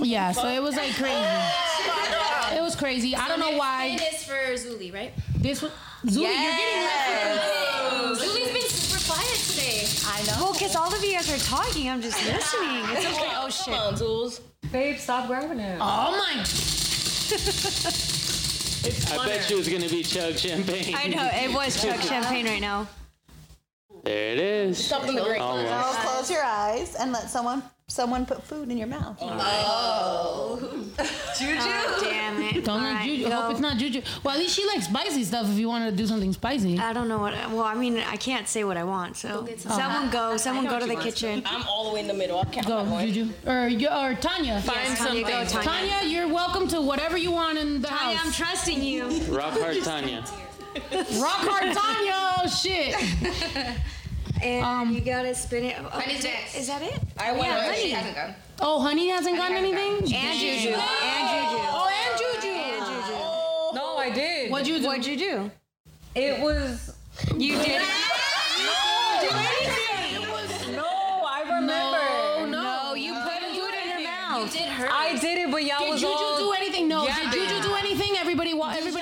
[0.00, 0.32] yeah.
[0.32, 2.56] So it was like crazy.
[2.56, 3.14] It was crazy.
[3.16, 5.12] I don't know why It is for Zuli, right?
[5.38, 5.70] this was.
[6.04, 8.20] Zuli, you're getting left.
[8.20, 9.86] Zuli's been super quiet today.
[10.06, 10.44] I know.
[10.44, 12.84] Well, because all of you guys are talking, I'm just listening.
[12.96, 13.30] It's okay.
[13.36, 13.74] Oh Come shit.
[13.74, 14.40] on, tools.
[14.72, 15.78] Babe, stop grabbing it.
[15.80, 16.44] Oh my!
[19.12, 20.94] I bet you it's gonna be chug champagne.
[20.94, 22.86] I know it was chug champagne right now.
[24.04, 24.84] There it is.
[24.84, 25.38] Stop in the grate.
[25.38, 27.62] Now close your eyes and let someone
[27.92, 29.18] someone put food in your mouth.
[29.20, 30.58] Oh,
[31.38, 31.52] Juju?
[31.60, 32.64] Oh, damn it.
[32.64, 33.28] Don't All like right, juju.
[33.28, 33.30] go.
[33.30, 34.02] Hope it's not juju.
[34.22, 35.48] Well, at least she likes spicy stuff.
[35.50, 36.78] If you want to do something spicy.
[36.78, 37.34] I don't know what.
[37.50, 39.16] Well, I mean, I can't say what I want.
[39.16, 40.36] So someone go.
[40.36, 41.42] Someone go to the kitchen.
[41.46, 42.40] I'm all the way in the middle.
[42.40, 42.66] I can't.
[42.66, 43.28] Go, Juju.
[43.46, 44.60] Or, or Tanya.
[44.62, 45.22] Find Tanya, something.
[45.22, 45.90] go, Tanya.
[45.90, 48.00] Tanya, you're welcome to whatever you want in the house.
[48.00, 49.08] Tanya, I'm trusting you.
[49.28, 50.24] Rock hard Tanya.
[50.74, 52.14] Rock hard Tanya.
[52.42, 52.94] Oh shit.
[54.42, 55.76] And Um, you gotta spin it.
[55.78, 56.56] Oh, Honey's that- next.
[56.56, 56.98] is that it?
[57.16, 57.90] I went yeah, already.
[57.90, 57.90] honey.
[57.92, 58.34] Hasn't gone.
[58.58, 59.98] Oh, honey hasn't gotten anything.
[59.98, 60.16] And Juju.
[60.16, 61.62] And Juju.
[61.70, 62.48] Oh, and Juju.
[62.48, 63.78] And Juju.
[63.78, 64.50] No, I did.
[64.50, 64.86] What'd you do?
[64.86, 65.50] What'd you do?
[66.16, 66.96] It was.
[67.36, 67.88] You did it.
[70.28, 70.68] Was.
[70.68, 70.88] No,
[71.24, 72.50] I remember.
[72.50, 73.54] No, no, you put it.
[73.54, 74.90] You didn't hers.
[74.92, 76.88] I did it, but y'all Did was Juju all do anything?
[76.88, 77.04] No.
[77.06, 77.30] yapping.
[77.30, 78.16] Did Juju do anything?
[78.18, 79.01] Everybody, wa- everybody's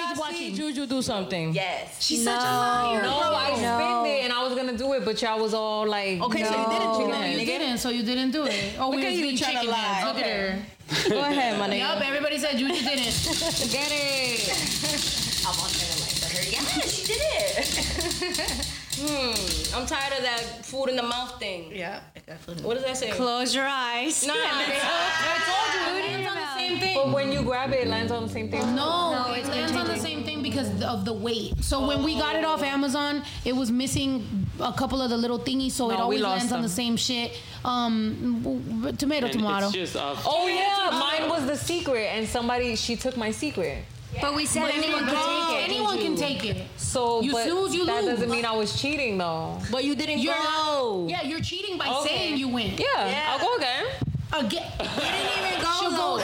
[0.81, 0.89] Y'all see watching.
[0.89, 1.55] Juju do something.
[1.55, 1.97] Yes.
[2.01, 3.03] She's such a liar.
[3.03, 3.57] No, I No.
[3.57, 6.51] spent it and I was gonna do it, but y'all was all like, Okay, so
[6.51, 7.31] you didn't do No, that.
[7.39, 8.75] you didn't, so you didn't do it.
[8.79, 10.05] Oh, we at was you being trying to chicken heads.
[10.05, 10.13] lie.
[10.13, 10.63] Look at her.
[11.09, 11.79] Go ahead, my nigga.
[11.79, 12.97] Yup, everybody said Juju didn't.
[13.71, 14.49] get it.
[15.47, 16.43] I'm on to like for her.
[16.51, 18.67] Yeah, she did it.
[19.03, 21.73] Hmm, I'm tired of that food in the mouth thing.
[21.75, 22.63] yeah, I got food.
[22.63, 23.11] What does that say?
[23.13, 24.27] Close your eyes.
[24.27, 26.95] no Nah, It lands on the same thing.
[26.97, 28.61] But when you grab it, it lands on the same thing.
[28.77, 31.55] No, it lands on the same thing because of the weight.
[31.63, 35.39] So when we got it off Amazon, it was missing a couple of the little
[35.39, 37.39] thingies, so No, it always lost lands on the same shit.
[37.65, 39.67] Um, w- w- tomato, And tomato.
[39.67, 39.97] It's just.
[39.97, 43.85] Oh yeah, mine was the secret, and somebody she took my secret.
[44.21, 45.71] But we said But anyone can no, take it.
[45.71, 46.67] Anyone can take it.
[46.77, 48.13] So You but snooze, you that lose.
[48.19, 49.59] doesn't mean I was cheating though.
[49.71, 51.07] but you didn't You're go.
[51.09, 52.09] Yeah, you're cheating by Okay.
[52.09, 52.73] saying you win.
[52.79, 53.87] Yeah, I'll go again.
[54.33, 54.73] Again.
[54.81, 55.73] You didn't even go.
[55.81, 56.19] She'll go.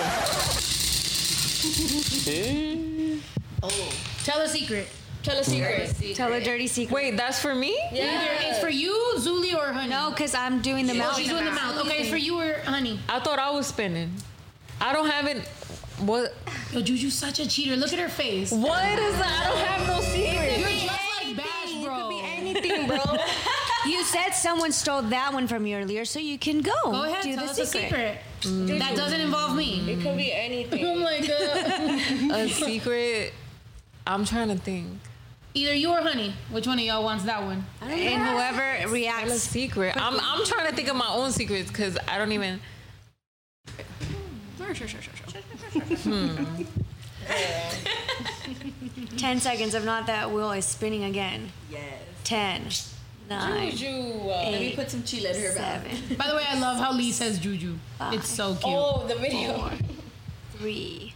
[2.30, 3.16] Eh?
[4.24, 4.88] Tell a secret.
[5.22, 5.94] Tell a secret.
[6.14, 6.94] Tell a dirty secret.
[6.94, 7.76] Wait, that's for me?
[7.92, 8.00] Either
[8.40, 9.90] it's for you, Zuli, or Honey.
[9.90, 11.16] No, because I'm doing the Oh, mouth.
[11.16, 11.78] she's doing the mouth.
[11.86, 13.00] Okay, it's for you or Honey.
[13.08, 14.12] I thought I was spinning.
[14.80, 15.48] I don't have it.
[16.00, 16.34] What?
[16.72, 17.76] Yo, Juju's such a cheater.
[17.76, 18.52] Look at her face.
[18.52, 19.46] What is that?
[19.46, 20.58] I don't have no secret.
[20.58, 21.96] You're just like Bash, bro.
[21.96, 22.98] You could be anything, bro.
[23.86, 26.72] You said someone stole that one from you earlier, so you can go.
[26.86, 28.18] Go ahead, Do tell the us a secret.
[28.40, 28.80] Mm.
[28.80, 29.88] That doesn't involve me.
[29.88, 30.84] It could be anything.
[30.86, 32.30] Oh my god.
[32.36, 33.32] A secret.
[34.04, 34.88] I'm trying to think.
[35.54, 36.34] Either you or Honey.
[36.50, 37.64] Which one of y'all wants that one?
[37.80, 38.84] And whoever reacts.
[38.84, 38.88] A
[39.28, 39.42] reacts.
[39.42, 39.96] secret.
[39.96, 42.60] I'm I'm trying to think of my own secrets because I don't even.
[49.16, 49.74] Ten seconds.
[49.74, 51.50] If not, that wheel is spinning again.
[51.70, 51.82] Yes.
[52.24, 52.66] Ten,
[53.28, 53.86] nine, Juju.
[54.22, 55.56] Uh, Let me put some chile in her mouth.
[55.56, 57.76] seven, By the way, I love how Lee says Juju.
[58.12, 58.64] It's so cute.
[58.66, 59.70] oh, the video.
[60.58, 61.14] three,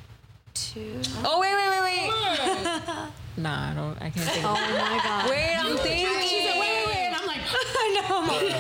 [0.55, 1.01] two.
[1.25, 3.11] Oh wait wait wait wait.
[3.37, 3.97] Nah, I don't.
[4.03, 4.45] I can't think.
[4.45, 5.31] Oh my god.
[5.31, 6.61] Wait, I'm She said, thinking.
[6.61, 6.97] wait, wait, wait.
[7.07, 8.55] And I'm like, I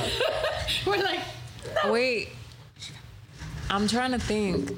[0.86, 0.90] know.
[0.90, 1.20] We're like,
[1.92, 2.28] Wait.
[3.68, 4.70] I'm trying to think.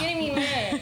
[0.00, 0.80] Getting me mad.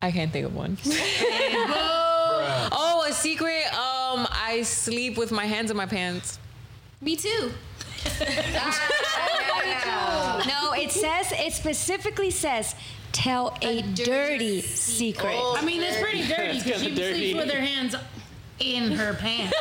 [0.00, 0.78] I can't think of one.
[2.72, 3.66] oh, a secret.
[3.74, 6.38] Um, I sleep with my hands in my pants.
[7.00, 7.52] Me too.
[10.46, 12.74] No, it says it specifically says
[13.12, 15.34] tell a, dirty, secret.
[15.36, 17.32] I mean, it's pretty dirty because she dirty.
[17.32, 17.96] sleeps with her hands
[18.60, 19.54] in her pants.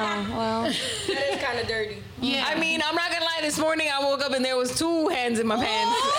[0.00, 0.62] Oh, well,
[1.08, 2.02] That is kind of dirty.
[2.20, 2.44] Yeah.
[2.46, 3.38] I mean, I'm not gonna lie.
[3.42, 5.98] This morning I woke up and there was two hands in my pants.
[6.00, 6.14] Oh!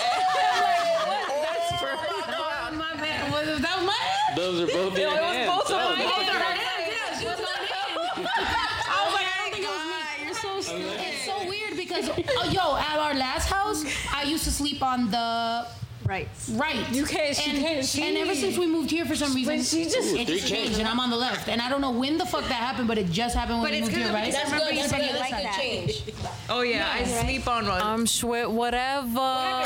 [1.42, 3.30] That's for oh, my bad.
[3.32, 3.96] Was that was my?
[4.36, 5.50] Those are both in It was hands.
[5.50, 6.28] both of Oh, my Those hands.
[6.28, 6.88] are her hands.
[6.92, 8.26] Yeah, she was going in.
[8.26, 10.24] I was like, I don't think it was me.
[10.24, 11.00] You're so stupid.
[11.00, 15.10] It's so weird because, oh, yo, at our last house, I used to sleep on
[15.10, 15.66] the
[16.10, 16.28] right.
[16.52, 16.90] right.
[16.90, 18.02] You can't- she and, can't see.
[18.08, 20.88] And ever since we moved here, for some reason, she just- it just changed, and
[20.88, 21.48] I'm on the left.
[21.48, 23.74] And I don't know when the fuck that happened, but it just happened when But
[23.76, 24.14] we moved here, good.
[24.14, 24.32] right?
[24.32, 24.76] That's good.
[24.76, 25.10] That's said good.
[25.10, 25.54] you Like like that.
[25.60, 26.02] change.
[26.48, 27.80] Oh yeah, I sleep on one.
[27.80, 29.62] I'm sweat whatever.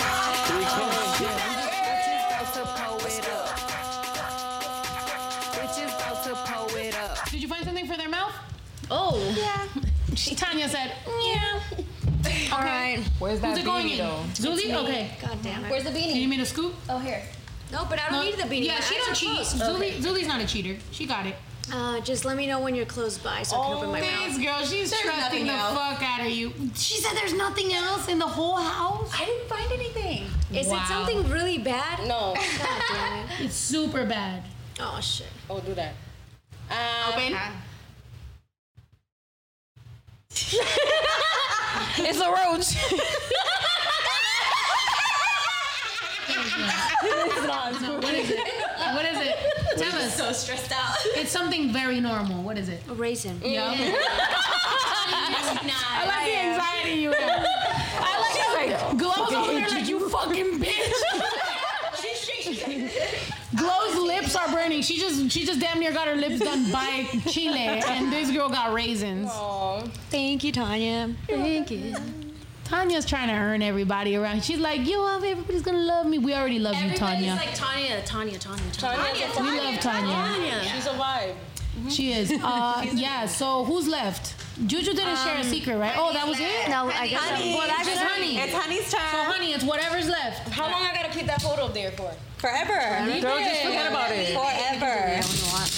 [7.30, 8.32] Did you find something for their mouth?
[8.90, 9.18] Oh.
[9.36, 9.82] Yeah.
[10.36, 10.92] Tanya said,
[11.24, 11.60] yeah.
[12.52, 13.00] All right.
[13.18, 13.98] Where's that Who's it going beanie, in?
[13.98, 14.22] though?
[14.34, 14.74] Zuli?
[14.84, 15.10] Okay.
[15.20, 15.70] God damn it.
[15.70, 16.12] Where's the beanie?
[16.12, 16.30] Can you beanie?
[16.30, 16.74] mean a scoop?
[16.88, 17.22] Oh, here.
[17.72, 18.66] No, but I don't need the beanie.
[18.66, 19.30] Yeah, My she eyes don't are cheat.
[19.34, 19.56] closed.
[19.60, 20.76] Zuli, Zuli's not a cheater.
[20.92, 21.34] She got it.
[21.72, 24.36] Uh, just let me know when you're close by so I can open my This
[24.36, 24.42] mouth.
[24.44, 25.74] girl, she's trusting nothing the else.
[25.74, 26.52] fuck out of you.
[26.74, 29.10] She said there's nothing else in the whole house.
[29.18, 30.26] I didn't find anything.
[30.52, 30.82] Is Wow.
[30.82, 32.00] it something really bad?
[32.00, 32.34] No.
[32.34, 33.44] God damn it.
[33.46, 34.42] It's super bad.
[34.78, 35.26] Oh shit.
[35.48, 35.94] Oh, do that.
[36.70, 37.34] Um, Open.
[41.96, 42.74] It's a roach.
[48.00, 48.48] What is it?
[48.94, 49.36] What is it?
[49.78, 50.16] Tell us.
[50.16, 50.96] So stressed out.
[51.16, 52.42] It's something very normal.
[52.42, 52.82] What is it?
[52.88, 53.40] A raisin.
[53.44, 53.70] Yeah.
[55.96, 57.46] I like the anxiety you have.
[58.00, 58.72] I like it.
[58.72, 61.30] Like, Glow's over there like, you fucking bitch.
[64.34, 64.82] Glow's lips are burning.
[64.82, 68.48] She just she just damn near got her lips done by Chile, and this girl
[68.48, 69.30] got raisins.
[70.10, 71.14] Thank you, Tanya.
[71.28, 71.94] Thank you.
[72.64, 74.42] Tanya's trying to earn everybody around.
[74.42, 76.18] She's like, yo, everybody's gonna love me.
[76.18, 77.34] We already love you, Everybody's Tanya.
[77.34, 79.26] like Tanya, Tanya, Tanya, Tanya.
[79.28, 80.62] Tanya, we love Tanya.
[80.64, 81.34] She's a vibe.
[81.88, 82.32] She is.
[82.42, 83.26] Uh, yeah.
[83.26, 84.34] So who's left?
[84.66, 85.94] Juju didn't share a secret, right?
[85.96, 86.68] Oh, that was it.
[86.68, 87.20] No, I guess.
[87.20, 87.54] Honey.
[87.54, 88.38] Well, that's just honey.
[88.38, 89.00] It's Honey's turn.
[89.12, 90.48] So honey, it's whatever's left.
[90.50, 92.12] How long I gotta keep that photo up there for?
[92.38, 92.74] Forever.
[93.20, 94.34] Girl, just forget about it.
[94.34, 95.20] Forever.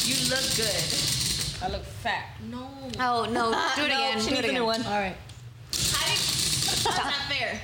[0.04, 0.84] You look good.
[1.62, 2.26] I look fat.
[2.50, 2.68] No.
[3.00, 4.20] Oh no, do it again.
[4.20, 4.54] She do it needs a again.
[4.54, 4.82] new one.
[4.84, 5.16] All right.
[5.70, 7.60] That's not fair.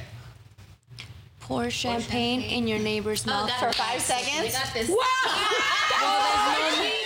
[1.40, 3.74] Pour champagne in your neighbor's mouth got for it.
[3.74, 4.52] five I seconds.
[4.54, 4.88] got this.
[4.88, 6.96] My neighbor.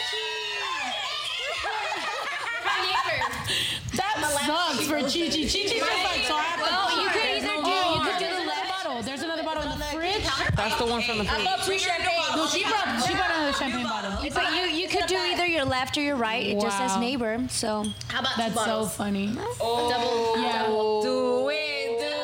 [3.97, 4.16] That
[4.47, 5.43] sucks for Chi Chi.
[5.48, 8.19] Chi Chi was like, so I have to Well, you could either do- you could
[8.19, 9.03] do the another bottle.
[9.03, 10.24] There's another bottle in the fridge.
[10.57, 11.44] That's the one from the fridge.
[11.44, 14.12] No, she brought she brought another champagne bottle.
[14.35, 16.44] But you you could do either your left or your right.
[16.47, 17.01] It just says Wow.
[17.01, 17.40] neighbor.
[17.48, 18.94] So How about That's so bottles?
[18.97, 19.28] funny.
[19.59, 20.35] Double.
[20.43, 20.66] Yeah.
[20.66, 22.16] Do it, do Pour it,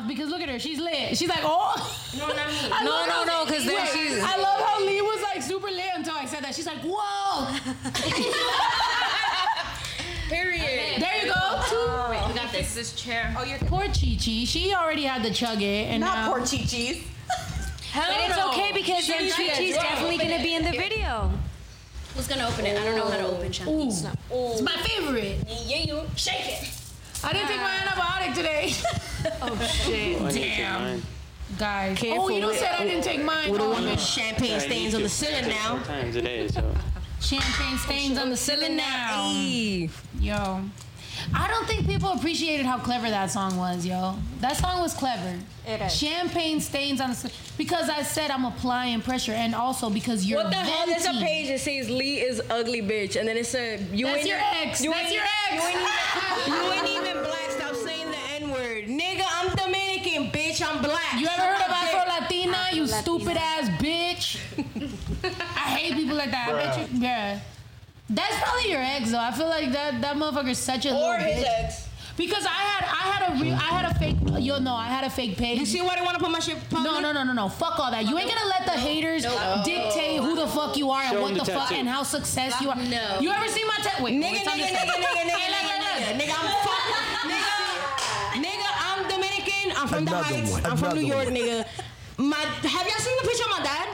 [0.00, 0.58] mouth because look at her.
[0.58, 1.16] She's lit.
[1.16, 1.74] She's like, oh.
[2.18, 2.54] No, not me.
[2.72, 5.22] I No, love no, how- no, 'cause then Wait, she's- I love how Lee was
[5.22, 6.54] like super lit until I said that.
[6.54, 7.46] She's like, whoa.
[10.28, 11.00] Period.
[11.00, 12.08] There you go.
[12.10, 12.74] Wait, we got this.
[12.74, 13.34] This chair.
[13.38, 14.44] Oh, you're Poor Chi Chi.
[14.44, 17.02] She already had to chug it, and Not now, poor Chi-Chi's.
[17.94, 21.30] but it's okay because then Chi Chi's definitely gonna be in the video.
[22.14, 22.78] Who's gonna open it?
[22.78, 23.88] I don't know how to open champagne.
[23.90, 24.52] Ooh.
[24.52, 25.38] It's my favorite.
[25.66, 26.02] Yeah, you.
[26.16, 26.68] Shake it.
[27.24, 28.72] I didn't take my antibiotic today.
[29.42, 30.82] Oh, I need to take Damn.
[30.82, 31.02] mine.
[31.58, 31.98] Guys.
[32.06, 33.50] oh, you don't said I didn't take mine.
[33.50, 33.90] We don't Oh, want no.
[33.92, 35.76] no champagne I stains need on to the ceiling take now.
[35.78, 36.74] Four times a day, so.
[37.20, 39.30] Champagne oh, stains on the ceiling now.
[39.32, 39.88] Hey.
[40.20, 40.60] Yo.
[41.34, 44.14] I don't think people appreciated how clever that song was, yo.
[44.40, 45.34] That song was clever.
[45.66, 45.92] It is.
[45.96, 50.38] Champagne stains on the ce- because I said I'm applying pressure, and also because you're
[50.44, 50.86] What the hell?
[50.86, 51.24] There's a venting.
[51.26, 54.38] page that says Lee is ugly bitch, and then it said you That's ain't your
[54.38, 54.80] ex.
[54.84, 55.62] You That's ain't, your ex.
[56.46, 57.27] You ain't, even, you ain't even
[60.62, 60.74] bitch.
[60.74, 61.20] I'm black.
[61.20, 62.46] You ever heard of Suck Afro my dick.
[62.46, 62.58] Latina?
[62.72, 64.38] You stupid ass bitch.
[65.56, 66.48] I hate people like that.
[66.48, 67.40] I bet you, yeah.
[68.10, 69.20] That's probably your ex though.
[69.20, 71.64] I feel like that that motherfucker's such a Or little his bitch.
[71.64, 71.88] ex.
[72.16, 74.16] Because I had I had a re- I had a fake.
[74.40, 75.60] You'll know I had a fake page.
[75.60, 76.56] You see why they want to put my shit?
[76.70, 76.90] Public?
[76.90, 77.48] No, no, no, no, no.
[77.48, 78.06] Fuck all that.
[78.08, 79.22] You ain't gonna let the haters
[79.64, 82.70] dictate who the fuck you are and what the, the fuck and how success you
[82.70, 82.76] are.
[82.76, 83.18] No.
[83.20, 84.02] You ever seen my tattoo?
[84.04, 85.02] Wait, Nigga, wait, tell me nigga, something.
[85.02, 86.82] nigga, nigga, nigga, Hey, look, look, nigga, nigga, I'm fuck,
[87.30, 89.66] nigga, nigga, I'm Dominican.
[89.92, 90.50] I'm from the Heights.
[90.52, 91.66] one, I'm from New another York, nigga.
[92.18, 93.88] My, have y'all seen the picture of my dad?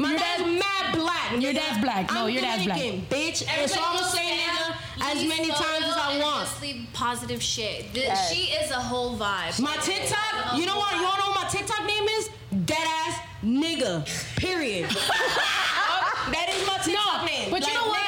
[0.00, 1.42] My Your dad's dad- mad black.
[1.42, 2.12] Your dad's black.
[2.12, 2.78] No, I'm your dad's black.
[2.78, 3.44] Bitch.
[3.48, 6.48] And so I'm gonna say nigga as many times as I want.
[6.48, 7.92] Just leave positive shit.
[7.94, 9.60] Th- She is a whole vibe.
[9.60, 10.94] My TikTok, you know what?
[10.96, 12.30] You wanna know what my TikTok name is?
[12.64, 14.04] Dead ass nigga.
[14.36, 14.88] Period.
[14.90, 17.50] that is my TikTok No, name.
[17.50, 18.07] but you Like, know You know what?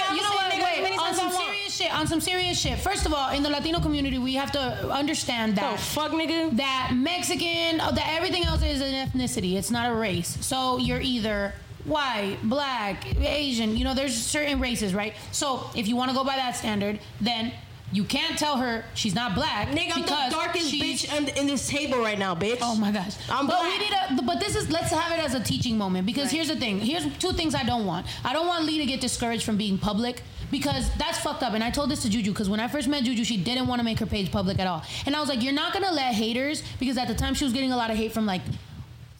[1.80, 1.92] Shit.
[1.92, 2.78] On some serious shit.
[2.78, 5.64] First of all, in the Latino community, we have to understand that.
[5.64, 6.56] Oh, that fuck, nigga.
[6.56, 9.56] that Mexican, oh, that everything else is an ethnicity.
[9.56, 10.36] It's not a race.
[10.40, 11.54] So you're either
[11.84, 13.76] white, black, Asian.
[13.76, 15.14] You know, there's certain races, right?
[15.32, 17.52] So if you want to go by that standard, then
[17.92, 21.46] you can't tell her she's not black Nigga, I'm because the darkest bitch in, in
[21.48, 22.58] this table right now, bitch.
[22.62, 23.16] Oh my gosh.
[23.28, 23.64] I'm but black.
[23.64, 26.46] we need a but this is let's have it as a teaching moment because here's
[26.46, 26.78] the thing.
[26.78, 28.06] Here's two things I don't want.
[28.24, 31.54] I don't want Lee to get discouraged from being public because that's fucked up.
[31.54, 33.80] And I told this to Juju because when I first met Juju, she didn't want
[33.80, 34.82] to make her page public at all.
[35.06, 37.52] And I was like, you're not gonna let haters because at the time she was
[37.52, 38.42] getting a lot of hate from like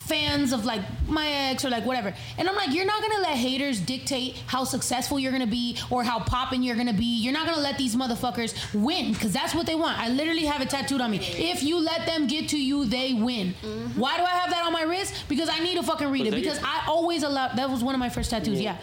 [0.00, 2.12] fans of like my ex or like whatever.
[2.36, 6.02] And I'm like, you're not gonna let haters dictate how successful you're gonna be or
[6.02, 7.04] how popping you're gonna be.
[7.04, 9.98] You're not gonna let these motherfuckers win because that's what they want.
[10.00, 11.18] I literally have it tattooed on me.
[11.20, 13.54] If you let them get to you, they win.
[13.94, 15.14] Why do I have that on my wrist?
[15.28, 16.30] Because I need to fucking read it.
[16.32, 17.54] your- Because I always allow.
[17.54, 18.60] That was one of my first tattoos.
[18.60, 18.78] Yeah.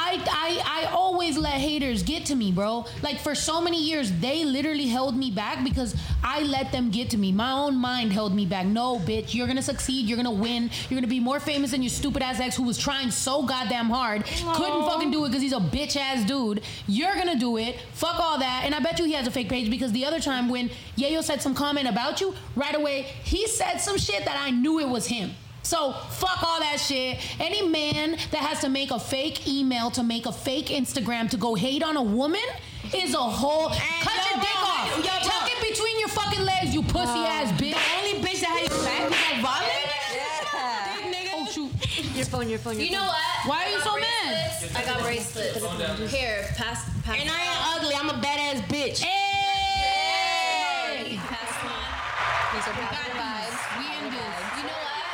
[0.00, 2.86] I, I, I always let haters get to me, bro.
[3.02, 7.10] Like for so many years, they literally held me back because I let them get
[7.10, 7.32] to me.
[7.32, 8.64] My own mind held me back.
[8.64, 10.06] No, bitch, you're gonna succeed.
[10.06, 10.70] You're gonna win.
[10.88, 13.90] You're gonna be more famous than your stupid ass ex who was trying so goddamn
[13.90, 16.62] hard, couldn't fucking do it because he's a bitch ass dude.
[16.86, 17.80] You're gonna do it.
[17.92, 18.62] Fuck all that.
[18.64, 21.24] And I bet you he has a fake page because the other time when Yayo
[21.24, 24.88] said some comment about you, right away he said some shit that I knew it
[24.88, 25.32] was him.
[25.68, 27.20] So fuck all that shit.
[27.38, 31.36] Any man that has to make a fake email to make a fake Instagram to
[31.36, 32.40] go hate on a woman
[32.96, 34.96] is a whole cut yo, your dick bro, off.
[34.96, 35.28] yo, bro.
[35.28, 37.76] Tuck it between your fucking legs, you pussy uh, ass bitch.
[37.76, 39.84] The only bitch that had your back was that vomit.
[40.56, 42.16] Oh.
[42.16, 43.20] Your phone, your phone, your You know what?
[43.44, 44.72] Why are you got so mad?
[44.74, 46.10] I got bracelets.
[46.10, 47.20] Here, pass, pass.
[47.20, 47.94] And I ain't ugly.
[47.94, 49.04] I'm a badass bitch.
[49.04, 50.08] Hey!
[51.28, 51.92] Pass mine.
[52.56, 53.60] These are positive vibes.
[53.76, 54.56] We in this.
[54.56, 55.08] You know what?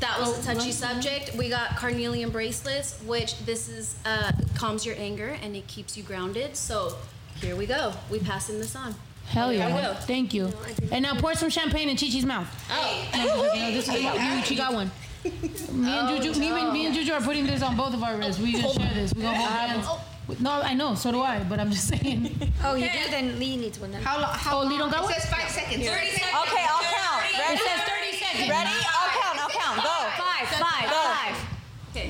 [0.00, 1.34] That was a touchy subject.
[1.36, 6.02] We got carnelian bracelets, which this is uh, calms your anger and it keeps you
[6.02, 6.56] grounded.
[6.56, 6.94] So
[7.40, 7.92] here we go.
[8.10, 8.94] We passing this on.
[9.26, 9.82] Hell There we yeah.
[9.82, 9.94] go.
[9.94, 10.50] Thank you.
[10.90, 12.48] And now pour some champagne in Chichi's mouth.
[12.70, 14.90] Oh, No, no, this is, you, she got one.
[15.24, 18.16] Me and Juju, me, and- me and Juju are putting this on both of our
[18.16, 18.40] wrists.
[18.40, 19.12] We gonna share this.
[19.12, 20.40] We gonna hold hands.
[20.40, 20.94] No, I know.
[20.94, 21.40] So do I.
[21.42, 22.34] But I'm just saying.
[22.64, 23.10] Oh, you do?
[23.10, 24.02] Then Lee needs one then.
[24.02, 24.90] How, lo- how Oh, Lee don't long?
[24.90, 25.12] got one?
[25.12, 25.86] It says five seconds.
[25.86, 26.20] 30 seconds.
[26.48, 27.24] Okay, I'll count.
[27.30, 28.07] It says 30
[28.38, 28.50] seconds.
[28.50, 28.76] Ready?
[28.88, 29.38] I'll count.
[29.42, 29.76] I'll count.
[29.82, 29.96] Go.
[30.16, 31.02] Five, five, Go.
[31.02, 31.36] five.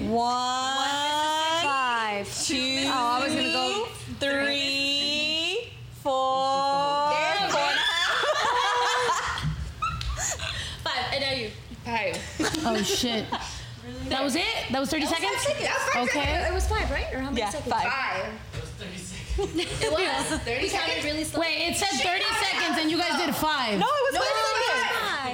[0.09, 2.27] One, Five.
[2.45, 3.87] two, Oh, I was gonna go.
[4.21, 5.73] three,
[6.03, 9.45] four, four and a half.
[10.85, 11.05] Five.
[11.13, 11.51] And now you.
[11.85, 12.19] Five.
[12.67, 13.25] Oh shit.
[14.11, 14.45] That was it.
[14.71, 15.31] That was 30 seconds.
[15.47, 16.21] That's five Okay.
[16.21, 16.49] seconds.
[16.51, 17.07] It was five, right?
[17.15, 17.73] Or how many Yeah, seconds?
[17.73, 17.85] five.
[17.91, 18.27] Five.
[19.39, 20.41] It was.
[20.43, 21.41] 30 sounded really slow.
[21.41, 23.79] Wait, it said 30 seconds and you guys did five.
[23.79, 24.29] No, it was No, five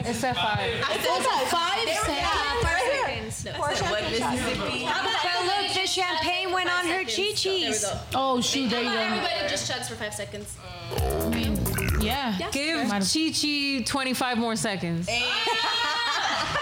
[0.05, 0.45] it was seconds.
[0.45, 0.59] five.
[0.61, 1.47] It's at five.
[1.47, 3.45] I said five There we seconds.
[3.45, 3.51] go.
[3.51, 3.57] Five seconds.
[3.57, 4.11] Four shots.
[4.11, 4.85] Mississippi.
[4.87, 7.85] But look, the champagne went on her There chi-chis.
[8.15, 8.97] Oh shoot, there you go.
[8.97, 10.57] Everybody just chugs for five seconds.
[10.97, 11.59] I mean,
[12.01, 12.37] yeah.
[12.53, 15.09] Give Chi Chi 25 more seconds.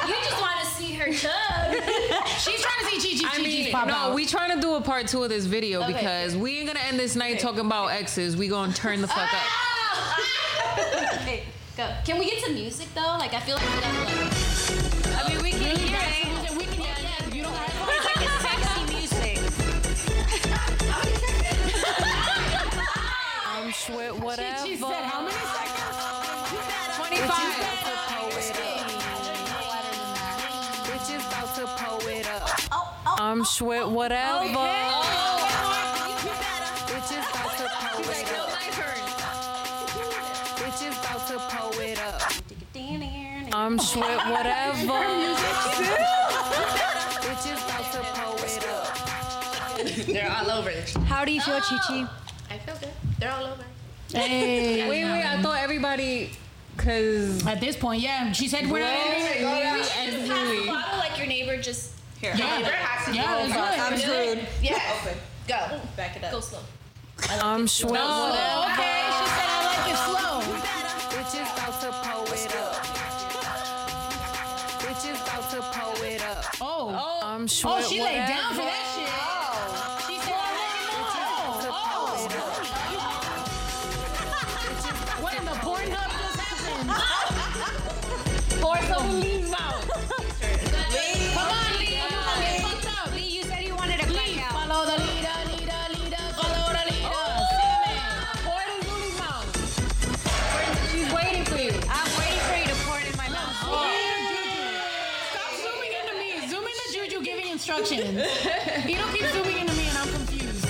[0.05, 1.31] You just want to see her chug.
[2.39, 4.15] She's trying to see Chi Chi I Chi mean, pop no, out.
[4.17, 5.93] we trying to do a part two of this video Okay.
[5.93, 8.37] because we ain't gonna end this night talking about exes.
[8.37, 9.41] We gonna turn the fuck up.
[11.73, 11.89] okay, go.
[12.05, 13.17] Can we get some music though?
[13.19, 14.33] Like I feel like we gotta like.
[15.17, 16.57] I mean, we can hear it.
[16.57, 17.35] We can hear it.
[17.35, 19.39] You don't have It's like sexy music.
[23.47, 24.67] I'm sweat whatever.
[24.67, 25.97] She said how many seconds?
[26.97, 27.29] 25.
[30.85, 32.49] Bitches about to pull it up.
[33.21, 33.91] I'm oh, sweat oh, oh.
[33.91, 34.45] whatever.
[34.45, 35.22] Bitches
[43.63, 44.99] I'm sweat whatever.
[47.23, 50.07] Bitches about to pull it up.
[50.07, 50.73] They're all over.
[51.05, 52.09] How do you feel, Chi-Chi?
[52.51, 52.89] I feel good.
[53.21, 53.63] They're all over.
[54.13, 54.89] Hey.
[54.91, 56.33] Wait, wait, I thought everybody,
[56.77, 58.33] cause At this point, yeah.
[58.33, 59.97] She said we're not ending it.
[59.97, 60.67] and Pass the Louis.
[60.67, 61.93] bottle like your neighbor just.
[62.21, 62.35] Here.
[62.37, 62.59] Yeah.
[62.59, 63.45] Neighbor has to Yeah, go.
[63.45, 63.79] it's good.
[63.79, 64.49] I'm screwed.
[64.61, 65.17] Yes.
[65.47, 65.81] Go.
[65.97, 66.33] Back it up.
[66.33, 66.59] Go slow.
[67.41, 69.05] I'm sweat Oh, okay.
[69.07, 70.23] She said I like it slow.
[76.63, 77.19] It up.
[77.23, 77.27] Oh.
[77.27, 79.09] I'm Oh, sweat she laid down for that shit.
[80.07, 81.75] She said I like it more.
[81.75, 82.29] Oh.
[85.23, 86.91] What in the Pornhub just happened?
[88.61, 89.85] Pour some leaves out.
[107.79, 108.21] Instructions.
[108.87, 110.67] You don't keep zooming into me and I'm confused.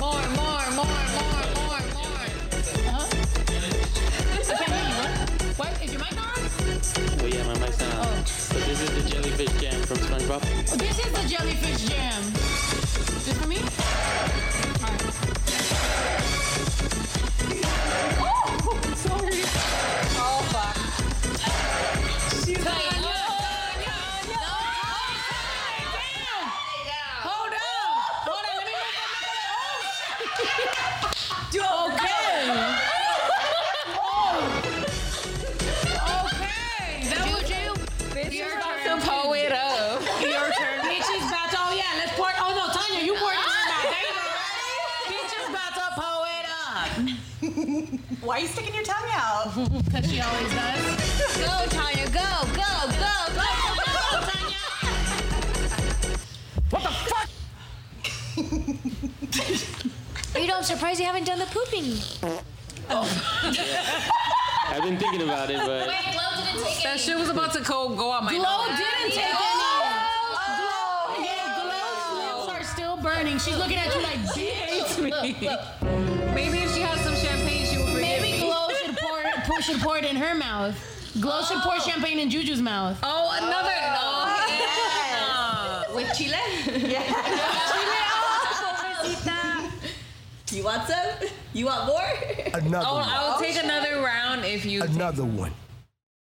[0.00, 2.24] More, more, more, more, more, more.
[2.88, 3.06] Huh?
[4.32, 4.94] I can't hear you.
[5.00, 5.12] What?
[5.58, 5.82] What?
[5.82, 6.24] Is your mic on?
[7.20, 8.06] Oh yeah, my mic's not on.
[8.06, 8.24] Oh.
[8.52, 10.42] But this is the jellyfish jam from SpongeBob.
[10.72, 12.22] Oh, this is the jellyfish jam.
[13.24, 13.58] This for me?
[18.20, 18.38] Oh,
[20.16, 20.76] oh, fuck.
[22.66, 22.83] Hold
[49.84, 51.36] Because she always does.
[51.38, 53.46] Go, Tanya, go, go, go, go,
[53.86, 54.62] go, Tanya.
[56.70, 57.28] What the fuck?
[60.40, 61.96] You know, I'm surprised you haven't done the pooping.
[64.68, 66.98] I've been thinking about it, but Wait, Glow didn't take That any.
[66.98, 68.76] shit was about to go, go out my Glow nose.
[68.76, 69.36] didn't take any.
[69.38, 69.42] Oh,
[70.58, 73.38] Glow, yeah, Glow's lips are still burning.
[73.38, 74.98] She's looking at you like, bitch.
[79.44, 80.74] Should pour, it- pour, should pour it in her mouth.
[81.20, 81.80] Glow should pour oh.
[81.80, 82.98] champagne in Juju's mouth.
[83.02, 85.94] Oh, another oh, oh, no.
[85.96, 86.36] With chile?
[86.90, 87.02] Yeah.
[87.72, 88.00] Chile.
[89.36, 89.70] Oh,
[90.56, 91.28] You want some?
[91.52, 92.00] You want more?
[92.54, 93.08] Another Oh, one.
[93.08, 94.82] I'll take another round if you.
[94.82, 95.52] Another one.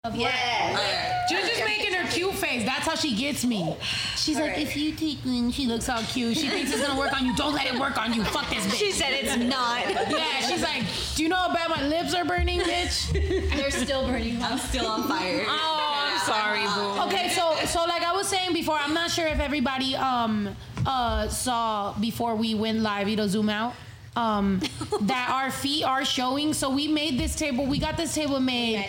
[0.05, 1.25] Yeah.
[1.29, 2.63] just making her cute face.
[2.63, 3.75] That's how she gets me.
[4.15, 6.37] She's like, if you take one, she looks all cute.
[6.37, 7.35] She thinks it's gonna work on you.
[7.35, 8.23] Don't let it work on you.
[8.23, 8.75] Fuck this bitch.
[8.79, 9.89] She said it's not.
[10.09, 10.83] Yeah, she's like,
[11.15, 13.11] do you know how bad my lips are burning, bitch?
[13.57, 14.41] They're still burning.
[14.41, 15.43] I'm still on fire.
[15.45, 17.01] Oh, I'm sorry, boo.
[17.09, 20.55] Okay, so so like I was saying before, I'm not sure if everybody um
[20.85, 23.73] uh saw before we went live, you know, zoom out.
[24.15, 24.61] Um,
[25.01, 26.53] that our feet are showing.
[26.53, 27.65] So we made this table.
[27.65, 28.85] We got this table made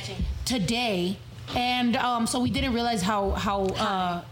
[0.51, 1.16] today.
[1.56, 4.22] and um, so we didn't realize how how uh,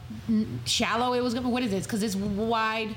[0.65, 1.49] shallow it was gonna.
[1.49, 1.85] What is this?
[1.87, 2.95] Because it's wide,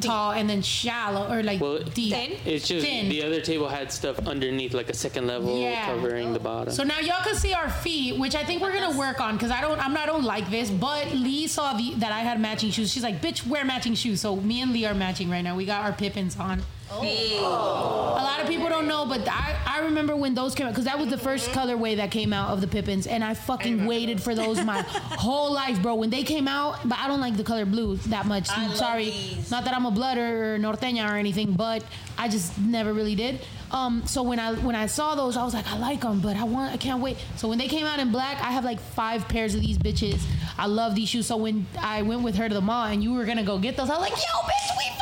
[0.00, 2.14] tall, and then shallow or like Well, deep.
[2.46, 3.08] It's just Thin.
[3.08, 5.84] the other table had stuff underneath, like a second level Yeah.
[5.86, 6.72] covering the bottom.
[6.72, 9.50] So now y'all can see our feet, which I think we're gonna work on because
[9.50, 10.70] I don't, I'm not, I don't like this.
[10.70, 12.92] But Lee saw the, that I had matching shoes.
[12.92, 15.56] She's like, "Bitch, wear matching shoes." So me and Lee are matching right now.
[15.56, 16.62] We got our Pippins on.
[16.92, 18.16] Oh.
[18.18, 20.86] A lot of people don't know, but I, I remember when those came out because
[20.86, 24.20] that was the first colorway that came out of the Pippins, and I fucking waited
[24.20, 25.94] for those my whole life, bro.
[25.94, 28.48] When they came out, but I don't like the color blue that much.
[28.50, 29.14] I sorry,
[29.50, 31.84] not that I'm a blooder or norteña or anything, but
[32.18, 33.40] I just never really did.
[33.70, 36.36] Um, so when I when I saw those, I was like, I like them, but
[36.36, 37.16] I want, I can't wait.
[37.36, 40.20] So when they came out in black, I have like five pairs of these bitches.
[40.58, 41.26] I love these shoes.
[41.26, 43.76] So when I went with her to the mall and you were gonna go get
[43.76, 45.00] those, I was like, Yo, bitch, we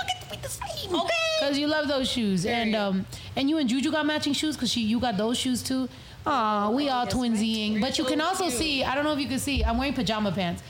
[0.95, 1.15] Okay.
[1.41, 3.07] Because you love those shoes, and um,
[3.37, 5.89] and you and Juju got matching shoes because she you got those shoes too.
[6.27, 7.81] Aw, we all twinsying.
[7.81, 8.83] But you can also see.
[8.83, 9.65] I don't know if you can see.
[9.65, 10.63] I'm wearing pajama pants.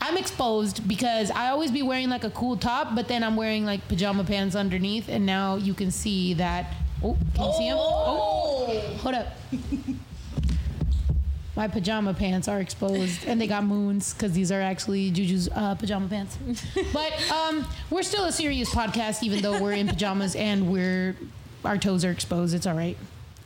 [0.00, 3.64] I'm exposed because I always be wearing like a cool top, but then I'm wearing
[3.64, 6.74] like pajama pants underneath, and now you can see that.
[7.02, 7.78] Oh, can you see them?
[7.78, 8.66] Oh,
[9.00, 9.26] hold up.
[11.60, 15.74] My pajama pants are exposed, and they got moons because these are actually Juju's uh,
[15.74, 16.38] pajama pants.
[16.94, 21.16] But um, we're still a serious podcast, even though we're in pajamas and we're
[21.62, 22.54] our toes are exposed.
[22.54, 22.96] It's all right.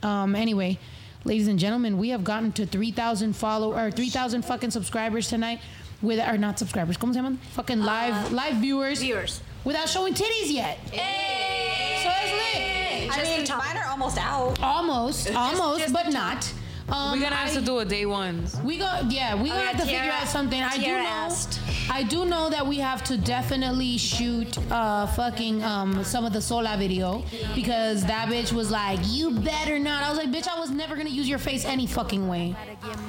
[0.01, 0.79] Um, anyway,
[1.25, 5.59] ladies and gentlemen, we have gotten to 3,000 follow or 3,000 fucking subscribers tonight.
[6.01, 7.37] With or not subscribers, come llaman?
[7.51, 9.01] Fucking live live viewers.
[9.01, 9.41] Viewers.
[9.65, 10.79] Without showing titties yet.
[10.85, 13.17] So that's lit.
[13.17, 14.63] I mean, mine are almost out.
[14.63, 16.49] Almost, almost, but not.
[16.87, 18.55] Um, We're gonna have I- to do a day ones.
[18.63, 20.61] we go, yeah, we gonna yeah, have to figure out something.
[20.61, 21.59] I do know, asked.
[21.89, 26.41] I do know that we have to definitely shoot uh fucking um some of the
[26.41, 27.23] Sola video
[27.55, 30.03] because that bitch was like, you better not.
[30.03, 32.55] I was like, bitch, I was never gonna use your face any fucking way.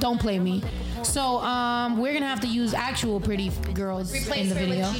[0.00, 0.62] Don't play me.
[1.02, 4.90] So um, we're gonna have to use actual pretty f- girls in the video.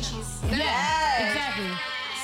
[0.51, 1.70] Yeah, exactly.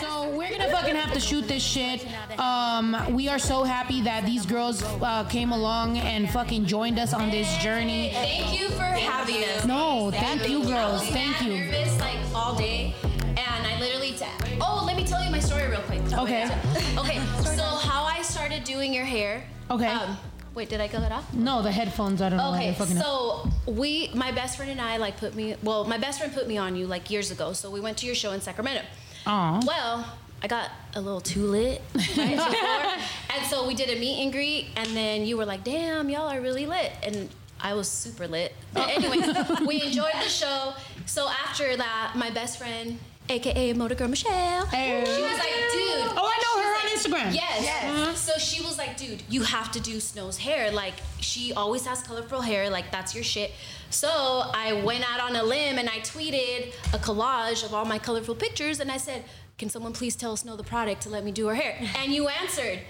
[0.00, 2.06] So we're gonna fucking have to shoot this shit.
[2.38, 7.12] Um, we are so happy that these girls uh, came along and fucking joined us
[7.12, 8.10] on this journey.
[8.12, 9.64] Thank you for having us.
[9.64, 11.06] No, thank you, girls.
[11.08, 11.56] Thank you.
[11.56, 14.12] Nervous like all day, and I literally.
[14.12, 14.24] T-
[14.60, 16.00] oh, let me tell you my story real quick.
[16.12, 16.50] Okay.
[16.98, 17.20] Okay.
[17.52, 19.44] So how I started doing your hair.
[19.70, 19.86] Okay.
[19.86, 20.16] Um,
[20.54, 21.32] wait, did I cut it off?
[21.34, 22.22] No, the headphones.
[22.22, 22.54] I don't know.
[22.54, 22.88] Okay, up.
[22.88, 25.54] so we, my best friend and I, like put me.
[25.62, 27.52] Well, my best friend put me on you like years ago.
[27.52, 28.82] So we went to your show in Sacramento.
[29.26, 29.60] Aw.
[29.66, 30.06] Well,
[30.42, 34.32] I got a little too lit right before, and so we did a meet and
[34.32, 37.28] greet, and then you were like, "Damn, y'all are really lit," and
[37.60, 38.52] I was super lit.
[38.72, 38.92] But oh.
[38.92, 40.74] anyways, we enjoyed the show.
[41.06, 45.04] So after that, my best friend, aka Motor Girl Michelle, Hey.
[45.04, 47.34] she was like, "Dude." Oh, I know her was on Instagram.
[47.34, 47.84] Yes.
[47.84, 48.14] Uh-huh.
[48.14, 50.70] So she was like, dude, you have to do Snow's hair.
[50.70, 52.68] Like, she always has colorful hair.
[52.70, 53.52] Like, that's your shit.
[53.90, 57.98] So I went out on a limb and I tweeted a collage of all my
[57.98, 59.24] colorful pictures and I said,
[59.58, 61.76] can someone please tell Snow Tha Product to let me do her hair?
[61.98, 62.80] And you answered.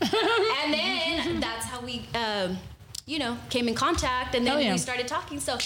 [0.00, 2.56] and then that's how we, um,
[3.06, 4.72] you know, came in contact and then Hell yeah.
[4.72, 5.40] we started talking.
[5.40, 5.58] So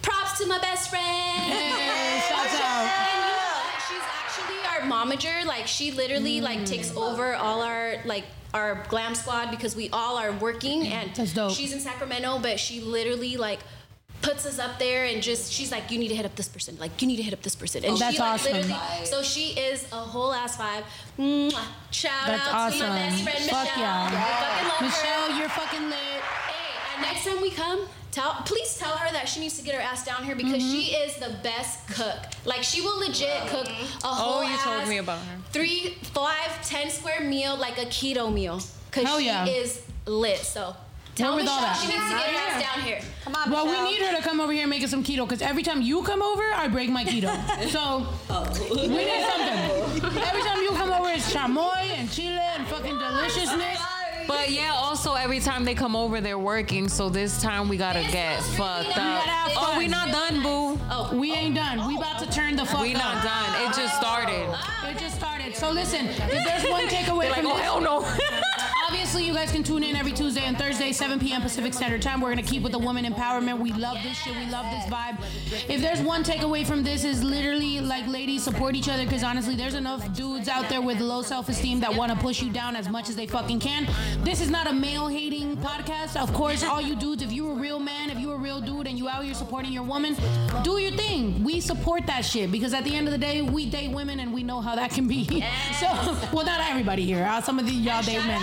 [0.00, 1.04] props to my best friend.
[1.52, 2.88] Hey, shouts out.
[2.88, 3.82] And you know what?
[3.88, 5.44] She's actually our momager.
[5.44, 6.42] Like she literally Mm.
[6.42, 11.16] like takes over all our like our glam squad because we all are working and
[11.52, 13.60] she's in Sacramento, but she literally like
[14.20, 16.76] puts us up there and just she's like, you need to hit up this person.
[16.78, 17.82] Like you need to hit up this person.
[17.84, 18.52] And Oh, that's she like awesome.
[18.52, 20.84] literally so she is a whole ass vibe.
[21.18, 21.58] Mwah.
[21.90, 22.88] Shout That's out to my awesome.
[22.88, 23.78] best friend Fuck Michelle.
[23.82, 24.10] yeah.
[24.10, 24.84] Fucking love her.
[24.84, 25.98] Michelle, you're fucking lit.
[25.98, 27.80] Hey, and next time we come,
[28.12, 30.70] tell please tell her that she needs to get her ass down here because Mm-hmm.
[30.72, 32.16] she is the best cook.
[32.44, 35.38] Like she will legit cook a whole Oh, you told me about her.
[35.50, 38.60] Three, five, ten square meal like a keto meal.
[38.92, 39.46] Cause Hell she yeah.
[39.46, 40.38] is lit.
[40.38, 40.76] So
[41.14, 41.74] tell Where with all that?
[41.76, 43.00] she needs to get her ass down here.
[43.24, 45.26] Come on, Well, we need her to come over here and make us some keto
[45.26, 47.32] because every time you come over, I break my keto.
[47.72, 48.06] So
[48.74, 50.22] we need something.
[50.22, 53.78] Every time you come over, it's chamoy and chile and fucking deliciousness.
[54.26, 56.88] But yeah, also every time they come over, they're working.
[56.88, 59.24] So this time we gotta get fucked up.
[59.24, 60.80] gotta Oh, we not done, boo.
[60.90, 61.86] Oh, We ain't done.
[61.86, 63.02] We about to turn the fuck We up.
[63.02, 63.68] not done.
[63.70, 64.48] It just started.
[64.88, 65.54] It just started.
[65.56, 68.00] So listen, if there's one takeaway Like, from oh this, hell no.
[68.92, 71.40] obviously you guys can tune in every Tuesday and Thursday, 7 p.m.
[71.40, 72.20] Pacific Standard Time.
[72.20, 73.58] We're gonna keep with the woman empowerment.
[73.58, 74.36] We love this shit.
[74.36, 75.18] We love this vibe.
[75.70, 79.54] If there's one takeaway from this, is literally like ladies support each other because honestly,
[79.54, 82.90] there's enough dudes out there with low self-esteem that want to push you down as
[82.90, 83.88] much as they fucking can.
[84.24, 86.20] This is not a male-hating podcast.
[86.20, 88.86] Of course, all you dudes, if you a real man, if you a real dude,
[88.86, 90.16] and you out here supporting your woman,
[90.62, 91.42] do your thing.
[91.42, 94.34] We support that shit because at the end of the day, we date women and
[94.34, 95.42] we know how that can be.
[95.80, 95.86] So,
[96.32, 97.24] well, not everybody here.
[97.24, 98.40] Uh, some of the y'all date men.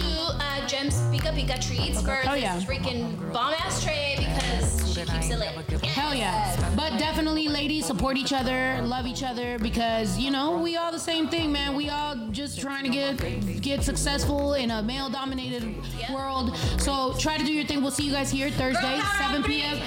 [0.00, 2.60] Out to uh, Gems Pika Pika Treats for Oh, this yeah.
[2.60, 5.84] freaking bomb ass tray because she keeps it lit.
[5.84, 6.56] Hell yeah.
[6.76, 10.98] But definitely, ladies, support each other, love each other because you know we all the
[10.98, 11.74] same thing, man.
[11.74, 15.74] We all just trying to get get successful in a male-dominated
[16.12, 16.56] world.
[16.78, 17.82] So try to do your thing.
[17.82, 19.78] We'll see you guys here Thursday, 7 p.m.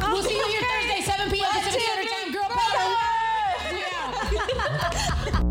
[0.00, 1.46] We'll see you here Thursday, 7 p.m.
[1.52, 2.32] Pacific Standard Time.
[2.32, 2.96] Girl power.
[3.72, 3.84] We
[5.34, 5.38] out.